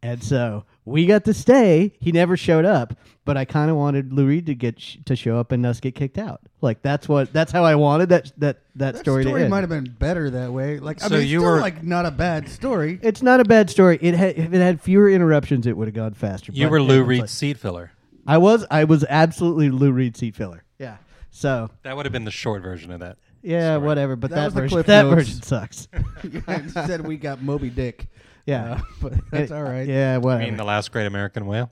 And 0.03 0.23
so 0.23 0.65
we 0.85 1.05
got 1.05 1.25
to 1.25 1.33
stay. 1.33 1.93
He 1.99 2.11
never 2.11 2.35
showed 2.35 2.65
up, 2.65 2.95
but 3.25 3.37
I 3.37 3.45
kind 3.45 3.69
of 3.69 3.77
wanted 3.77 4.11
Lou 4.13 4.25
Reed 4.27 4.45
to 4.47 4.55
get 4.55 4.79
sh- 4.79 4.97
to 5.05 5.15
show 5.15 5.37
up 5.37 5.51
and 5.51 5.65
us 5.65 5.79
get 5.79 5.93
kicked 5.95 6.17
out. 6.17 6.41
Like 6.61 6.81
that's 6.81 7.07
what 7.07 7.31
that's 7.33 7.51
how 7.51 7.63
I 7.63 7.75
wanted 7.75 8.09
that 8.09 8.31
that 8.37 8.61
that, 8.75 8.93
That 8.95 8.97
story, 8.99 9.23
story, 9.23 9.39
to 9.41 9.43
end. 9.45 9.51
might 9.51 9.59
have 9.61 9.69
been 9.69 9.95
better 9.99 10.29
that 10.31 10.51
way. 10.51 10.79
Like, 10.79 11.03
I 11.03 11.07
So 11.07 11.13
mean, 11.15 11.23
it's 11.23 11.31
you 11.31 11.39
still, 11.39 11.51
were- 11.51 11.59
like 11.61 11.83
not 11.83 12.05
a 12.05 12.11
bad 12.11 12.49
story. 12.49 12.99
It's 13.01 13.21
not 13.21 13.39
a 13.39 13.43
bad 13.45 13.69
story. 13.69 13.99
It 14.01 14.15
had 14.15 14.37
if 14.37 14.53
it 14.53 14.59
had 14.61 14.81
fewer 14.81 15.09
interruptions, 15.09 15.67
it 15.67 15.77
would 15.77 15.87
have 15.87 15.95
gone 15.95 16.13
faster. 16.13 16.51
You 16.51 16.65
But 16.65 16.71
were 16.71 16.77
it 16.77 16.83
Lou 16.83 16.99
was 16.99 17.07
Reed's 17.07 17.21
like- 17.21 17.29
seat 17.29 17.57
filler. 17.57 17.91
I 18.27 18.37
was 18.37 18.65
I 18.71 18.83
was 18.83 19.03
absolutely 19.09 19.69
Lou 19.69 19.91
Reed 19.91 20.15
seat 20.17 20.35
filler. 20.35 20.63
Yeah. 20.79 20.97
So 21.31 21.69
That 21.83 21.95
would 21.95 22.05
have 22.05 22.13
been 22.13 22.25
the 22.25 22.31
short 22.31 22.61
version 22.61 22.91
of 22.91 22.99
that. 22.99 23.17
yeah, 23.41 23.75
Story. 23.75 23.87
whatever. 23.87 24.15
But 24.15 24.31
That 24.31 24.35
that, 24.35 24.45
was 24.45 24.53
the 24.53 24.61
version 24.61 24.75
Cliff 24.75 24.85
that 24.87 25.01
Notes. 25.03 25.15
version 25.15 25.41
sucks. 25.43 25.87
Instead, 26.47 27.01
we 27.07 27.17
got 27.17 27.41
Moby 27.41 27.69
Dick. 27.69 28.07
Yeah. 28.45 28.71
Uh, 28.73 28.81
but 29.01 29.13
that's 29.31 29.51
all 29.51 29.63
right. 29.63 29.87
Yeah, 29.87 30.15
I 30.15 30.17
whatever. 30.17 30.43
mean, 30.43 30.57
the 30.57 30.63
last 30.63 30.91
great 30.91 31.05
American 31.05 31.45
whale. 31.45 31.71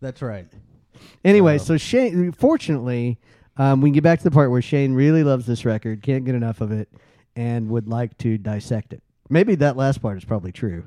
That's 0.00 0.22
right. 0.22 0.46
Anyway, 1.24 1.58
So- 1.58 1.64
so 1.64 1.76
Shane, 1.76 2.32
fortunately, 2.32 3.18
um, 3.56 3.80
we 3.80 3.88
can 3.90 3.94
get 3.94 4.02
back 4.04 4.18
to 4.20 4.24
the 4.24 4.30
part 4.30 4.50
where 4.50 4.62
Shane 4.62 4.92
really 4.94 5.24
loves 5.24 5.46
this 5.46 5.64
record, 5.64 6.02
can't 6.02 6.24
get 6.24 6.34
enough 6.34 6.60
of 6.60 6.72
it, 6.72 6.88
and 7.34 7.68
would 7.70 7.88
like 7.88 8.16
to 8.18 8.38
dissect 8.38 8.92
it. 8.92 9.02
Maybe 9.28 9.54
that 9.56 9.76
last 9.76 10.00
part 10.02 10.16
is 10.18 10.24
probably 10.24 10.52
true. 10.52 10.84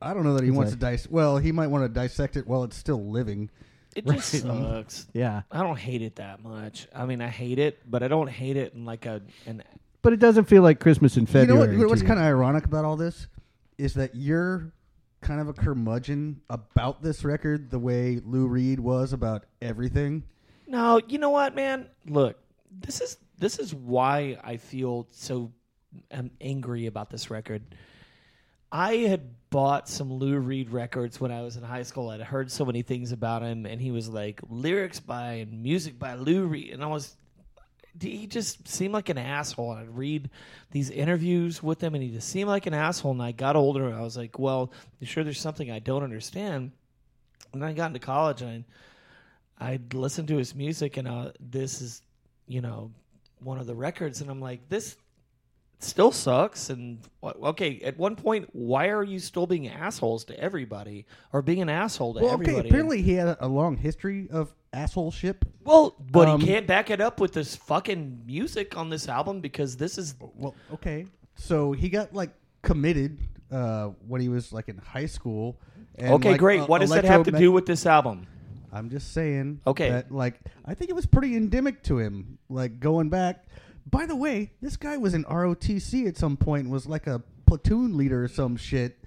I 0.00 0.12
don't 0.12 0.24
know 0.24 0.34
that 0.34 0.42
he 0.42 0.48
It's 0.50 0.56
wants 0.56 0.72
like- 0.72 0.80
to 0.80 0.86
dissect. 0.86 1.12
Well, 1.12 1.38
he 1.38 1.52
might 1.52 1.68
want 1.68 1.84
to 1.84 1.88
dissect 1.88 2.36
it 2.36 2.46
while 2.46 2.64
it's 2.64 2.76
still 2.76 3.10
living. 3.10 3.50
It 3.96 4.06
just 4.08 4.42
sucks. 4.42 5.06
Yeah, 5.12 5.42
I 5.50 5.62
don't 5.62 5.78
hate 5.78 6.02
it 6.02 6.16
that 6.16 6.42
much. 6.42 6.88
I 6.94 7.06
mean, 7.06 7.20
I 7.22 7.28
hate 7.28 7.58
it, 7.58 7.78
but 7.90 8.02
I 8.02 8.08
don't 8.08 8.28
hate 8.28 8.56
it 8.56 8.74
in 8.74 8.84
like 8.84 9.06
a 9.06 9.22
an. 9.46 9.62
but 10.02 10.12
it 10.12 10.18
doesn't 10.18 10.44
feel 10.44 10.62
like 10.62 10.80
Christmas 10.80 11.16
in 11.16 11.22
You 11.22 11.26
know 11.26 11.32
February. 11.32 11.60
what? 11.68 11.72
You 11.72 11.78
know 11.82 11.88
what's 11.88 12.02
kind 12.02 12.18
of 12.18 12.24
ironic 12.26 12.64
about 12.66 12.84
all 12.84 12.96
this 12.96 13.28
is 13.78 13.94
that 13.94 14.14
you're 14.14 14.72
kind 15.20 15.40
of 15.40 15.48
a 15.48 15.52
curmudgeon 15.52 16.40
about 16.50 17.02
this 17.02 17.24
record, 17.24 17.70
the 17.70 17.78
way 17.78 18.20
Lou 18.24 18.46
Reed 18.46 18.78
was 18.78 19.12
about 19.12 19.44
everything. 19.62 20.22
No, 20.66 21.00
you 21.08 21.18
know 21.18 21.30
what, 21.30 21.54
man? 21.54 21.88
Look, 22.06 22.38
this 22.70 23.00
is 23.00 23.16
this 23.38 23.58
is 23.58 23.74
why 23.74 24.38
I 24.44 24.56
feel 24.56 25.08
so 25.10 25.52
um, 26.12 26.30
angry 26.40 26.86
about 26.86 27.10
this 27.10 27.30
record. 27.30 27.62
I 28.70 28.96
had 28.96 29.30
bought 29.50 29.88
some 29.88 30.12
Lou 30.12 30.38
Reed 30.38 30.70
records 30.70 31.20
when 31.20 31.30
I 31.30 31.42
was 31.42 31.56
in 31.56 31.62
high 31.62 31.84
school. 31.84 32.10
I'd 32.10 32.20
heard 32.20 32.50
so 32.50 32.64
many 32.64 32.82
things 32.82 33.12
about 33.12 33.42
him, 33.42 33.66
and 33.66 33.80
he 33.80 33.90
was 33.90 34.08
like 34.08 34.40
lyrics 34.48 35.00
by 35.00 35.34
and 35.34 35.62
music 35.62 35.98
by 35.98 36.14
Lou 36.14 36.46
Reed, 36.46 36.72
and 36.72 36.82
I 36.82 36.86
was. 36.86 37.16
He 38.00 38.26
just 38.26 38.66
seemed 38.66 38.92
like 38.92 39.08
an 39.08 39.18
asshole. 39.18 39.72
And 39.72 39.80
I'd 39.80 39.96
read 39.96 40.30
these 40.70 40.90
interviews 40.90 41.62
with 41.62 41.80
him, 41.80 41.94
and 41.94 42.02
he 42.02 42.10
just 42.10 42.28
seemed 42.28 42.48
like 42.48 42.66
an 42.66 42.74
asshole. 42.74 43.12
And 43.12 43.22
I 43.22 43.32
got 43.32 43.56
older, 43.56 43.86
and 43.86 43.94
I 43.94 44.00
was 44.00 44.16
like, 44.16 44.38
"Well, 44.38 44.72
you 44.98 45.06
sure 45.06 45.24
there's 45.24 45.40
something 45.40 45.70
I 45.70 45.78
don't 45.78 46.02
understand?" 46.02 46.72
And 47.52 47.62
then 47.62 47.68
I 47.68 47.72
got 47.72 47.86
into 47.86 48.00
college, 48.00 48.42
and 48.42 48.50
I 48.50 48.64
I'd 49.58 49.94
listen 49.94 50.26
to 50.26 50.36
his 50.36 50.54
music, 50.54 50.96
and 50.96 51.06
uh, 51.06 51.30
this 51.40 51.80
is, 51.80 52.02
you 52.46 52.60
know, 52.60 52.90
one 53.40 53.58
of 53.58 53.66
the 53.66 53.74
records, 53.74 54.20
and 54.20 54.30
I'm 54.30 54.40
like, 54.40 54.68
this 54.68 54.96
still 55.84 56.12
sucks. 56.12 56.70
And 56.70 56.98
okay, 57.22 57.80
at 57.80 57.98
one 57.98 58.16
point, 58.16 58.48
why 58.52 58.88
are 58.88 59.02
you 59.02 59.18
still 59.18 59.46
being 59.46 59.68
assholes 59.68 60.24
to 60.26 60.38
everybody, 60.38 61.06
or 61.32 61.42
being 61.42 61.62
an 61.62 61.68
asshole 61.68 62.14
to 62.14 62.20
Well, 62.20 62.34
okay, 62.34 62.42
everybody? 62.42 62.68
apparently 62.68 63.02
he 63.02 63.14
had 63.14 63.36
a, 63.40 63.48
long 63.48 63.76
history 63.76 64.28
of 64.30 64.54
assholeship. 64.72 65.42
well, 65.64 65.94
but 66.10 66.28
um, 66.28 66.40
he 66.40 66.46
can't 66.46 66.66
back 66.66 66.90
it 66.90 67.00
up 67.00 67.20
with 67.20 67.32
this 67.32 67.54
fucking 67.54 68.22
music 68.26 68.76
on 68.76 68.90
this 68.90 69.08
album 69.08 69.40
because 69.40 69.76
this 69.76 69.98
is 69.98 70.14
Well, 70.20 70.54
okay, 70.72 71.06
so 71.36 71.72
he 71.72 71.88
got 71.88 72.12
like 72.14 72.30
committed 72.62 73.18
uh, 73.50 73.90
when 74.06 74.20
he 74.20 74.28
was 74.28 74.52
like 74.52 74.68
in 74.68 74.78
high 74.78 75.06
school. 75.06 75.60
And, 75.96 76.14
okay. 76.14 76.30
like, 76.30 76.40
great. 76.40 76.60
uh, 76.60 76.66
what 76.66 76.80
does 76.80 76.90
that 76.90 77.04
have 77.04 77.22
to 77.24 77.32
do 77.32 77.52
with 77.52 77.66
this 77.66 77.86
album? 77.86 78.26
I'm 78.72 78.90
just 78.90 79.12
saying. 79.12 79.60
Okay. 79.64 79.90
That, 79.90 80.10
like, 80.10 80.40
I 80.64 80.74
think 80.74 80.90
it 80.90 80.94
was 80.94 81.06
pretty 81.06 81.36
endemic 81.36 81.84
to 81.84 81.98
him. 81.98 82.38
Like, 82.48 82.80
going 82.80 83.08
back. 83.08 83.46
By 83.90 84.06
the 84.06 84.16
way, 84.16 84.52
this 84.60 84.76
guy 84.76 84.96
was 84.96 85.14
in 85.14 85.24
ROTC 85.24 86.06
at 86.08 86.16
some 86.16 86.36
point, 86.36 86.68
was 86.68 86.86
like 86.86 87.06
a 87.06 87.22
platoon 87.46 87.96
leader 87.96 88.24
or 88.24 88.28
some 88.28 88.56
shit. 88.56 88.98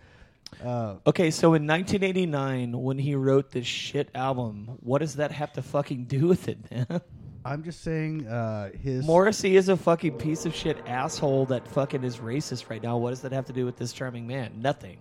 Uh, 0.63 0.95
Okay, 1.05 1.31
so 1.31 1.53
in 1.55 1.67
1989, 1.67 2.71
when 2.81 2.97
he 2.97 3.15
wrote 3.15 3.51
this 3.51 3.65
shit 3.67 4.09
album, 4.15 4.77
what 4.81 4.99
does 4.99 5.15
that 5.15 5.31
have 5.31 5.51
to 5.53 5.61
fucking 5.61 6.05
do 6.05 6.27
with 6.27 6.47
it, 6.47 6.59
man? 6.71 7.01
I'm 7.45 7.63
just 7.63 7.81
saying, 7.81 8.27
uh, 8.27 8.71
his. 8.71 9.05
Morrissey 9.05 9.55
is 9.55 9.69
a 9.69 9.77
fucking 9.77 10.17
piece 10.17 10.45
of 10.45 10.53
shit 10.53 10.77
asshole 10.85 11.45
that 11.45 11.65
fucking 11.67 12.03
is 12.03 12.17
racist 12.17 12.69
right 12.69 12.83
now. 12.83 12.97
What 12.97 13.11
does 13.11 13.21
that 13.21 13.31
have 13.31 13.45
to 13.45 13.53
do 13.53 13.65
with 13.65 13.77
this 13.77 13.93
charming 13.93 14.27
man? 14.27 14.61
Nothing. 14.61 14.97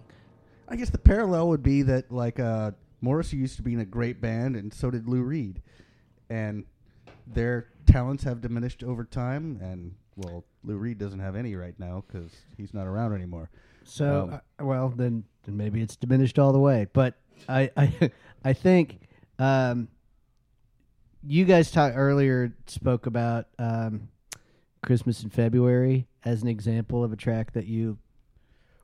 I 0.69 0.77
guess 0.77 0.91
the 0.91 0.99
parallel 0.99 1.49
would 1.49 1.63
be 1.63 1.83
that, 1.83 2.11
like, 2.13 2.39
uh, 2.39 2.73
Morrissey 3.01 3.37
used 3.37 3.57
to 3.57 3.63
be 3.63 3.73
in 3.73 3.81
a 3.81 3.85
great 3.85 4.21
band, 4.21 4.55
and 4.57 4.73
so 4.73 4.91
did 4.91 5.09
Lou 5.09 5.23
Reed. 5.23 5.61
And 6.31 6.65
their 7.27 7.69
talents 7.87 8.25
have 8.25 8.41
diminished 8.41 8.83
over 8.83 9.05
time, 9.05 9.59
and, 9.63 9.95
well, 10.17 10.45
Lou 10.65 10.77
Reed 10.77 10.99
doesn't 10.99 11.21
have 11.21 11.37
any 11.37 11.55
right 11.55 11.79
now 11.79 12.05
because 12.07 12.31
he's 12.57 12.75
not 12.75 12.87
around 12.87 13.15
anymore. 13.15 13.51
So, 13.85 14.23
Um, 14.33 14.41
uh, 14.61 14.65
well, 14.65 14.89
then, 14.89 15.25
then 15.45 15.57
maybe 15.57 15.81
it's 15.81 15.97
diminished 15.97 16.39
all 16.39 16.53
the 16.53 16.59
way. 16.59 16.87
But 16.93 17.15
I, 17.49 17.71
I, 17.77 18.11
I 18.45 18.53
think 18.53 18.99
um, 19.39 19.89
you 21.27 21.45
guys 21.45 21.71
talked 21.71 21.97
earlier 21.97 22.53
spoke 22.67 23.07
about 23.07 23.47
um, 23.59 24.09
Christmas 24.83 25.23
in 25.23 25.31
February 25.31 26.07
as 26.25 26.43
an 26.43 26.49
example 26.49 27.05
of 27.05 27.13
a 27.13 27.17
track 27.17 27.53
that 27.53 27.67
you. 27.67 27.99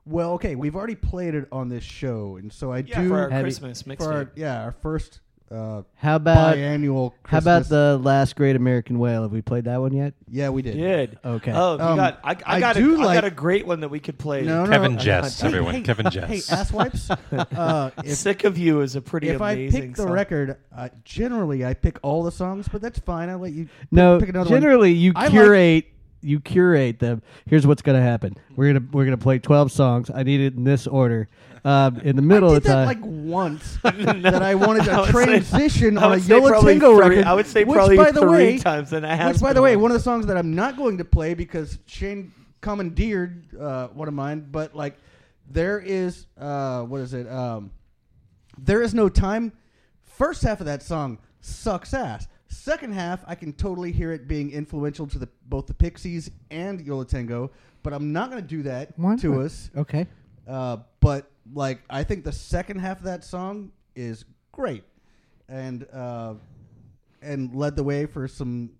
Well, 0.05 0.33
okay, 0.33 0.57
we've 0.57 0.75
already 0.75 0.97
played 0.97 1.35
it 1.37 1.47
on 1.53 1.69
this 1.69 1.85
show, 1.85 2.37
and 2.37 2.53
so 2.53 2.73
I 2.73 2.79
Yeah, 2.79 3.03
do 3.03 3.09
for 3.09 3.21
our 3.21 3.31
Have 3.31 3.43
Christmas 3.43 3.83
for 3.83 3.97
mixtape. 3.97 4.31
yeah 4.35 4.63
our 4.65 4.73
first 4.73 5.21
uh, 5.53 5.83
How 5.97 6.17
about 6.17 6.57
biannual. 6.57 7.13
how 7.25 7.39
about 7.39 7.69
the 7.69 7.99
last 8.03 8.37
Great 8.37 8.57
American 8.57 8.99
Whale? 8.99 9.23
Have 9.23 9.33
we 9.33 9.43
played 9.43 9.65
that 9.65 9.81
one 9.81 9.93
yet? 9.93 10.15
Yeah, 10.31 10.49
we 10.49 10.63
did. 10.63 10.77
Did 10.77 11.19
Okay. 11.25 11.53
Oh, 11.55 11.75
you 11.77 11.81
Um, 11.83 11.97
got 11.97 12.21
I, 12.25 12.31
I 12.31 12.37
I 12.47 12.61
got 12.61 12.77
do 12.77 12.97
a, 12.97 13.01
I 13.01 13.05
like- 13.05 13.15
got 13.17 13.25
a 13.25 13.31
great 13.31 13.67
one 13.67 13.81
that 13.81 13.89
we 13.91 14.01
could 14.01 14.19
play. 14.19 14.43
No, 14.43 14.65
no, 14.65 14.71
Kevin 14.71 14.95
I- 14.97 15.01
Jess, 15.01 15.41
hey, 15.41 15.49
everyone. 15.49 15.75
hey, 15.75 15.81
Kevin 15.83 16.07
uh, 16.07 16.11
Jess. 16.11 16.29
Hey, 16.29 16.39
asswipes. 16.57 17.19
uh, 17.57 17.91
if 18.05 18.17
Sick 18.17 18.45
of 18.45 18.57
You 18.57 18.81
is 18.81 18.97
a 18.97 19.01
pretty 19.03 19.29
if 19.29 19.41
I 19.43 19.53
amazing 19.53 19.81
pick 19.83 19.97
the 19.97 20.03
song. 20.05 20.13
record, 20.13 20.57
uh, 20.77 20.89
generally 21.05 21.65
I 21.65 21.75
pick 21.75 21.99
all 22.03 22.23
the 22.23 22.33
songs, 22.33 22.69
but 22.69 22.81
that's 22.81 22.99
fine. 22.99 23.29
I'll 23.29 23.39
let 23.39 23.53
you. 23.53 23.69
No, 23.91 24.19
pick 24.19 24.31
another 24.31 24.51
one. 24.51 24.61
generally 24.61 24.93
you 24.93 25.13
I 25.15 25.25
like- 25.25 25.31
curate 25.33 25.87
you 26.23 26.41
curate 26.41 26.99
them. 26.99 27.20
Here's 27.47 27.66
what's 27.66 27.83
going 27.83 27.99
to 27.99 28.03
happen. 28.03 28.37
We're 28.57 28.73
gonna 28.73 28.87
we're 28.93 29.05
gonna 29.05 29.16
play 29.16 29.39
twelve 29.39 29.70
songs. 29.73 30.11
I 30.14 30.23
need 30.23 30.41
it 30.41 30.55
in 30.55 30.64
this 30.64 30.87
order. 30.87 31.29
Um, 31.64 31.99
in 32.01 32.16
the 32.16 32.23
middle 32.23 32.51
I 32.51 32.57
of 32.57 32.62
did 32.62 32.70
the 32.73 32.75
that 32.75 32.85
time, 32.87 32.87
like 32.87 33.01
once 33.05 33.79
that 33.85 34.43
I 34.43 34.55
wanted 34.57 34.89
I 34.89 34.95
a 34.97 35.01
would 35.03 35.07
say- 35.07 35.12
transition 35.12 35.97
I 35.99 36.03
on 36.05 36.07
a 36.12 36.14
would 36.16 36.23
say 36.25 36.35
Yola 36.37 36.49
probably 36.51 36.73
Tango 36.73 36.97
three- 36.97 37.09
record. 37.09 37.25
I 37.25 37.35
would 37.35 37.47
say 37.47 37.64
which, 37.64 37.75
probably 37.77 37.97
by 37.97 38.11
the 38.11 38.20
three 38.20 38.31
way, 38.31 38.59
times, 38.59 38.93
and 38.93 39.05
it 39.07 39.09
has 39.11 39.35
Which, 39.37 39.43
by 39.43 39.53
the 39.53 39.62
way, 39.62 39.77
one. 39.77 39.83
one 39.83 39.91
of 39.93 39.97
the 39.97 40.03
songs 40.03 40.27
that 40.27 40.37
I'm 40.37 40.55
not 40.55 40.77
going 40.77 40.99
to 40.99 41.05
play 41.05 41.35
because 41.35 41.79
Shane 41.87 42.33
commandeered 42.61 43.55
uh, 43.61 43.89
one 43.89 44.09
of 44.09 44.14
mine. 44.14 44.47
But 44.51 44.75
like, 44.75 44.97
there 45.51 45.79
is 45.79 46.27
uh, 46.39 46.83
what 46.83 47.01
is 47.01 47.14
it? 47.14 47.29
Um, 47.31 47.70
there 48.59 48.83
is 48.83 48.93
no 48.95 49.09
time. 49.09 49.53
First 50.03 50.43
half 50.43 50.61
of 50.61 50.66
that 50.66 50.83
song 50.83 51.18
sucks 51.41 51.95
ass. 51.95 52.27
Second 52.53 52.93
half, 52.93 53.25
I 53.27 53.35
can 53.35 53.53
totally 53.55 53.93
hear 53.93 54.13
it 54.13 54.29
being 54.29 54.51
influential 54.53 55.07
to 55.09 55.19
the 55.19 55.29
both 55.49 55.67
the 55.67 55.75
Pixies 55.75 56.31
and 56.51 56.81
Yo 56.81 56.99
La 56.99 57.05
Tengo. 57.05 57.51
But 57.83 57.93
I'm 57.93 58.13
not 58.13 58.31
going 58.31 58.43
to 58.43 58.49
do 58.49 58.63
that 58.65 58.93
Why 58.97 59.17
to 59.17 59.29
not? 59.35 59.41
us. 59.47 59.71
okay. 59.77 60.07
Uh, 60.47 60.79
but 61.01 61.31
like, 61.55 61.81
I 61.91 62.05
think 62.05 62.25
the 62.25 62.33
second 62.33 62.79
half 62.79 62.99
of 62.99 63.05
that 63.05 63.25
song 63.25 63.73
is 63.97 64.25
great, 64.53 64.85
and 65.49 65.87
uh, 65.93 66.35
and 67.23 67.55
led 67.55 67.75
the 67.77 67.83
way 67.83 68.07
for 68.07 68.29
some 68.29 68.71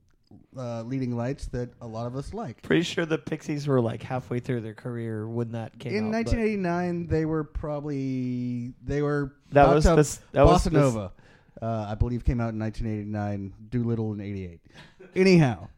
uh, 0.57 0.83
leading 0.83 1.17
lights 1.17 1.47
that 1.47 1.71
a 1.81 1.87
lot 1.87 2.07
of 2.07 2.15
us 2.15 2.33
like. 2.35 2.63
Pretty 2.63 2.83
sure 2.83 3.05
the 3.07 3.19
Pixies 3.19 3.67
were 3.67 3.81
like 3.81 4.03
halfway 4.03 4.39
through 4.39 4.61
their 4.61 4.75
career 4.75 5.27
when 5.29 5.53
that 5.53 5.79
came 5.79 5.93
In 5.93 5.99
out. 6.07 6.25
but- 6.25 6.33
1989, 6.35 7.07
they 7.09 7.25
were 7.25 7.43
probably 7.45 8.75
they 8.85 9.03
were 9.03 9.35
That 9.53 9.69
was 9.69 9.85
to- 9.85 9.97
this- 9.97 10.21
that 10.33 10.45
was 10.45 10.61
Bossa 10.61 10.65
this- 10.65 10.73
Nova. 10.73 11.13
Uh, 11.63 11.87
I 11.89 11.95
believe 11.95 12.25
came 12.25 12.41
out 12.41 12.53
in 12.53 12.59
1989. 12.59 13.55
Doolittle 13.71 14.13
in 14.15 14.21
'88. 14.21 14.61
Anyhow, 15.15 15.69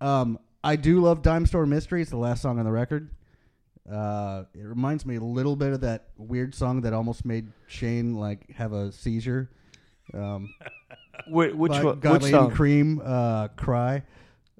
um, 0.00 0.38
I 0.64 0.74
do 0.76 1.00
love 1.00 1.22
Dime 1.22 1.46
Store 1.46 1.66
Mystery. 1.66 2.02
It's 2.02 2.10
the 2.10 2.16
last 2.16 2.42
song 2.42 2.58
on 2.58 2.64
the 2.64 2.72
record. 2.72 3.10
Uh, 3.90 4.44
it 4.54 4.62
reminds 4.64 5.04
me 5.06 5.16
a 5.16 5.20
little 5.20 5.56
bit 5.56 5.72
of 5.72 5.82
that 5.82 6.08
weird 6.16 6.54
song 6.54 6.80
that 6.80 6.92
almost 6.92 7.24
made 7.24 7.48
Shane 7.68 8.14
like 8.14 8.50
have 8.56 8.72
a 8.72 8.90
seizure. 8.90 9.50
Um, 10.12 10.52
Whi- 11.28 11.52
which 11.52 11.70
by 11.72 11.82
one? 11.84 11.94
Which 11.94 12.00
Godley 12.02 12.30
song? 12.30 12.50
Creme, 12.50 13.00
uh, 13.04 13.48
cry. 13.48 14.02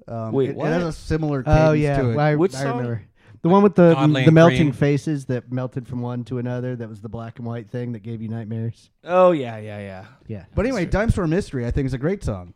Um, 0.07 0.31
Wait, 0.31 0.51
it, 0.51 0.57
it 0.57 0.63
has 0.63 0.83
a 0.83 0.91
similar 0.93 1.41
cadence 1.43 1.61
Oh 1.69 1.71
yeah, 1.73 2.01
to 2.01 2.11
it. 2.11 2.17
I, 2.17 2.35
Which 2.35 2.53
I 2.53 2.61
song? 2.63 2.77
remember 2.77 3.03
the 3.45 3.49
one 3.49 3.61
with 3.61 3.75
the 3.75 3.93
Godley 3.93 4.25
the 4.25 4.31
melting 4.31 4.57
Creme. 4.57 4.71
faces 4.73 5.25
that 5.25 5.51
melted 5.51 5.87
from 5.87 6.01
one 6.01 6.23
to 6.23 6.39
another. 6.39 6.75
That 6.75 6.89
was 6.89 7.01
the 7.01 7.09
black 7.09 7.37
and 7.37 7.45
white 7.47 7.69
thing 7.69 7.91
that 7.91 7.99
gave 7.99 8.19
you 8.19 8.27
nightmares. 8.27 8.89
Oh 9.03 9.33
yeah, 9.33 9.57
yeah, 9.57 9.77
yeah. 9.77 10.05
Yeah, 10.25 10.45
But 10.55 10.65
anyway, 10.65 10.85
Dime 10.87 11.11
Store 11.11 11.27
Mystery, 11.27 11.63
I 11.67 11.69
think, 11.69 11.85
is 11.85 11.93
a 11.93 11.99
great 11.99 12.23
song. 12.23 12.55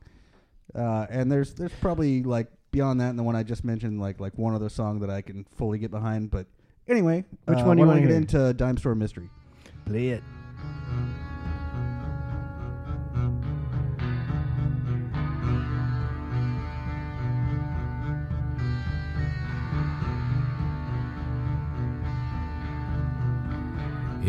Uh, 0.73 1.05
and 1.11 1.31
there's 1.31 1.53
there's 1.53 1.71
probably 1.79 2.23
like 2.23 2.47
beyond 2.71 2.99
that, 3.01 3.09
and 3.11 3.19
the 3.19 3.23
one 3.23 3.35
I 3.35 3.43
just 3.43 3.63
mentioned, 3.63 4.01
like 4.01 4.19
like 4.19 4.35
one 4.35 4.55
other 4.55 4.69
song 4.69 4.99
that 5.01 5.11
I 5.11 5.21
can 5.21 5.45
fully 5.57 5.77
get 5.77 5.91
behind. 5.91 6.31
But 6.31 6.47
anyway, 6.87 7.23
Which 7.45 7.59
uh, 7.59 7.63
one 7.65 7.77
do 7.77 7.83
you 7.83 7.87
wanna 7.87 7.99
get 8.01 8.09
hear? 8.09 8.17
into 8.17 8.53
Dime 8.55 8.77
Store 8.77 8.95
Mystery? 8.95 9.29
play 9.85 10.07
it. 10.09 10.23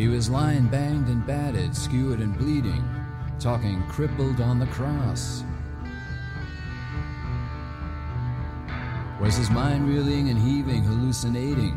He 0.00 0.08
was 0.08 0.30
lying 0.30 0.66
banged 0.68 1.08
and 1.08 1.26
battered, 1.26 1.76
skewered 1.76 2.20
and 2.20 2.34
bleeding, 2.38 2.82
talking 3.38 3.86
crippled 3.86 4.40
on 4.40 4.58
the 4.58 4.64
cross. 4.68 5.44
Was 9.20 9.36
his 9.36 9.50
mind 9.50 9.86
reeling 9.86 10.30
and 10.30 10.38
heaving, 10.38 10.84
hallucinating, 10.84 11.76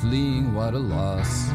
fleeing 0.00 0.54
what 0.54 0.72
a 0.72 0.78
loss? 0.78 1.50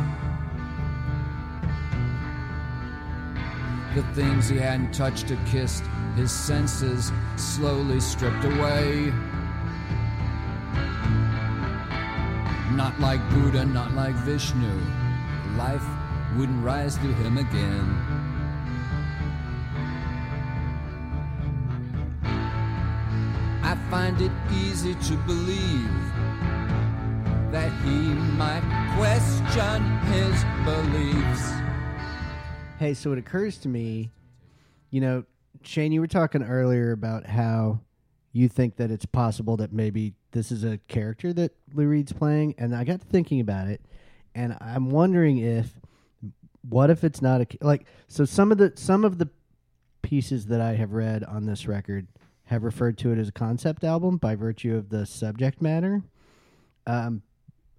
The 3.95 4.03
things 4.13 4.47
he 4.47 4.57
hadn't 4.57 4.93
touched 4.93 5.31
or 5.31 5.39
kissed, 5.47 5.85
his 6.15 6.31
senses 6.31 7.11
slowly 7.35 7.99
stripped 7.99 8.45
away. 8.45 9.11
Not 12.73 12.93
like 12.99 13.27
Buddha, 13.31 13.65
not 13.65 13.93
like 13.93 14.13
Vishnu. 14.17 15.06
Life 15.57 15.83
wouldn't 16.37 16.63
rise 16.63 16.95
to 16.95 17.01
him 17.01 17.37
again. 17.37 18.17
I 23.63 23.75
find 23.89 24.21
it 24.21 24.31
easy 24.53 24.93
to 24.93 25.15
believe 25.25 25.89
that 27.51 27.71
he 27.83 28.13
might 28.37 28.61
question 28.97 29.81
his 30.11 30.43
beliefs. 30.63 31.51
Hey, 32.77 32.93
so 32.93 33.11
it 33.13 33.17
occurs 33.17 33.57
to 33.59 33.67
me, 33.67 34.11
you 34.91 35.01
know, 35.01 35.23
Shane, 35.63 35.91
you 35.91 36.01
were 36.01 36.07
talking 36.07 36.43
earlier 36.43 36.91
about 36.91 37.25
how 37.25 37.79
you 38.31 38.47
think 38.47 38.75
that 38.75 38.91
it's 38.91 39.05
possible 39.07 39.57
that 39.57 39.73
maybe 39.73 40.13
this 40.31 40.51
is 40.51 40.63
a 40.63 40.77
character 40.87 41.33
that 41.33 41.53
Lou 41.73 41.87
Reed's 41.87 42.13
playing, 42.13 42.53
and 42.59 42.75
I 42.75 42.83
got 42.83 43.01
thinking 43.01 43.39
about 43.39 43.67
it, 43.67 43.81
and 44.37 44.55
I'm 44.61 44.91
wondering 44.91 45.39
if 45.39 45.79
what 46.69 46.89
if 46.89 47.03
it's 47.03 47.21
not 47.21 47.41
a 47.41 47.47
like 47.61 47.85
so 48.07 48.23
some 48.23 48.51
of 48.51 48.59
the 48.59 48.71
some 48.75 49.03
of 49.03 49.17
the 49.17 49.29
pieces 50.03 50.45
that 50.45 50.61
I 50.61 50.75
have 50.75 50.93
read 50.93 51.23
on 51.23 51.45
this 51.45 51.67
record 51.67 52.07
have 52.45 52.63
referred 52.63 52.97
to 52.99 53.11
it 53.11 53.17
as 53.17 53.27
a 53.27 53.31
concept 53.33 53.83
album 53.83 54.17
by 54.17 54.35
virtue 54.35 54.75
of 54.75 54.89
the 54.89 55.05
subject 55.05 55.61
matter. 55.61 56.01
Um, 56.85 57.23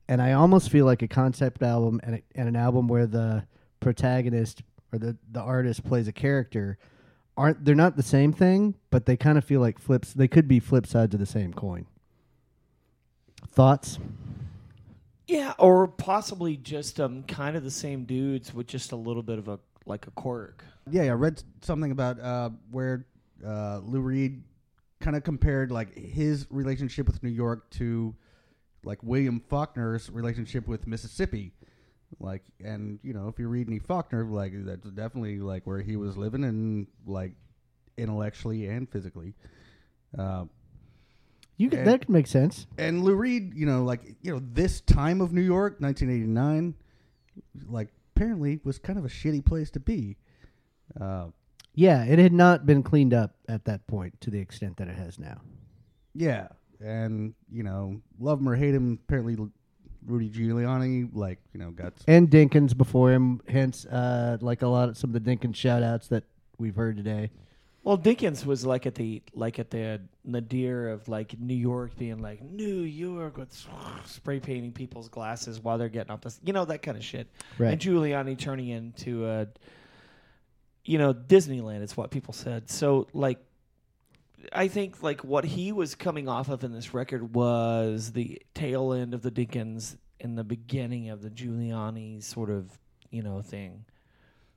and 0.08 0.20
I 0.20 0.32
almost 0.32 0.68
feel 0.68 0.84
like 0.84 1.00
a 1.00 1.08
concept 1.08 1.62
album 1.62 2.00
and, 2.02 2.16
a, 2.16 2.22
and 2.34 2.48
an 2.48 2.56
album 2.56 2.88
where 2.88 3.06
the 3.06 3.44
protagonist 3.80 4.62
or 4.92 4.98
the, 4.98 5.16
the 5.30 5.40
artist 5.40 5.84
plays 5.84 6.08
a 6.08 6.12
character 6.12 6.76
aren't 7.36 7.64
they're 7.64 7.74
not 7.74 7.96
the 7.96 8.02
same 8.02 8.32
thing, 8.32 8.74
but 8.90 9.06
they 9.06 9.16
kind 9.16 9.38
of 9.38 9.44
feel 9.44 9.60
like 9.60 9.78
flips. 9.78 10.12
They 10.12 10.28
could 10.28 10.48
be 10.48 10.60
flip 10.60 10.86
sides 10.86 11.14
of 11.14 11.20
the 11.20 11.26
same 11.26 11.54
coin. 11.54 11.86
Thoughts? 13.48 13.98
Yeah, 15.28 15.52
or 15.58 15.86
possibly 15.86 16.56
just 16.56 16.98
um, 16.98 17.22
kind 17.24 17.54
of 17.54 17.62
the 17.62 17.70
same 17.70 18.04
dudes 18.04 18.54
with 18.54 18.66
just 18.66 18.92
a 18.92 18.96
little 18.96 19.22
bit 19.22 19.38
of 19.38 19.48
a 19.48 19.60
like 19.84 20.06
a 20.06 20.10
quirk. 20.12 20.64
Yeah, 20.90 21.02
I 21.02 21.10
read 21.10 21.42
something 21.60 21.90
about 21.90 22.18
uh, 22.18 22.50
where 22.70 23.06
uh, 23.46 23.80
Lou 23.84 24.00
Reed 24.00 24.42
kind 25.00 25.16
of 25.16 25.22
compared 25.24 25.70
like 25.70 25.94
his 25.94 26.46
relationship 26.50 27.06
with 27.06 27.22
New 27.22 27.30
York 27.30 27.68
to 27.72 28.14
like 28.84 29.02
William 29.02 29.42
Faulkner's 29.48 30.08
relationship 30.10 30.66
with 30.66 30.86
Mississippi. 30.86 31.52
Like, 32.18 32.42
and 32.64 32.98
you 33.02 33.12
know, 33.12 33.28
if 33.28 33.38
you 33.38 33.48
read 33.48 33.68
any 33.68 33.80
Faulkner, 33.80 34.24
like 34.24 34.52
that's 34.64 34.88
definitely 34.90 35.40
like 35.40 35.66
where 35.66 35.80
he 35.80 35.96
was 35.96 36.16
living 36.16 36.44
and 36.44 36.86
like 37.06 37.32
intellectually 37.98 38.66
and 38.66 38.88
physically. 38.90 39.34
Uh, 40.18 40.44
You 41.58 41.68
could, 41.70 41.80
And- 41.80 41.88
that 41.88 42.00
could 42.00 42.08
make 42.10 42.26
sense. 42.26 42.66
and 42.78 43.02
Lou 43.04 43.14
Reed, 43.14 43.52
you 43.54 43.66
know, 43.66 43.84
like 43.84 44.14
you 44.22 44.32
know, 44.32 44.40
this 44.52 44.80
time 44.80 45.20
of 45.20 45.32
New 45.32 45.42
York, 45.42 45.80
1989, 45.80 46.74
like 47.68 47.88
apparently 48.16 48.60
was 48.64 48.78
kind 48.78 48.98
of 48.98 49.04
a 49.04 49.08
shitty 49.08 49.44
place 49.44 49.70
to 49.72 49.80
be. 49.80 50.16
Uh, 50.98 51.26
Yeah, 51.74 52.04
it 52.04 52.18
had 52.18 52.32
not 52.32 52.64
been 52.66 52.82
cleaned 52.82 53.12
up 53.14 53.36
at 53.48 53.64
that 53.66 53.86
point 53.86 54.20
to 54.22 54.30
the 54.30 54.38
extent 54.40 54.76
that 54.78 54.88
it 54.88 54.96
has 54.96 55.18
now. 55.18 55.40
yeah, 56.14 56.48
and 56.80 57.34
you 57.50 57.62
know, 57.62 58.00
love 58.18 58.40
him 58.40 58.48
or 58.48 58.54
hate 58.56 58.74
him, 58.74 58.98
apparently 59.04 59.36
Rudy 60.06 60.30
Giuliani, 60.30 61.08
like 61.12 61.38
you 61.52 61.60
know, 61.60 61.70
got 61.72 61.92
And 62.06 62.30
Dinkins 62.30 62.76
before 62.76 63.12
him, 63.12 63.40
hence 63.48 63.84
uh, 63.86 64.38
like 64.40 64.62
a 64.62 64.68
lot 64.68 64.88
of 64.88 64.96
some 64.96 65.14
of 65.14 65.22
the 65.22 65.36
Dinkins 65.36 65.56
shout 65.56 65.82
outs 65.82 66.08
that 66.08 66.24
we've 66.56 66.76
heard 66.76 66.96
today. 66.96 67.30
Well, 67.88 67.96
Dinkins 67.96 68.44
was 68.44 68.66
like 68.66 68.84
at 68.84 68.96
the 68.96 69.22
like 69.32 69.58
at 69.58 69.70
the 69.70 70.02
nadir 70.22 70.90
of 70.90 71.08
like 71.08 71.40
New 71.40 71.54
York 71.54 71.96
being 71.96 72.18
like 72.18 72.42
New 72.42 72.80
York 72.82 73.38
with 73.38 73.50
spray 74.04 74.40
painting 74.40 74.72
people's 74.72 75.08
glasses 75.08 75.58
while 75.58 75.78
they're 75.78 75.88
getting 75.88 76.10
off 76.10 76.20
this, 76.20 76.38
you 76.44 76.52
know, 76.52 76.66
that 76.66 76.82
kind 76.82 76.98
of 76.98 77.02
shit. 77.02 77.28
Right. 77.56 77.72
And 77.72 77.80
Giuliani 77.80 78.38
turning 78.38 78.68
into 78.68 79.26
a, 79.26 79.46
you 80.84 80.98
know, 80.98 81.14
Disneyland 81.14 81.82
is 81.82 81.96
what 81.96 82.10
people 82.10 82.34
said. 82.34 82.68
So 82.68 83.08
like, 83.14 83.38
I 84.52 84.68
think 84.68 85.02
like 85.02 85.24
what 85.24 85.46
he 85.46 85.72
was 85.72 85.94
coming 85.94 86.28
off 86.28 86.50
of 86.50 86.64
in 86.64 86.74
this 86.74 86.92
record 86.92 87.34
was 87.34 88.12
the 88.12 88.42
tail 88.52 88.92
end 88.92 89.14
of 89.14 89.22
the 89.22 89.30
Dinkins 89.30 89.96
and 90.20 90.36
the 90.36 90.44
beginning 90.44 91.08
of 91.08 91.22
the 91.22 91.30
Giuliani 91.30 92.22
sort 92.22 92.50
of 92.50 92.70
you 93.10 93.22
know 93.22 93.40
thing. 93.40 93.86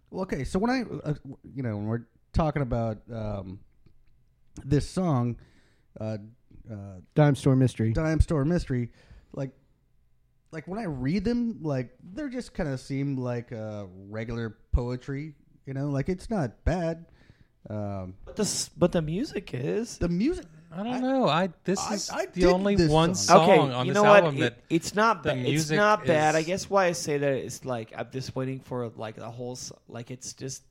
Well, 0.09 0.23
okay, 0.23 0.43
so 0.43 0.59
when 0.59 0.69
I, 0.69 0.81
uh, 1.09 1.13
you 1.55 1.63
know, 1.63 1.77
when 1.77 1.85
we're 1.85 2.01
talking 2.33 2.61
about 2.61 2.99
um, 3.13 3.59
this 4.63 4.89
song, 4.89 5.37
uh, 5.99 6.17
uh, 6.71 6.75
Dime 7.15 7.35
Store 7.35 7.55
Mystery. 7.55 7.91
Dime 7.93 8.19
Store 8.21 8.45
Mystery, 8.45 8.91
like, 9.33 9.51
like 10.51 10.67
when 10.67 10.79
I 10.79 10.83
read 10.85 11.23
them, 11.23 11.59
like 11.61 11.91
they're 12.13 12.29
just 12.29 12.53
kind 12.53 12.69
of 12.69 12.79
seem 12.79 13.17
like 13.17 13.51
uh, 13.51 13.85
regular 14.09 14.57
poetry, 14.73 15.33
you 15.65 15.73
know, 15.73 15.89
like 15.89 16.09
it's 16.09 16.29
not 16.29 16.63
bad. 16.65 17.05
Um, 17.69 18.15
But 18.25 18.35
the 18.37 18.69
but 18.75 18.91
the 18.91 19.01
music 19.03 19.53
is 19.53 19.99
the 19.99 20.09
music, 20.09 20.45
I 20.71 20.77
don't 20.77 20.87
I- 20.95 20.99
know. 20.99 21.27
I 21.27 21.49
this 21.63 21.79
I- 21.79 21.93
is 21.93 22.09
I 22.09 22.25
the 22.25 22.45
only 22.47 22.75
this 22.75 22.89
one 22.89 23.13
song. 23.13 23.37
song 23.47 23.49
okay. 23.51 23.73
on 23.75 23.85
you 23.85 23.93
this 23.93 24.01
know 24.01 24.09
what? 24.09 24.23
album 24.23 24.37
It- 24.37 24.41
that 24.41 24.57
it's 24.69 24.95
not 24.95 25.21
the 25.21 25.29
bad. 25.35 25.45
It's 25.45 25.69
not 25.69 26.03
bad. 26.05 26.35
I 26.35 26.41
guess 26.41 26.69
why 26.71 26.85
I 26.85 26.93
say 26.93 27.19
that 27.19 27.33
is 27.33 27.63
like 27.63 27.93
I'm 27.95 28.07
just 28.11 28.35
waiting 28.35 28.61
for 28.61 28.89
like 28.95 29.15
the 29.15 29.29
whole 29.29 29.57
like 29.87 30.09
it's 30.09 30.33
just 30.33 30.63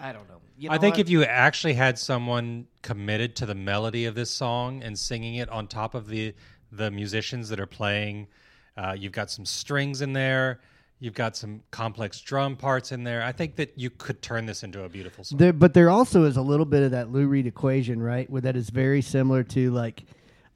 I 0.00 0.12
don't 0.12 0.28
know. 0.28 0.40
You 0.56 0.70
I 0.70 0.78
think 0.78 0.94
what? 0.94 1.00
if 1.00 1.10
you 1.10 1.24
actually 1.24 1.74
had 1.74 1.98
someone 1.98 2.66
committed 2.82 3.36
to 3.36 3.46
the 3.46 3.54
melody 3.54 4.04
of 4.06 4.14
this 4.14 4.30
song 4.30 4.82
and 4.82 4.98
singing 4.98 5.36
it 5.36 5.48
on 5.48 5.66
top 5.66 5.94
of 5.94 6.08
the 6.08 6.34
the 6.72 6.90
musicians 6.90 7.48
that 7.48 7.58
are 7.58 7.66
playing, 7.66 8.28
uh, 8.76 8.94
you've 8.96 9.12
got 9.12 9.30
some 9.30 9.44
strings 9.44 10.02
in 10.02 10.12
there, 10.12 10.60
you've 11.00 11.14
got 11.14 11.36
some 11.36 11.62
complex 11.70 12.20
drum 12.20 12.56
parts 12.56 12.92
in 12.92 13.02
there. 13.02 13.22
I 13.22 13.32
think 13.32 13.56
that 13.56 13.72
you 13.76 13.90
could 13.90 14.22
turn 14.22 14.46
this 14.46 14.62
into 14.62 14.84
a 14.84 14.88
beautiful 14.88 15.24
song. 15.24 15.38
There, 15.38 15.52
but 15.52 15.74
there 15.74 15.90
also 15.90 16.24
is 16.24 16.36
a 16.36 16.42
little 16.42 16.66
bit 16.66 16.82
of 16.82 16.92
that 16.92 17.10
Lou 17.10 17.26
Reed 17.26 17.46
equation, 17.46 18.00
right? 18.00 18.28
Where 18.30 18.42
that 18.42 18.56
is 18.56 18.70
very 18.70 19.02
similar 19.02 19.42
to 19.44 19.70
like, 19.70 20.04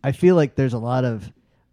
I 0.04 0.12
feel 0.12 0.36
like 0.36 0.54
there's 0.54 0.74
a 0.74 0.78
lot 0.78 1.04
of 1.04 1.30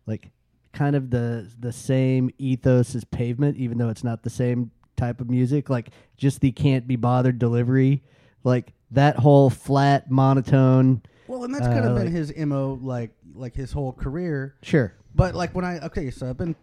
like 0.08 0.32
kind 0.74 0.96
of 0.96 1.10
the 1.10 1.48
the 1.60 1.72
same 1.72 2.32
ethos 2.38 2.96
as 2.96 3.04
Pavement, 3.04 3.58
even 3.58 3.78
though 3.78 3.90
it's 3.90 4.04
not 4.04 4.24
the 4.24 4.30
same 4.30 4.72
type 5.02 5.20
of 5.20 5.30
music. 5.30 5.70
Like 5.70 5.90
just 6.18 6.40
the 6.42 6.52
can't 6.52 6.88
be 6.88 6.96
bothered 6.96 7.40
delivery, 7.40 8.04
like 8.44 8.74
that 8.92 9.16
whole 9.18 9.50
flat 9.50 10.12
monotone. 10.12 11.02
well, 11.28 11.44
and 11.44 11.54
that's 11.54 11.66
kind 11.68 11.86
Uh, 11.86 11.90
of 11.90 11.96
been 11.96 12.06
like- 12.06 12.14
his 12.14 12.34
mo, 12.38 12.78
like 12.82 13.12
like 13.34 13.56
his 13.56 13.72
whole 13.72 13.94
career. 13.94 14.56
Sure, 14.62 14.94
But 15.16 15.34
like 15.36 15.56
when 15.56 15.66
I 15.66 15.80
okay, 15.88 16.12
so 16.12 16.30
I've 16.30 16.38
been 16.38 16.56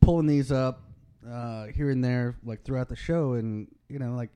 pulling 0.00 0.26
these 0.26 0.50
up 0.50 0.82
uh, 1.28 1.66
here 1.66 1.90
and 1.90 2.02
there, 2.04 2.36
like 2.44 2.62
throughout 2.64 2.88
the 2.88 2.96
show, 2.96 3.34
and 3.34 3.68
you 3.88 3.98
know, 3.98 4.14
like 4.14 4.30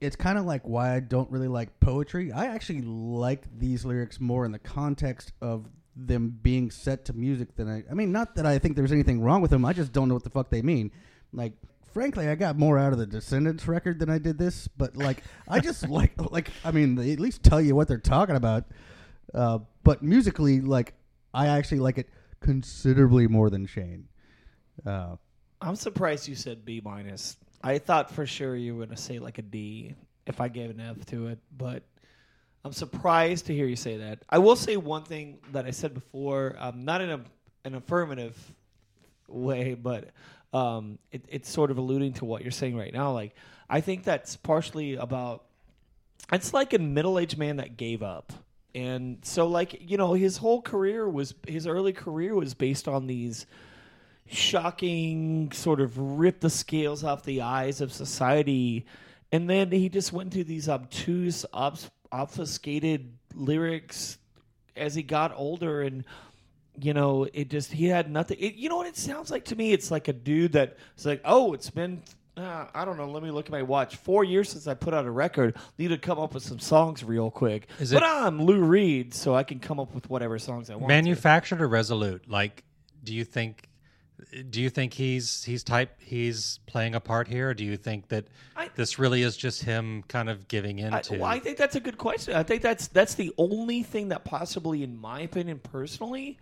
it's 0.00 0.16
kind 0.16 0.38
of 0.38 0.44
like 0.44 0.62
why 0.66 0.94
I 0.94 1.00
don't 1.00 1.30
really 1.30 1.48
like 1.48 1.78
poetry. 1.80 2.32
I 2.32 2.46
actually 2.46 2.82
like 2.82 3.44
these 3.58 3.84
lyrics 3.84 4.20
more 4.20 4.44
in 4.44 4.52
the 4.52 4.58
context 4.58 5.32
of 5.40 5.66
them 5.94 6.38
being 6.42 6.70
set 6.70 7.04
to 7.06 7.12
music 7.14 7.54
than 7.56 7.68
I. 7.68 7.82
I 7.90 7.94
mean, 7.94 8.12
not 8.12 8.34
that 8.36 8.44
I 8.46 8.58
think 8.58 8.76
there's 8.76 8.92
anything 8.92 9.20
wrong 9.22 9.40
with 9.40 9.50
them. 9.50 9.64
I 9.64 9.72
just 9.72 9.92
don't 9.92 10.08
know 10.08 10.14
what 10.14 10.24
the 10.24 10.30
fuck 10.30 10.50
they 10.50 10.60
mean. 10.62 10.90
Like, 11.32 11.52
frankly, 11.96 12.28
I 12.28 12.34
got 12.34 12.58
more 12.58 12.78
out 12.78 12.92
of 12.92 12.98
the 12.98 13.06
Descendents 13.06 13.66
record 13.66 14.00
than 14.00 14.10
I 14.10 14.18
did 14.18 14.36
this. 14.36 14.68
But 14.68 14.98
like, 14.98 15.22
I 15.48 15.60
just 15.60 15.88
like 15.88 16.12
like 16.30 16.50
I 16.62 16.70
mean, 16.70 16.94
they 16.94 17.12
at 17.12 17.20
least 17.20 17.42
tell 17.42 17.58
you 17.58 17.74
what 17.74 17.88
they're 17.88 17.96
talking 17.96 18.36
about. 18.36 18.64
Uh, 19.32 19.60
but 19.82 20.02
musically, 20.02 20.60
like, 20.60 20.92
I 21.32 21.46
actually 21.46 21.78
like 21.78 21.96
it 21.96 22.10
considerably 22.40 23.26
more 23.28 23.48
than 23.48 23.66
Shane. 23.66 24.08
Uh, 24.84 25.16
I'm 25.62 25.74
surprised 25.74 26.28
you 26.28 26.34
said 26.34 26.66
B 26.66 26.82
minus. 26.84 27.38
I 27.64 27.78
thought 27.78 28.10
for 28.10 28.26
sure 28.26 28.56
you 28.56 28.74
were 28.74 28.84
going 28.84 28.94
to 28.94 29.02
say 29.02 29.18
like 29.18 29.38
a 29.38 29.42
D 29.42 29.94
if 30.26 30.38
I 30.38 30.48
gave 30.48 30.68
an 30.68 30.80
F 30.80 31.06
to 31.06 31.28
it, 31.28 31.38
but 31.56 31.82
I'm 32.62 32.72
surprised 32.72 33.46
to 33.46 33.54
hear 33.54 33.66
you 33.66 33.76
say 33.76 33.96
that. 33.96 34.18
I 34.28 34.36
will 34.36 34.56
say 34.56 34.76
one 34.76 35.04
thing 35.04 35.38
that 35.52 35.64
I 35.64 35.70
said 35.70 35.94
before, 35.94 36.56
um, 36.58 36.84
not 36.84 37.00
in 37.00 37.08
a 37.08 37.20
an 37.64 37.74
affirmative 37.74 38.36
way, 39.28 39.72
but 39.72 40.10
um, 40.56 40.98
it, 41.12 41.24
it's 41.28 41.50
sort 41.50 41.70
of 41.70 41.78
alluding 41.78 42.14
to 42.14 42.24
what 42.24 42.42
you're 42.42 42.50
saying 42.50 42.76
right 42.76 42.92
now. 42.92 43.12
Like 43.12 43.34
I 43.68 43.80
think 43.80 44.04
that's 44.04 44.36
partially 44.36 44.94
about. 44.94 45.44
It's 46.32 46.52
like 46.52 46.72
a 46.72 46.78
middle 46.78 47.18
aged 47.18 47.38
man 47.38 47.56
that 47.56 47.76
gave 47.76 48.02
up. 48.02 48.32
And 48.74 49.18
so, 49.22 49.46
like, 49.46 49.88
you 49.88 49.96
know, 49.96 50.12
his 50.12 50.36
whole 50.36 50.60
career 50.60 51.08
was, 51.08 51.34
his 51.46 51.66
early 51.66 51.92
career 51.92 52.34
was 52.34 52.52
based 52.52 52.88
on 52.88 53.06
these 53.06 53.46
shocking 54.26 55.52
sort 55.52 55.80
of 55.80 55.96
rip 55.96 56.40
the 56.40 56.50
scales 56.50 57.04
off 57.04 57.22
the 57.22 57.42
eyes 57.42 57.80
of 57.80 57.92
society 57.92 58.84
and 59.32 59.48
then 59.50 59.70
he 59.70 59.88
just 59.88 60.12
went 60.12 60.32
through 60.32 60.44
these 60.44 60.68
obtuse 60.68 61.44
obfuscated 62.12 63.12
lyrics 63.34 64.18
as 64.76 64.94
he 64.94 65.02
got 65.02 65.32
older 65.36 65.82
and 65.82 66.04
you 66.80 66.92
know 66.94 67.26
it 67.32 67.48
just 67.50 67.72
he 67.72 67.86
had 67.86 68.10
nothing 68.10 68.38
it, 68.40 68.54
you 68.54 68.68
know 68.68 68.76
what 68.76 68.86
it 68.86 68.96
sounds 68.96 69.30
like 69.30 69.44
to 69.44 69.56
me 69.56 69.72
it's 69.72 69.90
like 69.90 70.08
a 70.08 70.12
dude 70.12 70.52
that 70.52 70.76
it's 70.94 71.04
like 71.04 71.20
oh 71.24 71.52
it's 71.52 71.70
been 71.70 72.02
uh, 72.36 72.66
I 72.74 72.84
don't 72.84 72.98
know. 72.98 73.10
Let 73.10 73.22
me 73.22 73.30
look 73.30 73.46
at 73.46 73.52
my 73.52 73.62
watch. 73.62 73.96
Four 73.96 74.22
years 74.22 74.50
since 74.50 74.66
I 74.66 74.74
put 74.74 74.92
out 74.92 75.06
a 75.06 75.10
record. 75.10 75.56
Need 75.78 75.88
to 75.88 75.96
come 75.98 76.18
up 76.18 76.34
with 76.34 76.42
some 76.42 76.58
songs 76.58 77.02
real 77.02 77.30
quick. 77.30 77.68
Is 77.80 77.92
but 77.94 78.02
it- 78.02 78.06
I'm 78.06 78.42
Lou 78.42 78.60
Reed, 78.60 79.14
so 79.14 79.34
I 79.34 79.42
can 79.42 79.58
come 79.58 79.80
up 79.80 79.94
with 79.94 80.10
whatever 80.10 80.38
songs 80.38 80.68
I 80.68 80.74
want. 80.74 80.84
to. 80.84 80.88
Manufactured 80.88 81.62
or 81.62 81.68
resolute? 81.68 82.28
Like, 82.28 82.64
do 83.02 83.14
you 83.14 83.24
think? 83.24 83.70
Do 84.50 84.60
you 84.60 84.68
think 84.68 84.92
he's 84.92 85.44
he's 85.44 85.62
type 85.62 85.96
he's 85.98 86.60
playing 86.66 86.94
a 86.94 87.00
part 87.00 87.26
here? 87.28 87.50
Or 87.50 87.54
do 87.54 87.64
you 87.64 87.76
think 87.78 88.08
that 88.08 88.26
I- 88.54 88.68
this 88.74 88.98
really 88.98 89.22
is 89.22 89.36
just 89.36 89.62
him 89.62 90.04
kind 90.08 90.28
of 90.28 90.46
giving 90.46 90.78
in 90.78 90.92
I, 90.92 91.00
to? 91.02 91.14
well, 91.18 91.24
I 91.24 91.38
think 91.38 91.56
that's 91.56 91.76
a 91.76 91.80
good 91.80 91.96
question. 91.96 92.34
I 92.34 92.42
think 92.42 92.60
that's 92.60 92.88
that's 92.88 93.14
the 93.14 93.32
only 93.38 93.82
thing 93.82 94.08
that 94.08 94.24
possibly, 94.24 94.82
in 94.82 94.98
my 94.98 95.20
opinion, 95.20 95.58
personally, 95.58 96.38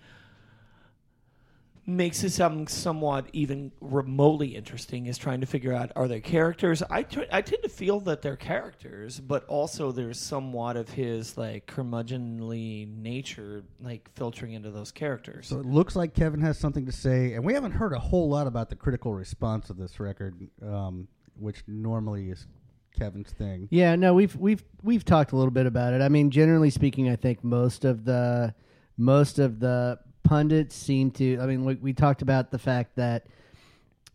makes 1.87 2.23
this 2.23 2.41
album 2.41 2.67
somewhat 2.67 3.27
even 3.33 3.71
remotely 3.81 4.55
interesting 4.55 5.07
is 5.07 5.19
trying 5.19 5.41
to 5.41 5.47
figure 5.47 5.73
out 5.73 5.93
are 5.97 6.09
they 6.09 6.21
characters. 6.21 6.83
I 6.89 7.03
t- 7.03 7.27
I 7.31 7.43
tend 7.43 7.63
to 7.63 7.69
feel 7.69 8.01
that 8.01 8.23
they're 8.23 8.37
characters, 8.37 9.21
but 9.21 9.45
also 9.47 9.93
there's 9.93 10.19
somewhat 10.19 10.77
of 10.77 10.89
his 10.89 11.37
like 11.37 11.67
curmudgeonly 11.67 12.89
nature 12.97 13.65
like 13.81 14.09
filtering 14.15 14.53
into 14.53 14.71
those 14.71 14.91
characters. 14.91 15.49
So 15.49 15.61
it 15.61 15.67
looks 15.67 15.95
like 15.95 16.15
Kevin 16.15 16.41
has 16.41 16.59
something 16.59 16.87
to 16.87 16.93
say, 16.93 17.35
and 17.35 17.45
we 17.45 17.55
haven't 17.55 17.73
heard 17.73 17.93
a 17.93 17.99
whole 17.99 18.29
lot 18.29 18.47
about 18.47 18.71
the 18.71 18.77
critical 18.77 19.13
response 19.13 19.71
of 19.71 19.77
this 19.77 20.01
record, 20.01 20.49
um, 20.63 21.09
which 21.39 21.63
normally 21.67 22.31
is 22.31 22.47
Kevin's 22.99 23.33
thing. 23.33 23.69
Yeah, 23.71 23.97
no, 23.97 24.15
we've 24.15 24.35
we've 24.37 24.65
we've 24.83 25.05
talked 25.05 25.33
a 25.33 25.37
little 25.37 25.51
bit 25.51 25.67
about 25.67 25.93
it. 25.93 26.01
I 26.01 26.09
mean, 26.09 26.31
generally 26.31 26.71
speaking, 26.71 27.09
I 27.09 27.17
think 27.17 27.45
most 27.45 27.85
of 27.85 28.05
the 28.05 28.55
most 28.97 29.39
of 29.39 29.61
the 29.61 29.99
pundits 30.25 30.75
seem 30.75 31.11
to. 31.13 31.39
I 31.41 31.47
mean, 31.47 31.65
we, 31.65 31.75
we 31.77 31.93
talked 31.93 32.23
about 32.23 32.51
the 32.51 32.59
fact 32.59 32.97
that 32.97 33.27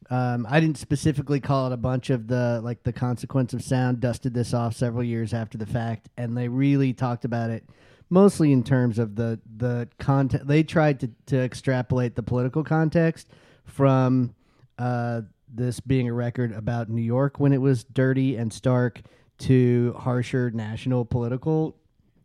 um, 0.10 0.48
I 0.50 0.60
didn't 0.60 0.78
specifically 0.78 1.40
call 1.40 1.68
it 1.68 1.74
a 1.74 1.78
bunch 1.78 2.10
of 2.10 2.28
the 2.28 2.60
like 2.64 2.84
the 2.84 2.94
consequence 2.94 3.54
of 3.54 3.64
sound 3.64 4.00
dusted 4.00 4.34
this 4.34 4.54
off 4.54 4.76
several 4.76 5.04
years 5.04 5.34
after 5.34 5.58
the 5.58 5.66
fact, 5.66 6.10
and 6.18 6.36
they 6.36 6.48
really 6.48 6.94
talked 6.94 7.26
about 7.26 7.52
it 7.52 7.64
mostly 8.10 8.52
in 8.52 8.64
terms 8.64 8.98
of 9.00 9.16
the 9.16 9.40
the 9.58 9.88
content. 10.00 10.48
They 10.48 10.64
tried 10.64 11.00
to 11.02 11.12
to 11.28 11.38
extrapolate 11.38 12.16
the 12.16 12.24
political 12.24 12.64
context 12.64 13.30
from 13.66 14.34
uh, 14.80 15.22
this 15.48 15.80
being 15.80 16.08
a 16.10 16.14
record 16.14 16.52
about 16.52 16.90
New 16.90 17.02
York 17.02 17.40
when 17.40 17.54
it 17.54 17.62
was 17.62 17.84
dirty 17.84 18.36
and 18.36 18.52
stark 18.52 19.02
to 19.40 19.96
harsher 19.98 20.50
national 20.52 21.06
political 21.06 21.76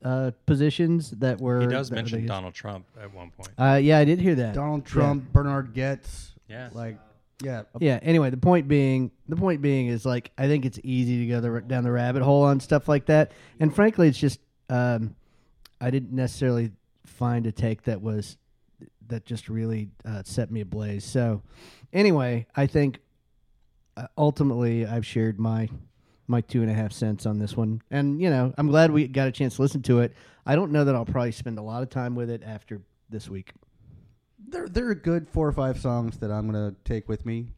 uh, 0.05 0.31
positions 0.47 1.11
that 1.13 1.41
were. 1.41 1.63
He 1.63 1.67
does 1.67 1.89
that- 1.89 1.97
mention 1.97 2.21
that- 2.21 2.29
Donald 2.29 2.55
Trump 2.55 2.87
at 3.01 3.13
one 3.13 3.31
point. 3.31 3.51
Uh, 3.59 3.79
yeah, 3.83 3.99
I 3.99 4.05
did 4.05 4.21
hear 4.21 4.35
that. 4.37 4.55
Donald 4.55 4.85
Trump, 4.85 5.33
Bernhard 5.33 5.75
Goetz, 5.75 6.33
Yeah. 6.49 6.69
like 6.73 6.99
yeah, 7.43 7.63
Yeah. 7.81 7.99
Anyway, 8.03 8.31
the 8.31 8.37
point 8.37 8.69
being, 8.69 9.11
the 9.29 9.37
point 9.37 9.61
being 9.61 9.89
is 9.89 10.07
like 10.07 10.31
I 10.39 10.47
think 10.47 10.65
it's 10.65 10.79
easy 10.85 11.21
to 11.21 11.27
go 11.27 11.41
the, 11.41 11.61
down 11.63 11.83
the 11.85 11.91
rabbit 11.91 12.23
hole 12.23 12.45
on 12.45 12.61
stuff 12.61 12.89
like 12.89 13.07
that, 13.07 13.33
and 13.59 13.75
frankly, 13.75 14.09
it's 14.09 14.19
just 14.19 14.41
um, 14.69 15.17
I 15.81 15.91
didn't 15.91 16.13
necessarily 16.13 16.71
find 17.07 17.47
a 17.47 17.53
take 17.53 17.83
that 17.83 18.01
was 18.01 18.37
that 19.09 19.27
just 19.27 19.49
really 19.49 19.91
uh, 20.05 20.23
set 20.25 20.51
me 20.51 20.61
ablaze. 20.61 21.05
So, 21.05 21.43
anyway, 21.93 22.47
I 22.55 22.67
think 22.67 23.01
uh, 23.97 24.07
ultimately 24.17 24.87
I've 24.87 25.05
shared 25.05 25.39
my 25.39 25.69
my 26.27 26.41
two 26.41 26.63
and 26.63 26.71
a 26.71 26.75
half 26.75 26.93
cents 26.93 27.27
on 27.27 27.39
this 27.39 27.57
one, 27.57 27.83
and 27.91 28.21
you 28.21 28.31
know 28.31 28.53
I'm 28.57 28.69
glad 28.69 28.91
we 28.91 29.07
got 29.09 29.29
a 29.29 29.33
chance 29.33 29.57
to 29.57 29.63
listen 29.63 29.83
to 29.83 30.01
it. 30.01 30.13
I 30.47 30.57
don't 30.57 30.73
know 30.73 30.85
that 30.85 30.95
I'll 30.95 31.05
probably 31.05 31.33
spend 31.33 31.59
a 31.59 31.63
lot 31.63 31.83
of 31.83 31.91
time 31.91 32.15
with 32.15 32.31
it 32.31 32.43
after 32.45 32.81
this 33.11 33.29
week. 33.29 33.53
There, 34.47 34.69
there 34.69 34.89
are 34.89 34.95
good 34.95 35.29
four 35.29 35.49
or 35.49 35.53
five 35.53 35.81
songs 35.81 36.19
that 36.19 36.31
I'm 36.31 36.47
gonna 36.47 36.75
take 36.85 37.09
with 37.09 37.25
me 37.27 37.49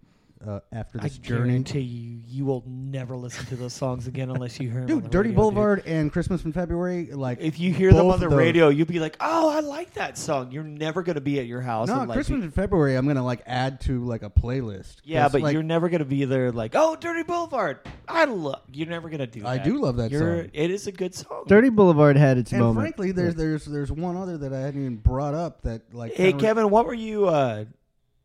uh, 0.46 0.60
after 0.72 0.98
I 1.00 1.04
this 1.04 1.18
journey. 1.18 1.48
guarantee 1.50 1.80
you, 1.80 2.20
you 2.26 2.44
will 2.44 2.64
never 2.66 3.16
listen 3.16 3.46
to 3.46 3.56
those 3.56 3.72
songs 3.72 4.06
again 4.06 4.30
unless 4.30 4.58
you 4.60 4.68
hear 4.70 4.80
them. 4.80 4.90
on 4.90 4.96
Dude, 4.96 5.04
the 5.04 5.08
Dirty 5.08 5.28
radio, 5.30 5.30
dude. 5.30 5.36
Boulevard 5.54 5.82
and 5.86 6.12
Christmas 6.12 6.44
in 6.44 6.52
February, 6.52 7.06
like 7.12 7.38
If 7.40 7.58
you 7.60 7.72
hear 7.72 7.92
them 7.92 8.06
on 8.10 8.20
the 8.20 8.28
those- 8.28 8.36
radio, 8.38 8.68
you'll 8.68 8.86
be 8.86 8.98
like, 9.00 9.16
"Oh, 9.20 9.48
I 9.48 9.60
like 9.60 9.94
that 9.94 10.18
song." 10.18 10.52
You're 10.52 10.62
never 10.64 11.02
going 11.02 11.14
to 11.14 11.20
be 11.20 11.38
at 11.40 11.46
your 11.46 11.60
house. 11.60 11.88
No, 11.88 12.00
and, 12.00 12.08
like, 12.08 12.16
Christmas 12.16 12.40
be- 12.40 12.44
in 12.46 12.50
February, 12.50 12.96
I'm 12.96 13.06
gonna 13.06 13.24
like 13.24 13.42
add 13.46 13.80
to 13.82 14.04
like 14.04 14.22
a 14.22 14.30
playlist. 14.30 14.96
Yeah, 15.04 15.28
but 15.28 15.40
like, 15.42 15.52
you're 15.52 15.62
never 15.62 15.88
going 15.88 16.00
to 16.00 16.04
be 16.04 16.24
there. 16.24 16.52
Like, 16.52 16.72
"Oh, 16.74 16.96
Dirty 16.96 17.22
Boulevard." 17.22 17.78
I 18.08 18.24
love. 18.26 18.60
You're 18.72 18.88
never 18.88 19.08
going 19.08 19.18
to 19.20 19.26
do. 19.26 19.44
I 19.46 19.56
that. 19.56 19.64
do 19.64 19.80
love 19.80 19.96
that 19.96 20.10
You're, 20.10 20.42
song. 20.42 20.50
It 20.52 20.70
is 20.70 20.86
a 20.86 20.92
good 20.92 21.14
song. 21.14 21.44
Dirty 21.48 21.70
Boulevard 21.70 22.16
had 22.16 22.38
its 22.38 22.52
and 22.52 22.60
moment. 22.60 22.82
frankly, 22.82 23.12
there's 23.12 23.34
there's 23.34 23.64
there's 23.64 23.90
one 23.90 24.16
other 24.16 24.38
that 24.38 24.52
I 24.52 24.60
hadn't 24.60 24.80
even 24.80 24.96
brought 24.96 25.34
up 25.34 25.62
that 25.62 25.94
like. 25.94 26.14
Hey, 26.14 26.30
kinda- 26.32 26.42
Kevin, 26.44 26.70
what 26.70 26.86
were 26.86 26.94
you? 26.94 27.26
uh 27.26 27.64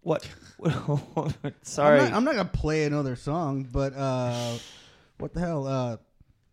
What? 0.03 0.27
Sorry. 1.61 1.99
I'm 1.99 2.05
not, 2.09 2.13
I'm 2.17 2.23
not 2.23 2.35
gonna 2.35 2.45
play 2.45 2.85
another 2.85 3.15
song, 3.15 3.67
but 3.71 3.93
uh, 3.95 4.57
what 5.19 5.33
the 5.33 5.39
hell? 5.39 5.67
Uh, 5.67 5.97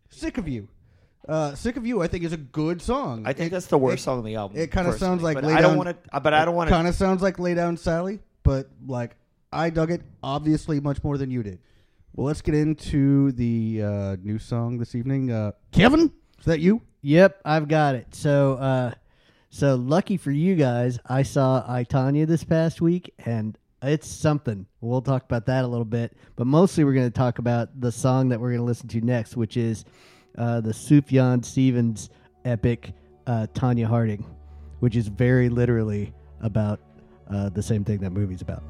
"Sick 0.09 0.37
of 0.37 0.47
You." 0.47 0.67
Uh, 1.27 1.55
"Sick 1.55 1.75
of 1.77 1.85
You" 1.85 2.01
I 2.01 2.07
think 2.07 2.23
is 2.23 2.33
a 2.33 2.37
good 2.37 2.81
song. 2.81 3.23
I 3.25 3.33
think 3.33 3.47
It- 3.47 3.51
that's 3.51 3.67
the 3.67 3.77
worst 3.77 4.01
it- 4.01 4.03
song 4.03 4.19
on 4.19 4.23
the 4.25 4.35
album. 4.35 4.57
it 4.57 4.71
kinda 4.71 4.97
sounds 4.97 5.21
like 5.23 5.35
but 5.35 5.43
Lay 5.45 5.53
I 5.53 5.61
don't 5.61 5.71
Down- 5.71 5.77
want 5.85 6.03
to. 6.11 6.19
But 6.21 6.33
I 6.33 6.45
don't 6.45 6.55
want 6.55 6.69
to. 6.69 6.75
Kind 6.75 6.87
of 6.87 6.95
sounds 6.95 7.21
like 7.21 7.39
"Lay 7.39 7.53
Down, 7.55 7.77
Sally," 7.77 8.19
but 8.43 8.69
like 8.85 9.15
I 9.51 9.69
dug 9.71 9.91
it 9.91 10.01
obviously 10.21 10.79
much 10.79 11.03
more 11.03 11.17
than 11.17 11.31
you 11.31 11.41
did. 11.43 11.59
Well, 12.15 12.27
let's 12.27 12.41
get 12.41 12.53
into 12.55 13.31
the 13.31 13.81
uh, 13.83 14.15
new 14.21 14.37
song 14.39 14.77
this 14.77 14.93
evening. 14.95 15.31
Uh, 15.31 15.51
Kevin, 15.71 16.11
is 16.39 16.45
that 16.45 16.59
you? 16.59 16.81
Yep, 17.01 17.41
I've 17.45 17.67
got 17.67 17.95
it. 17.95 18.13
So, 18.13 18.55
uh, 18.55 18.91
so 19.49 19.75
lucky 19.75 20.17
for 20.17 20.31
you 20.31 20.55
guys, 20.55 20.99
I 21.05 21.23
saw 21.23 21.63
I 21.67 21.83
Tonya 21.83 22.27
this 22.27 22.43
past 22.43 22.81
week, 22.81 23.13
and 23.25 23.57
it's 23.81 24.07
something. 24.07 24.65
We'll 24.81 25.01
talk 25.01 25.23
about 25.23 25.45
that 25.47 25.63
a 25.63 25.67
little 25.67 25.85
bit, 25.85 26.15
but 26.35 26.47
mostly 26.47 26.83
we're 26.83 26.93
going 26.93 27.09
to 27.11 27.17
talk 27.17 27.39
about 27.39 27.79
the 27.79 27.91
song 27.91 28.29
that 28.29 28.39
we're 28.39 28.49
going 28.49 28.59
to 28.59 28.65
listen 28.65 28.87
to 28.89 29.01
next, 29.01 29.35
which 29.35 29.57
is 29.57 29.85
uh, 30.37 30.61
the 30.61 30.71
Sufjan 30.71 31.43
Stevens 31.43 32.09
epic 32.45 32.93
uh, 33.27 33.47
Tonya 33.53 33.85
Harding, 33.85 34.25
which 34.79 34.95
is 34.95 35.07
very 35.07 35.49
literally 35.49 36.13
about 36.41 36.79
uh, 37.29 37.49
the 37.49 37.63
same 37.63 37.83
thing 37.83 37.99
that 37.99 38.11
movie's 38.11 38.41
about. 38.41 38.63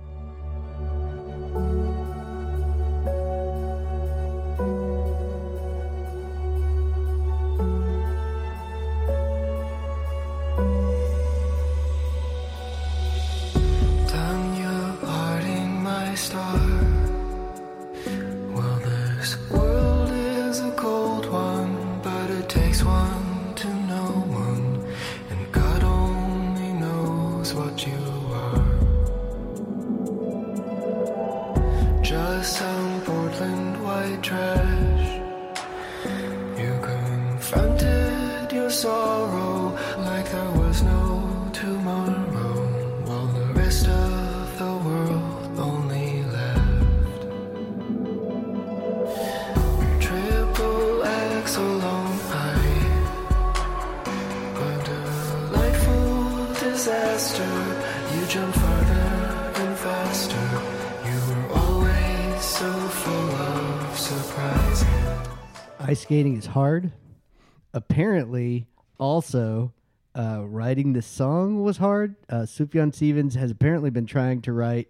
Writing 71.00 71.06
this 71.06 71.08
song 71.08 71.64
was 71.64 71.78
hard. 71.78 72.16
Uh, 72.30 72.42
Sufjan 72.46 72.94
Stevens 72.94 73.36
has 73.36 73.52
apparently 73.52 73.90
been 73.90 74.06
trying 74.06 74.42
to 74.42 74.52
write 74.52 74.90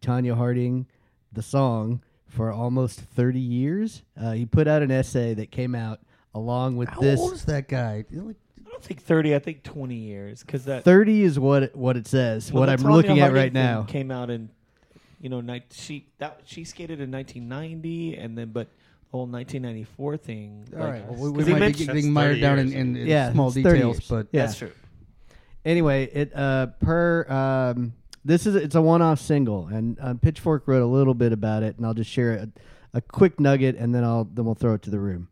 Tonya 0.00 0.36
Harding, 0.36 0.86
the 1.32 1.42
song, 1.42 2.00
for 2.28 2.52
almost 2.52 3.00
30 3.00 3.40
years. 3.40 4.02
Uh, 4.16 4.32
he 4.32 4.46
put 4.46 4.68
out 4.68 4.82
an 4.82 4.92
essay 4.92 5.34
that 5.34 5.50
came 5.50 5.74
out 5.74 5.98
along 6.32 6.76
with 6.76 6.88
How 6.90 7.00
this. 7.00 7.18
old 7.18 7.32
is 7.32 7.44
that 7.46 7.66
guy? 7.68 8.04
I 8.08 8.70
don't 8.70 8.84
think 8.84 9.02
thirty. 9.02 9.34
I 9.34 9.40
think 9.40 9.64
twenty 9.64 9.96
years 9.96 10.42
because 10.44 10.66
that 10.66 10.84
30 10.84 11.22
is 11.24 11.38
what 11.40 11.62
it, 11.64 11.74
what 11.74 11.96
it 11.96 12.06
says, 12.06 12.52
well, 12.52 12.60
what 12.60 12.68
I'm 12.70 12.78
Tonya 12.78 12.92
looking 12.92 13.18
at 13.20 13.32
right 13.32 13.52
now. 13.52 13.82
came 13.82 14.10
out 14.12 14.30
in 14.30 14.50
you 15.20 15.28
know 15.30 15.40
night 15.40 15.64
she 15.72 16.06
that 16.18 16.42
she 16.44 16.62
skated 16.64 17.00
in 17.00 17.10
1990 17.10 18.16
and 18.18 18.38
then 18.38 18.50
but 18.52 18.68
the 18.68 19.10
whole 19.16 19.26
1994 19.26 20.16
thing. 20.18 20.68
all 20.74 20.78
like, 20.80 20.92
right, 20.92 21.04
well, 21.08 21.32
we, 21.32 21.38
'cause 21.42 21.46
we 21.52 21.58
might 21.58 21.76
be 21.78 21.84
getting 21.86 22.12
mired 22.12 22.40
down 22.40 22.58
in, 22.60 22.72
in, 22.72 22.96
in 22.96 23.06
Yeah, 23.08 23.32
small 23.32 23.50
details, 23.50 23.74
years. 23.96 24.08
but 24.08 24.26
Yeah. 24.30 24.46
That's 24.46 24.58
true. 24.58 24.70
Anyway, 25.64 26.04
it 26.12 26.32
uh, 26.34 26.68
per 26.80 27.26
um, 27.30 27.92
this 28.24 28.46
is 28.46 28.54
it's 28.54 28.74
a 28.74 28.82
one-off 28.82 29.20
single, 29.20 29.66
and 29.68 29.98
uh, 30.00 30.14
Pitchfork 30.14 30.66
wrote 30.66 30.82
a 30.82 30.86
little 30.86 31.14
bit 31.14 31.32
about 31.32 31.62
it, 31.62 31.76
and 31.76 31.86
I'll 31.86 31.94
just 31.94 32.10
share 32.10 32.32
a, 32.34 32.48
a 32.94 33.00
quick 33.00 33.38
nugget, 33.40 33.76
and 33.76 33.94
then 33.94 34.04
I'll 34.04 34.24
then 34.24 34.44
we'll 34.44 34.54
throw 34.54 34.74
it 34.74 34.82
to 34.82 34.90
the 34.90 35.00
room. 35.00 35.28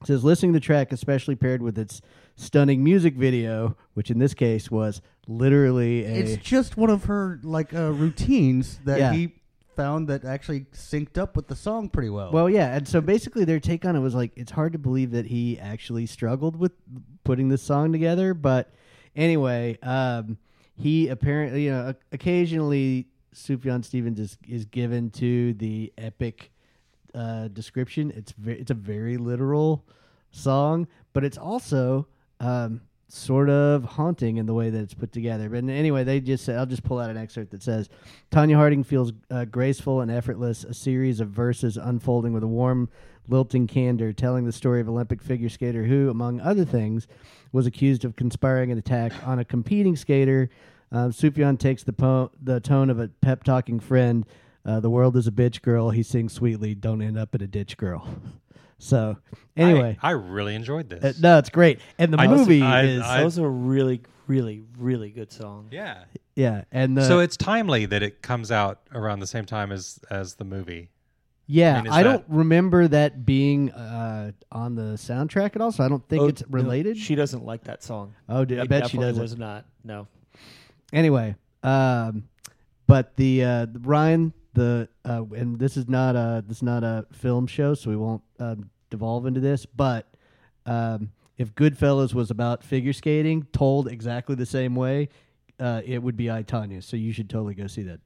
It 0.00 0.06
says 0.08 0.24
listening 0.24 0.52
to 0.52 0.56
the 0.58 0.64
track, 0.64 0.92
especially 0.92 1.36
paired 1.36 1.62
with 1.62 1.78
its 1.78 2.00
stunning 2.34 2.82
music 2.82 3.14
video, 3.14 3.76
which 3.94 4.10
in 4.10 4.18
this 4.18 4.34
case 4.34 4.70
was 4.70 5.00
literally 5.28 6.04
a 6.04 6.08
it's 6.14 6.42
just 6.42 6.76
one 6.76 6.90
of 6.90 7.04
her 7.04 7.38
like 7.44 7.72
uh, 7.72 7.92
routines 7.92 8.80
that 8.84 8.98
Yeah. 8.98 9.12
he 9.12 9.34
found 9.76 10.08
that 10.08 10.24
actually 10.24 10.66
synced 10.72 11.16
up 11.16 11.36
with 11.36 11.46
the 11.48 11.54
song 11.56 11.88
pretty 11.88 12.10
well. 12.10 12.30
Well, 12.32 12.50
yeah, 12.50 12.74
and 12.74 12.86
so 12.86 13.00
basically 13.00 13.44
their 13.44 13.60
take 13.60 13.84
on 13.84 13.94
it 13.94 14.00
was 14.00 14.14
like 14.14 14.32
it's 14.36 14.50
hard 14.52 14.72
to 14.72 14.78
believe 14.78 15.12
that 15.12 15.26
he 15.26 15.58
actually 15.58 16.06
struggled 16.06 16.56
with 16.56 16.72
putting 17.24 17.48
this 17.48 17.62
song 17.62 17.92
together, 17.92 18.34
but 18.34 18.70
anyway, 19.16 19.78
um, 19.82 20.38
he 20.74 21.08
apparently, 21.08 21.64
you 21.64 21.70
know, 21.70 21.94
occasionally 22.12 23.06
Sufjan 23.34 23.84
Stevens 23.84 24.18
is, 24.18 24.38
is 24.48 24.64
given 24.64 25.10
to 25.10 25.54
the 25.54 25.92
epic 25.98 26.50
uh, 27.14 27.48
description. 27.48 28.12
It's 28.14 28.32
ve- 28.32 28.52
it's 28.52 28.70
a 28.70 28.74
very 28.74 29.16
literal 29.16 29.84
song, 30.30 30.86
but 31.12 31.24
it's 31.24 31.38
also 31.38 32.06
um, 32.40 32.80
sort 33.08 33.50
of 33.50 33.84
haunting 33.84 34.38
in 34.38 34.46
the 34.46 34.54
way 34.54 34.70
that 34.70 34.78
it's 34.78 34.94
put 34.94 35.12
together. 35.12 35.48
But 35.50 35.64
anyway, 35.64 36.04
they 36.04 36.20
just 36.20 36.44
said, 36.44 36.58
I'll 36.58 36.66
just 36.66 36.82
pull 36.82 36.98
out 36.98 37.10
an 37.10 37.18
excerpt 37.18 37.50
that 37.50 37.62
says, 37.62 37.90
Tonya 38.30 38.56
Harding 38.56 38.82
feels 38.82 39.12
uh, 39.30 39.44
graceful 39.44 40.00
and 40.00 40.10
effortless, 40.10 40.64
a 40.64 40.74
series 40.74 41.20
of 41.20 41.28
verses 41.28 41.76
unfolding 41.76 42.32
with 42.32 42.42
a 42.42 42.48
warm, 42.48 42.88
lilting 43.28 43.66
candor, 43.66 44.12
telling 44.12 44.44
the 44.44 44.52
story 44.52 44.80
of 44.80 44.88
Olympic 44.88 45.22
figure 45.22 45.48
skater 45.48 45.84
who, 45.84 46.10
among 46.10 46.40
other 46.40 46.64
things, 46.64 47.06
was 47.52 47.66
accused 47.66 48.04
of 48.04 48.16
conspiring 48.16 48.70
an 48.72 48.78
attack 48.78 49.12
on 49.26 49.38
a 49.38 49.44
competing 49.44 49.96
skater. 49.96 50.50
Um, 50.90 51.10
Sufjan 51.12 51.58
takes 51.58 51.82
the 51.84 51.92
po- 51.92 52.30
the 52.42 52.60
tone 52.60 52.90
of 52.90 52.98
a 53.00 53.08
pep 53.08 53.44
talking 53.44 53.80
friend. 53.80 54.26
Uh, 54.64 54.78
the 54.80 54.90
world 54.90 55.16
is 55.16 55.26
a 55.26 55.32
bitch, 55.32 55.62
girl. 55.62 55.90
He 55.90 56.02
sings 56.02 56.32
sweetly. 56.32 56.74
Don't 56.74 57.02
end 57.02 57.18
up 57.18 57.34
in 57.34 57.42
a 57.42 57.46
ditch, 57.46 57.76
girl. 57.76 58.06
So 58.78 59.16
anyway, 59.56 59.96
I, 60.02 60.08
I 60.08 60.10
really 60.10 60.56
enjoyed 60.56 60.90
this. 60.90 61.04
uh, 61.04 61.12
no, 61.20 61.38
it's 61.38 61.50
great, 61.50 61.78
and 61.98 62.12
the 62.12 62.18
I- 62.18 62.26
movie 62.26 62.62
I- 62.62 62.82
is 62.82 63.00
I- 63.02 63.22
Those 63.22 63.38
a 63.38 63.46
really, 63.48 64.00
really, 64.26 64.64
really 64.76 65.10
good 65.10 65.30
song. 65.30 65.68
yeah. 65.70 66.02
yeah, 66.34 66.64
and 66.72 66.96
the, 66.98 67.06
so 67.06 67.20
it's 67.20 67.36
timely 67.36 67.86
that 67.86 68.02
it 68.02 68.22
comes 68.22 68.50
out 68.50 68.80
around 68.92 69.20
the 69.20 69.28
same 69.28 69.44
time 69.46 69.70
as 69.70 70.00
as 70.10 70.34
the 70.34 70.44
movie. 70.44 70.90
Yeah. 71.46 71.74
I 71.74 71.78
I, 71.78 71.82
mean, 71.82 71.92
is 71.92 72.02
don't 72.04 72.24
remember 72.28 72.88
that 72.88 73.26
being 73.26 73.70
uh, 73.72 74.32
on 74.50 74.74
the 74.74 74.94
soundtrack 74.94 75.54
at 75.56 75.60
all, 75.60 75.72
so 75.72 75.84
I 75.84 75.88
don't 75.88 76.06
think 76.08 76.22
Oh, 76.22 76.28
it's 76.28 76.42
no, 76.42 76.46
related. 76.50 76.96
she 76.96 77.14
doesn't 77.14 77.44
like 77.44 77.64
that 77.64 77.82
song. 77.82 78.14
oh, 78.28 78.44
d- 78.44 78.58
I 78.58 78.62
It 78.62 78.68
bet 78.68 78.84
she 78.90 78.96
definitely 78.98 79.06
doesn't. 79.08 79.22
Was 79.22 79.36
not. 79.38 79.64
No. 79.84 80.06
anyway, 80.92 81.34
um, 81.62 82.24
but 82.86 83.16
the 83.16 83.44
uh, 83.44 83.66
the- 83.66 83.80
Ryan 83.80 84.32
the 84.54 84.88
uh, 85.04 85.24
and 85.34 85.58
this 85.58 85.76
is 85.76 85.88
not 85.88 86.14
a 86.14 86.44
this 86.46 86.58
is 86.58 86.62
not 86.62 86.84
a 86.84 87.06
film 87.12 87.46
show, 87.46 87.74
so 87.74 87.90
we 87.90 87.96
won't 87.96 88.22
um, 88.38 88.70
devolve 88.90 89.26
into 89.26 89.40
this. 89.40 89.64
But 89.66 90.06
um, 90.66 91.10
if 91.38 91.54
Goodfellas 91.54 92.12
was 92.14 92.30
about 92.30 92.62
figure 92.62 92.92
skating, 92.92 93.46
told 93.52 93.88
exactly 93.88 94.34
the 94.34 94.46
same 94.46 94.74
way, 94.76 95.08
uh, 95.58 95.80
it 95.84 96.02
would 96.02 96.16
be 96.16 96.30
I 96.30 96.42
Tonya. 96.42 96.82
So 96.84 96.96
you 96.96 97.12
should 97.12 97.30
totally 97.30 97.54
go 97.54 97.66
see 97.66 97.82
that 97.84 98.00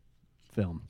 film. 0.53 0.82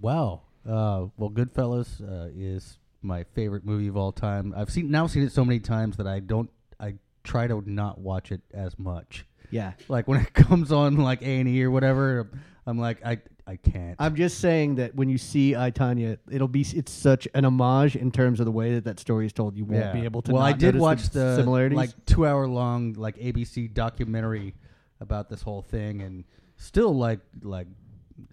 Wow. 0.00 0.42
Uh, 0.66 1.06
well, 1.16 1.30
Goodfellas 1.30 2.00
uh, 2.00 2.30
is 2.36 2.78
my 3.02 3.24
favorite 3.34 3.64
movie 3.64 3.88
of 3.88 3.96
all 3.96 4.12
time. 4.12 4.54
I've 4.56 4.70
seen 4.70 4.90
now 4.90 5.06
seen 5.06 5.22
it 5.24 5.32
so 5.32 5.44
many 5.44 5.60
times 5.60 5.96
that 5.96 6.06
I 6.06 6.20
don't. 6.20 6.50
I 6.78 6.94
try 7.24 7.46
to 7.46 7.62
not 7.68 7.98
watch 7.98 8.30
it 8.32 8.40
as 8.52 8.78
much. 8.78 9.24
Yeah, 9.50 9.72
Like 9.88 10.08
when 10.08 10.20
it 10.20 10.32
comes 10.34 10.72
on 10.72 10.96
like 10.96 11.20
A 11.22 11.40
and 11.40 11.48
E 11.48 11.62
or 11.62 11.70
whatever, 11.70 12.30
I'm 12.66 12.78
like 12.78 13.04
I 13.04 13.18
I 13.46 13.56
can't. 13.56 13.96
I'm 13.98 14.14
just 14.14 14.38
saying 14.38 14.76
that 14.76 14.94
when 14.94 15.08
you 15.10 15.18
see 15.18 15.54
I 15.56 15.70
Tonya, 15.72 16.16
it'll 16.30 16.48
be 16.48 16.62
it's 16.74 16.92
such 16.92 17.26
an 17.34 17.44
homage 17.44 17.96
in 17.96 18.10
terms 18.12 18.38
of 18.40 18.46
the 18.46 18.52
way 18.52 18.74
that 18.74 18.84
that 18.84 18.98
story 19.00 19.26
is 19.26 19.32
told. 19.32 19.56
You 19.56 19.64
won't 19.64 19.80
Yeah. 19.84 19.92
be 19.92 20.04
able 20.04 20.22
to. 20.22 20.32
Well, 20.32 20.42
I 20.42 20.52
did 20.52 20.76
watch 20.76 21.10
the, 21.10 21.36
similarities. 21.36 21.76
like 21.76 21.90
two 22.06 22.24
hour 22.26 22.46
long 22.46 22.94
like 22.94 23.18
ABC 23.18 23.74
documentary 23.74 24.54
about 25.00 25.28
this 25.28 25.42
whole 25.42 25.62
thing, 25.62 26.00
and 26.02 26.24
still 26.56 26.94
like 26.96 27.18
like 27.42 27.66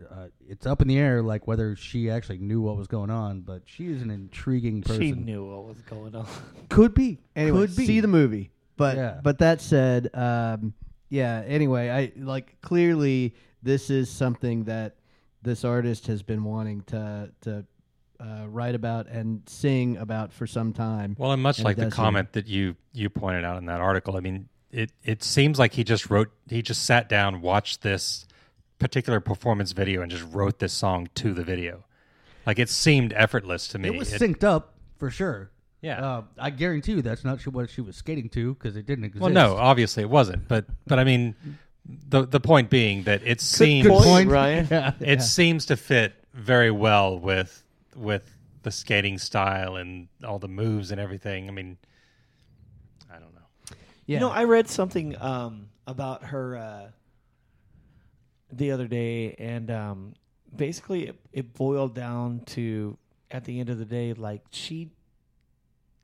uh, 0.09 0.27
it's 0.47 0.65
up 0.65 0.81
in 0.81 0.87
the 0.87 0.97
air 0.97 1.21
like 1.21 1.47
whether 1.47 1.75
she 1.75 2.09
actually 2.09 2.37
knew 2.39 2.61
what 2.61 2.77
was 2.77 2.87
going 2.87 3.09
on. 3.09 3.41
But 3.41 3.63
she 3.65 3.87
is 3.87 4.01
an 4.01 4.11
intriguing 4.11 4.81
person. 4.81 5.01
She 5.01 5.11
knew 5.11 5.45
what 5.45 5.65
was 5.65 5.81
going 5.81 6.15
on. 6.15 6.27
Could 6.69 6.93
be. 6.93 7.19
anyway, 7.35 7.61
Could 7.67 7.75
be. 7.75 7.85
see 7.85 7.99
the 7.99 8.07
movie. 8.07 8.51
But 8.77 8.95
Yeah. 8.97 9.19
but 9.23 9.39
that 9.39 9.61
said, 9.61 10.09
um, 10.13 10.73
yeah. 11.09 11.43
Anyway, 11.45 11.89
I 11.89 12.11
like 12.21 12.61
clearly 12.61 13.35
this 13.61 13.89
is 13.89 14.09
something 14.09 14.65
that 14.65 14.95
this 15.41 15.63
artist 15.65 16.07
has 16.07 16.21
been 16.23 16.43
wanting 16.43 16.81
to 16.87 17.31
to 17.41 17.65
uh, 18.19 18.45
write 18.49 18.75
about 18.75 19.07
and 19.07 19.41
sing 19.47 19.95
about 19.97 20.33
for 20.33 20.45
some 20.45 20.73
time. 20.73 21.15
Well, 21.17 21.31
and 21.31 21.41
much 21.41 21.59
And 21.59 21.65
like 21.65 21.77
the 21.77 21.83
does 21.85 21.93
here. 21.93 22.03
comment 22.03 22.33
that 22.33 22.47
you 22.47 22.75
you 22.93 23.09
pointed 23.09 23.43
out 23.45 23.57
in 23.57 23.65
that 23.67 23.79
article, 23.81 24.15
I 24.17 24.19
mean, 24.19 24.49
it 24.71 24.91
it 25.03 25.23
seems 25.23 25.57
like 25.59 25.73
he 25.73 25.83
just 25.83 26.09
wrote, 26.09 26.29
he 26.47 26.61
just 26.61 26.85
sat 26.85 27.07
down, 27.09 27.41
watched 27.41 27.81
this 27.81 28.25
particular 28.79 29.19
performance 29.19 29.71
video, 29.73 30.01
and 30.01 30.09
just 30.09 30.25
wrote 30.33 30.59
this 30.59 30.73
song 30.73 31.09
to 31.15 31.33
the 31.33 31.43
video. 31.43 31.83
Like 32.45 32.57
it 32.59 32.69
seemed 32.69 33.13
effortless 33.13 33.67
to 33.69 33.77
me. 33.77 33.89
It 33.89 33.97
was 33.97 34.11
synced 34.11 34.43
up 34.43 34.73
for 34.97 35.09
sure. 35.09 35.51
Yeah. 35.81 36.05
Uh, 36.05 36.23
I 36.37 36.49
guarantee 36.49 36.93
you 36.93 37.01
that's 37.01 37.23
not 37.23 37.41
what 37.47 37.69
she 37.69 37.81
was 37.81 37.95
skating 37.95 38.29
to 38.29 38.53
because 38.55 38.75
it 38.75 38.85
didn't 38.85 39.05
exist. 39.05 39.21
well, 39.21 39.31
no, 39.31 39.55
obviously 39.55 40.03
it 40.03 40.09
wasn't, 40.09 40.47
but 40.47 40.65
but 40.87 40.99
I 40.99 41.03
mean, 41.03 41.35
the 41.85 42.25
the 42.25 42.39
point 42.39 42.69
being 42.69 43.03
that 43.03 43.21
it 43.25 43.41
seems 43.41 43.87
Good 43.87 43.93
point, 43.93 44.05
point. 44.05 44.29
Ryan. 44.29 44.67
Yeah. 44.71 44.93
it 44.99 45.21
seems 45.21 45.67
to 45.67 45.77
fit 45.77 46.13
very 46.33 46.71
well 46.71 47.19
with 47.19 47.63
with 47.95 48.29
the 48.63 48.71
skating 48.71 49.17
style 49.17 49.75
and 49.77 50.07
all 50.23 50.39
the 50.39 50.47
moves 50.49 50.91
and 50.91 50.99
everything. 50.99 51.47
I 51.47 51.51
mean, 51.51 51.77
I 53.09 53.19
don't 53.19 53.33
know. 53.33 53.41
Yeah. 54.05 54.15
You 54.15 54.19
know, 54.21 54.29
I 54.31 54.43
read 54.43 54.67
something 54.67 55.15
um, 55.21 55.69
about 55.87 56.23
her 56.25 56.57
uh, 56.57 56.87
the 58.51 58.71
other 58.71 58.87
day, 58.87 59.35
and 59.37 59.69
um, 59.71 60.13
basically 60.55 61.07
it, 61.07 61.15
it 61.31 61.53
boiled 61.53 61.95
down 61.95 62.41
to 62.47 62.97
at 63.31 63.45
the 63.45 63.59
end 63.59 63.69
of 63.69 63.77
the 63.77 63.85
day, 63.85 64.13
like 64.13 64.41
she 64.51 64.89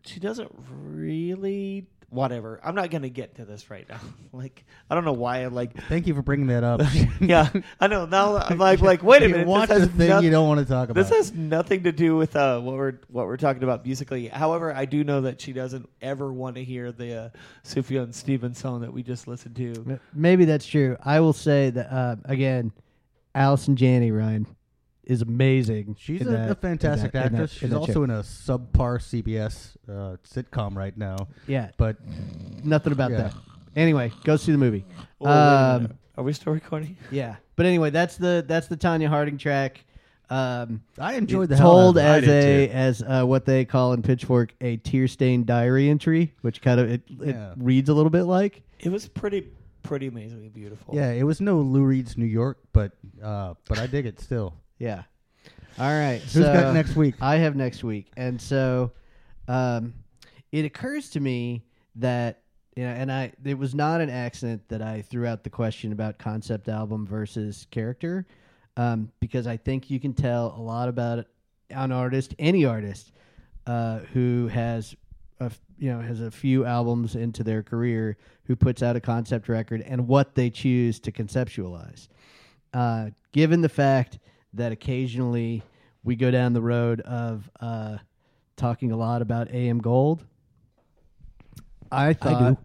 she 0.03 0.19
doesn't 0.19 0.51
really 0.69 1.87
whatever. 2.15 2.59
I'm 2.63 2.73
not 2.73 2.89
gonna 2.89 3.09
get 3.09 3.35
to 3.35 3.45
this 3.45 3.69
right 3.69 3.87
now. 3.87 3.99
like 4.33 4.65
I 4.89 4.95
don't 4.95 5.05
know 5.05 5.13
why 5.13 5.39
I'm 5.39 5.53
like. 5.53 5.75
Thank 5.87 6.07
you 6.07 6.15
for 6.15 6.21
bringing 6.21 6.47
that 6.47 6.63
up. 6.63 6.81
yeah, 7.19 7.49
I 7.79 7.87
know. 7.87 8.05
Now 8.05 8.37
I'm 8.37 8.57
like, 8.57 8.81
like 8.81 9.03
wait 9.03 9.21
a 9.21 9.25
You 9.27 9.31
minute. 9.33 9.47
watch 9.47 9.69
this 9.69 9.77
the 9.77 9.85
has 9.87 9.97
thing 9.97 10.09
noth- 10.09 10.23
you 10.23 10.31
don't 10.31 10.47
want 10.47 10.59
to 10.61 10.65
talk 10.65 10.89
about. 10.89 10.99
This 11.01 11.09
has 11.09 11.33
nothing 11.33 11.83
to 11.83 11.91
do 11.91 12.15
with 12.15 12.35
uh, 12.35 12.59
what 12.59 12.75
we're 12.75 12.99
what 13.09 13.27
we're 13.27 13.37
talking 13.37 13.63
about 13.63 13.85
musically. 13.85 14.27
However, 14.27 14.73
I 14.73 14.85
do 14.85 15.03
know 15.03 15.21
that 15.21 15.39
she 15.41 15.53
doesn't 15.53 15.87
ever 16.01 16.31
want 16.33 16.55
to 16.55 16.63
hear 16.63 16.91
the 16.91 17.15
uh, 17.15 17.29
Sufjan 17.63 18.13
Stevens 18.13 18.57
song 18.57 18.81
that 18.81 18.91
we 18.93 19.03
just 19.03 19.27
listened 19.27 19.55
to. 19.57 19.99
Maybe 20.13 20.45
that's 20.45 20.65
true. 20.65 20.97
I 21.03 21.19
will 21.19 21.33
say 21.33 21.69
that 21.71 21.91
uh, 21.91 22.15
again, 22.25 22.71
Allison 23.35 23.75
Janney 23.75 24.11
Ryan 24.11 24.47
is 25.05 25.21
amazing. 25.21 25.95
She's 25.99 26.21
a, 26.21 26.25
that- 26.25 26.51
a 26.51 26.55
fantastic 26.55 27.13
in 27.13 27.19
that- 27.21 27.27
in 27.27 27.33
that- 27.33 27.41
actress. 27.43 27.61
in 27.61 27.67
She's 27.69 27.73
also 27.75 27.93
show. 27.93 28.03
in 28.03 28.09
a 28.09 28.19
subpar 28.21 28.99
CBS 29.01 29.75
uh, 29.87 30.17
sitcom 30.27 30.75
right 30.75 30.95
now. 30.97 31.27
yeah, 31.47 31.69
But 31.77 31.97
nothing 32.63 32.93
about 32.93 33.11
Yeah. 33.11 33.17
that. 33.17 33.33
Anyway, 33.75 34.11
go 34.23 34.35
see 34.37 34.51
the 34.51 34.57
movie. 34.57 34.85
Oh, 35.21 35.29
Um. 35.29 35.93
Are 36.17 36.23
we 36.23 36.31
still 36.31 36.53
recording? 36.53 36.95
Yeah, 37.11 37.35
but 37.57 37.65
anyway, 37.65 37.89
that's 37.89 38.15
the 38.15 38.41
that's 38.47 38.67
the 38.67 38.77
Tonya 38.77 39.07
Harding 39.09 39.37
track. 39.37 39.83
Um, 40.29 40.81
I 40.97 41.15
enjoyed 41.15 41.49
the 41.49 41.55
it's 41.55 41.59
hell 41.59 41.71
told 41.73 41.97
of 41.97 42.03
it. 42.05 42.07
I 42.07 42.17
as 42.19 42.23
a 42.27 42.67
too. 42.67 42.71
as 42.73 43.01
uh, 43.03 43.25
what 43.25 43.45
they 43.45 43.65
call 43.65 43.91
in 43.91 44.01
Pitchfork 44.01 44.55
a 44.61 44.77
tear 44.77 45.09
stained 45.09 45.45
diary 45.45 45.89
entry, 45.89 46.33
which 46.39 46.61
kind 46.61 46.79
of 46.79 46.89
it, 46.89 47.01
it 47.21 47.35
Yeah. 47.35 47.53
reads 47.57 47.89
a 47.89 47.93
little 47.93 48.09
bit 48.09 48.23
like. 48.23 48.63
It 48.79 48.89
was 48.93 49.09
pretty 49.09 49.49
pretty 49.83 50.07
amazingly 50.07 50.47
beautiful. 50.47 50.95
Yeah, 50.95 51.11
it 51.11 51.23
was 51.23 51.41
no 51.41 51.59
Lou 51.59 51.83
Reed's 51.83 52.17
New 52.17 52.25
York, 52.25 52.59
but 52.71 52.93
uh, 53.21 53.55
but 53.67 53.77
I 53.77 53.85
dig 53.87 54.05
it 54.05 54.21
still. 54.21 54.53
Yeah. 54.77 55.03
All 55.77 55.89
right. 55.89 56.21
Who's 56.21 56.31
so 56.31 56.53
got 56.53 56.73
next 56.73 56.95
week? 56.95 57.15
I 57.21 57.35
have 57.37 57.55
next 57.55 57.83
week, 57.83 58.07
and 58.15 58.39
so 58.39 58.91
um, 59.47 59.93
it 60.51 60.63
occurs 60.65 61.09
to 61.11 61.19
me 61.19 61.63
that 61.95 62.41
you 62.75 62.83
know, 62.83 62.91
and 62.91 63.11
I 63.11 63.33
it 63.43 63.57
was 63.57 63.75
not 63.75 64.01
an 64.01 64.09
accident 64.09 64.67
that 64.69 64.81
I 64.81 65.01
threw 65.01 65.25
out 65.25 65.43
the 65.43 65.49
question 65.49 65.91
about 65.91 66.17
concept 66.17 66.69
album 66.69 67.05
versus 67.05 67.67
character, 67.71 68.25
um, 68.77 69.11
because 69.19 69.47
I 69.47 69.57
think 69.57 69.89
you 69.89 69.99
can 69.99 70.13
tell 70.13 70.55
a 70.57 70.61
lot 70.61 70.87
about 70.87 71.25
an 71.69 71.91
artist, 71.91 72.35
any 72.39 72.65
artist, 72.65 73.11
uh, 73.65 73.99
who 74.13 74.47
has 74.47 74.95
a 75.39 75.51
you 75.77 75.91
know 75.91 75.99
has 75.99 76.21
a 76.21 76.31
few 76.31 76.65
albums 76.65 77.15
into 77.15 77.43
their 77.43 77.63
career, 77.63 78.17
who 78.45 78.55
puts 78.55 78.81
out 78.81 78.95
a 78.95 79.01
concept 79.01 79.49
record, 79.49 79.81
and 79.81 80.07
what 80.07 80.35
they 80.35 80.49
choose 80.49 80.99
to 81.01 81.11
conceptualize. 81.11 82.07
Uh, 82.73 83.09
given 83.31 83.61
the 83.61 83.69
fact 83.69 84.19
that 84.55 84.71
occasionally 84.71 85.63
we 86.03 86.15
go 86.15 86.31
down 86.31 86.53
the 86.53 86.61
road 86.61 87.01
of 87.01 87.49
uh, 87.59 87.97
talking 88.57 88.91
a 88.91 88.97
lot 88.97 89.21
about 89.21 89.51
AM 89.51 89.79
Gold, 89.79 90.23
I 91.91 92.13
thought 92.13 92.57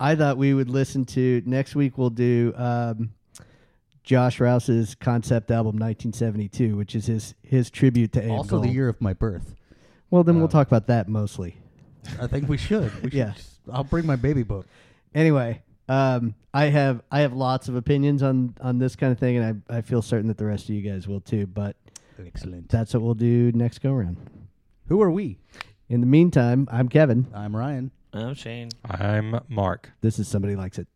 I, 0.00 0.14
thought 0.14 0.36
we 0.36 0.54
would 0.54 0.68
listen 0.68 1.04
to 1.06 1.42
next 1.46 1.74
week. 1.74 1.96
We'll 1.98 2.10
do 2.10 2.52
um, 2.56 3.10
Josh 4.02 4.40
Rouse's 4.40 4.94
concept 4.94 5.50
album 5.50 5.76
1972, 5.78 6.76
which 6.76 6.94
is 6.94 7.06
his 7.06 7.34
his 7.42 7.70
tribute 7.70 8.12
to 8.12 8.22
AM 8.22 8.30
also 8.32 8.48
Gold. 8.50 8.64
the 8.64 8.68
year 8.70 8.88
of 8.88 9.00
my 9.00 9.12
birth. 9.12 9.54
Well, 10.10 10.24
then 10.24 10.36
uh, 10.36 10.40
we'll 10.40 10.48
talk 10.48 10.66
about 10.66 10.86
that 10.88 11.08
mostly. 11.08 11.56
I 12.20 12.26
think 12.26 12.48
we 12.48 12.56
should. 12.56 12.92
We 13.02 13.10
should 13.10 13.14
Yeah. 13.14 13.32
just- 13.32 13.60
I'll 13.70 13.84
bring 13.84 14.06
my 14.06 14.16
baby 14.16 14.42
book. 14.44 14.66
Anyway, 15.14 15.60
um, 15.88 16.34
I 16.52 16.66
have 16.66 17.02
I 17.10 17.20
have 17.20 17.32
lots 17.32 17.68
of 17.68 17.76
opinions 17.76 18.22
on 18.22 18.54
on 18.60 18.78
this 18.78 18.96
kind 18.96 19.12
of 19.12 19.18
thing, 19.18 19.36
and 19.36 19.62
I 19.68 19.78
I 19.78 19.80
feel 19.80 20.02
certain 20.02 20.28
that 20.28 20.38
the 20.38 20.46
rest 20.46 20.64
of 20.68 20.74
you 20.74 20.82
guys 20.82 21.06
will 21.08 21.20
too. 21.20 21.46
But 21.46 21.76
Excellent. 22.24 22.68
that's 22.68 22.94
what 22.94 23.02
we'll 23.02 23.14
do 23.14 23.52
next 23.52 23.80
go 23.80 23.92
around. 23.92 24.16
Who 24.88 25.00
are 25.02 25.10
we? 25.10 25.38
In 25.88 26.00
the 26.00 26.06
meantime, 26.06 26.68
I'm 26.70 26.88
Kevin. 26.88 27.26
I'm 27.34 27.54
Ryan. 27.56 27.90
I'm 28.12 28.34
Shane. 28.34 28.70
I'm 28.84 29.40
Mark. 29.48 29.90
This 30.00 30.18
is 30.18 30.28
somebody 30.28 30.56
likes 30.56 30.78
it. 30.78 30.86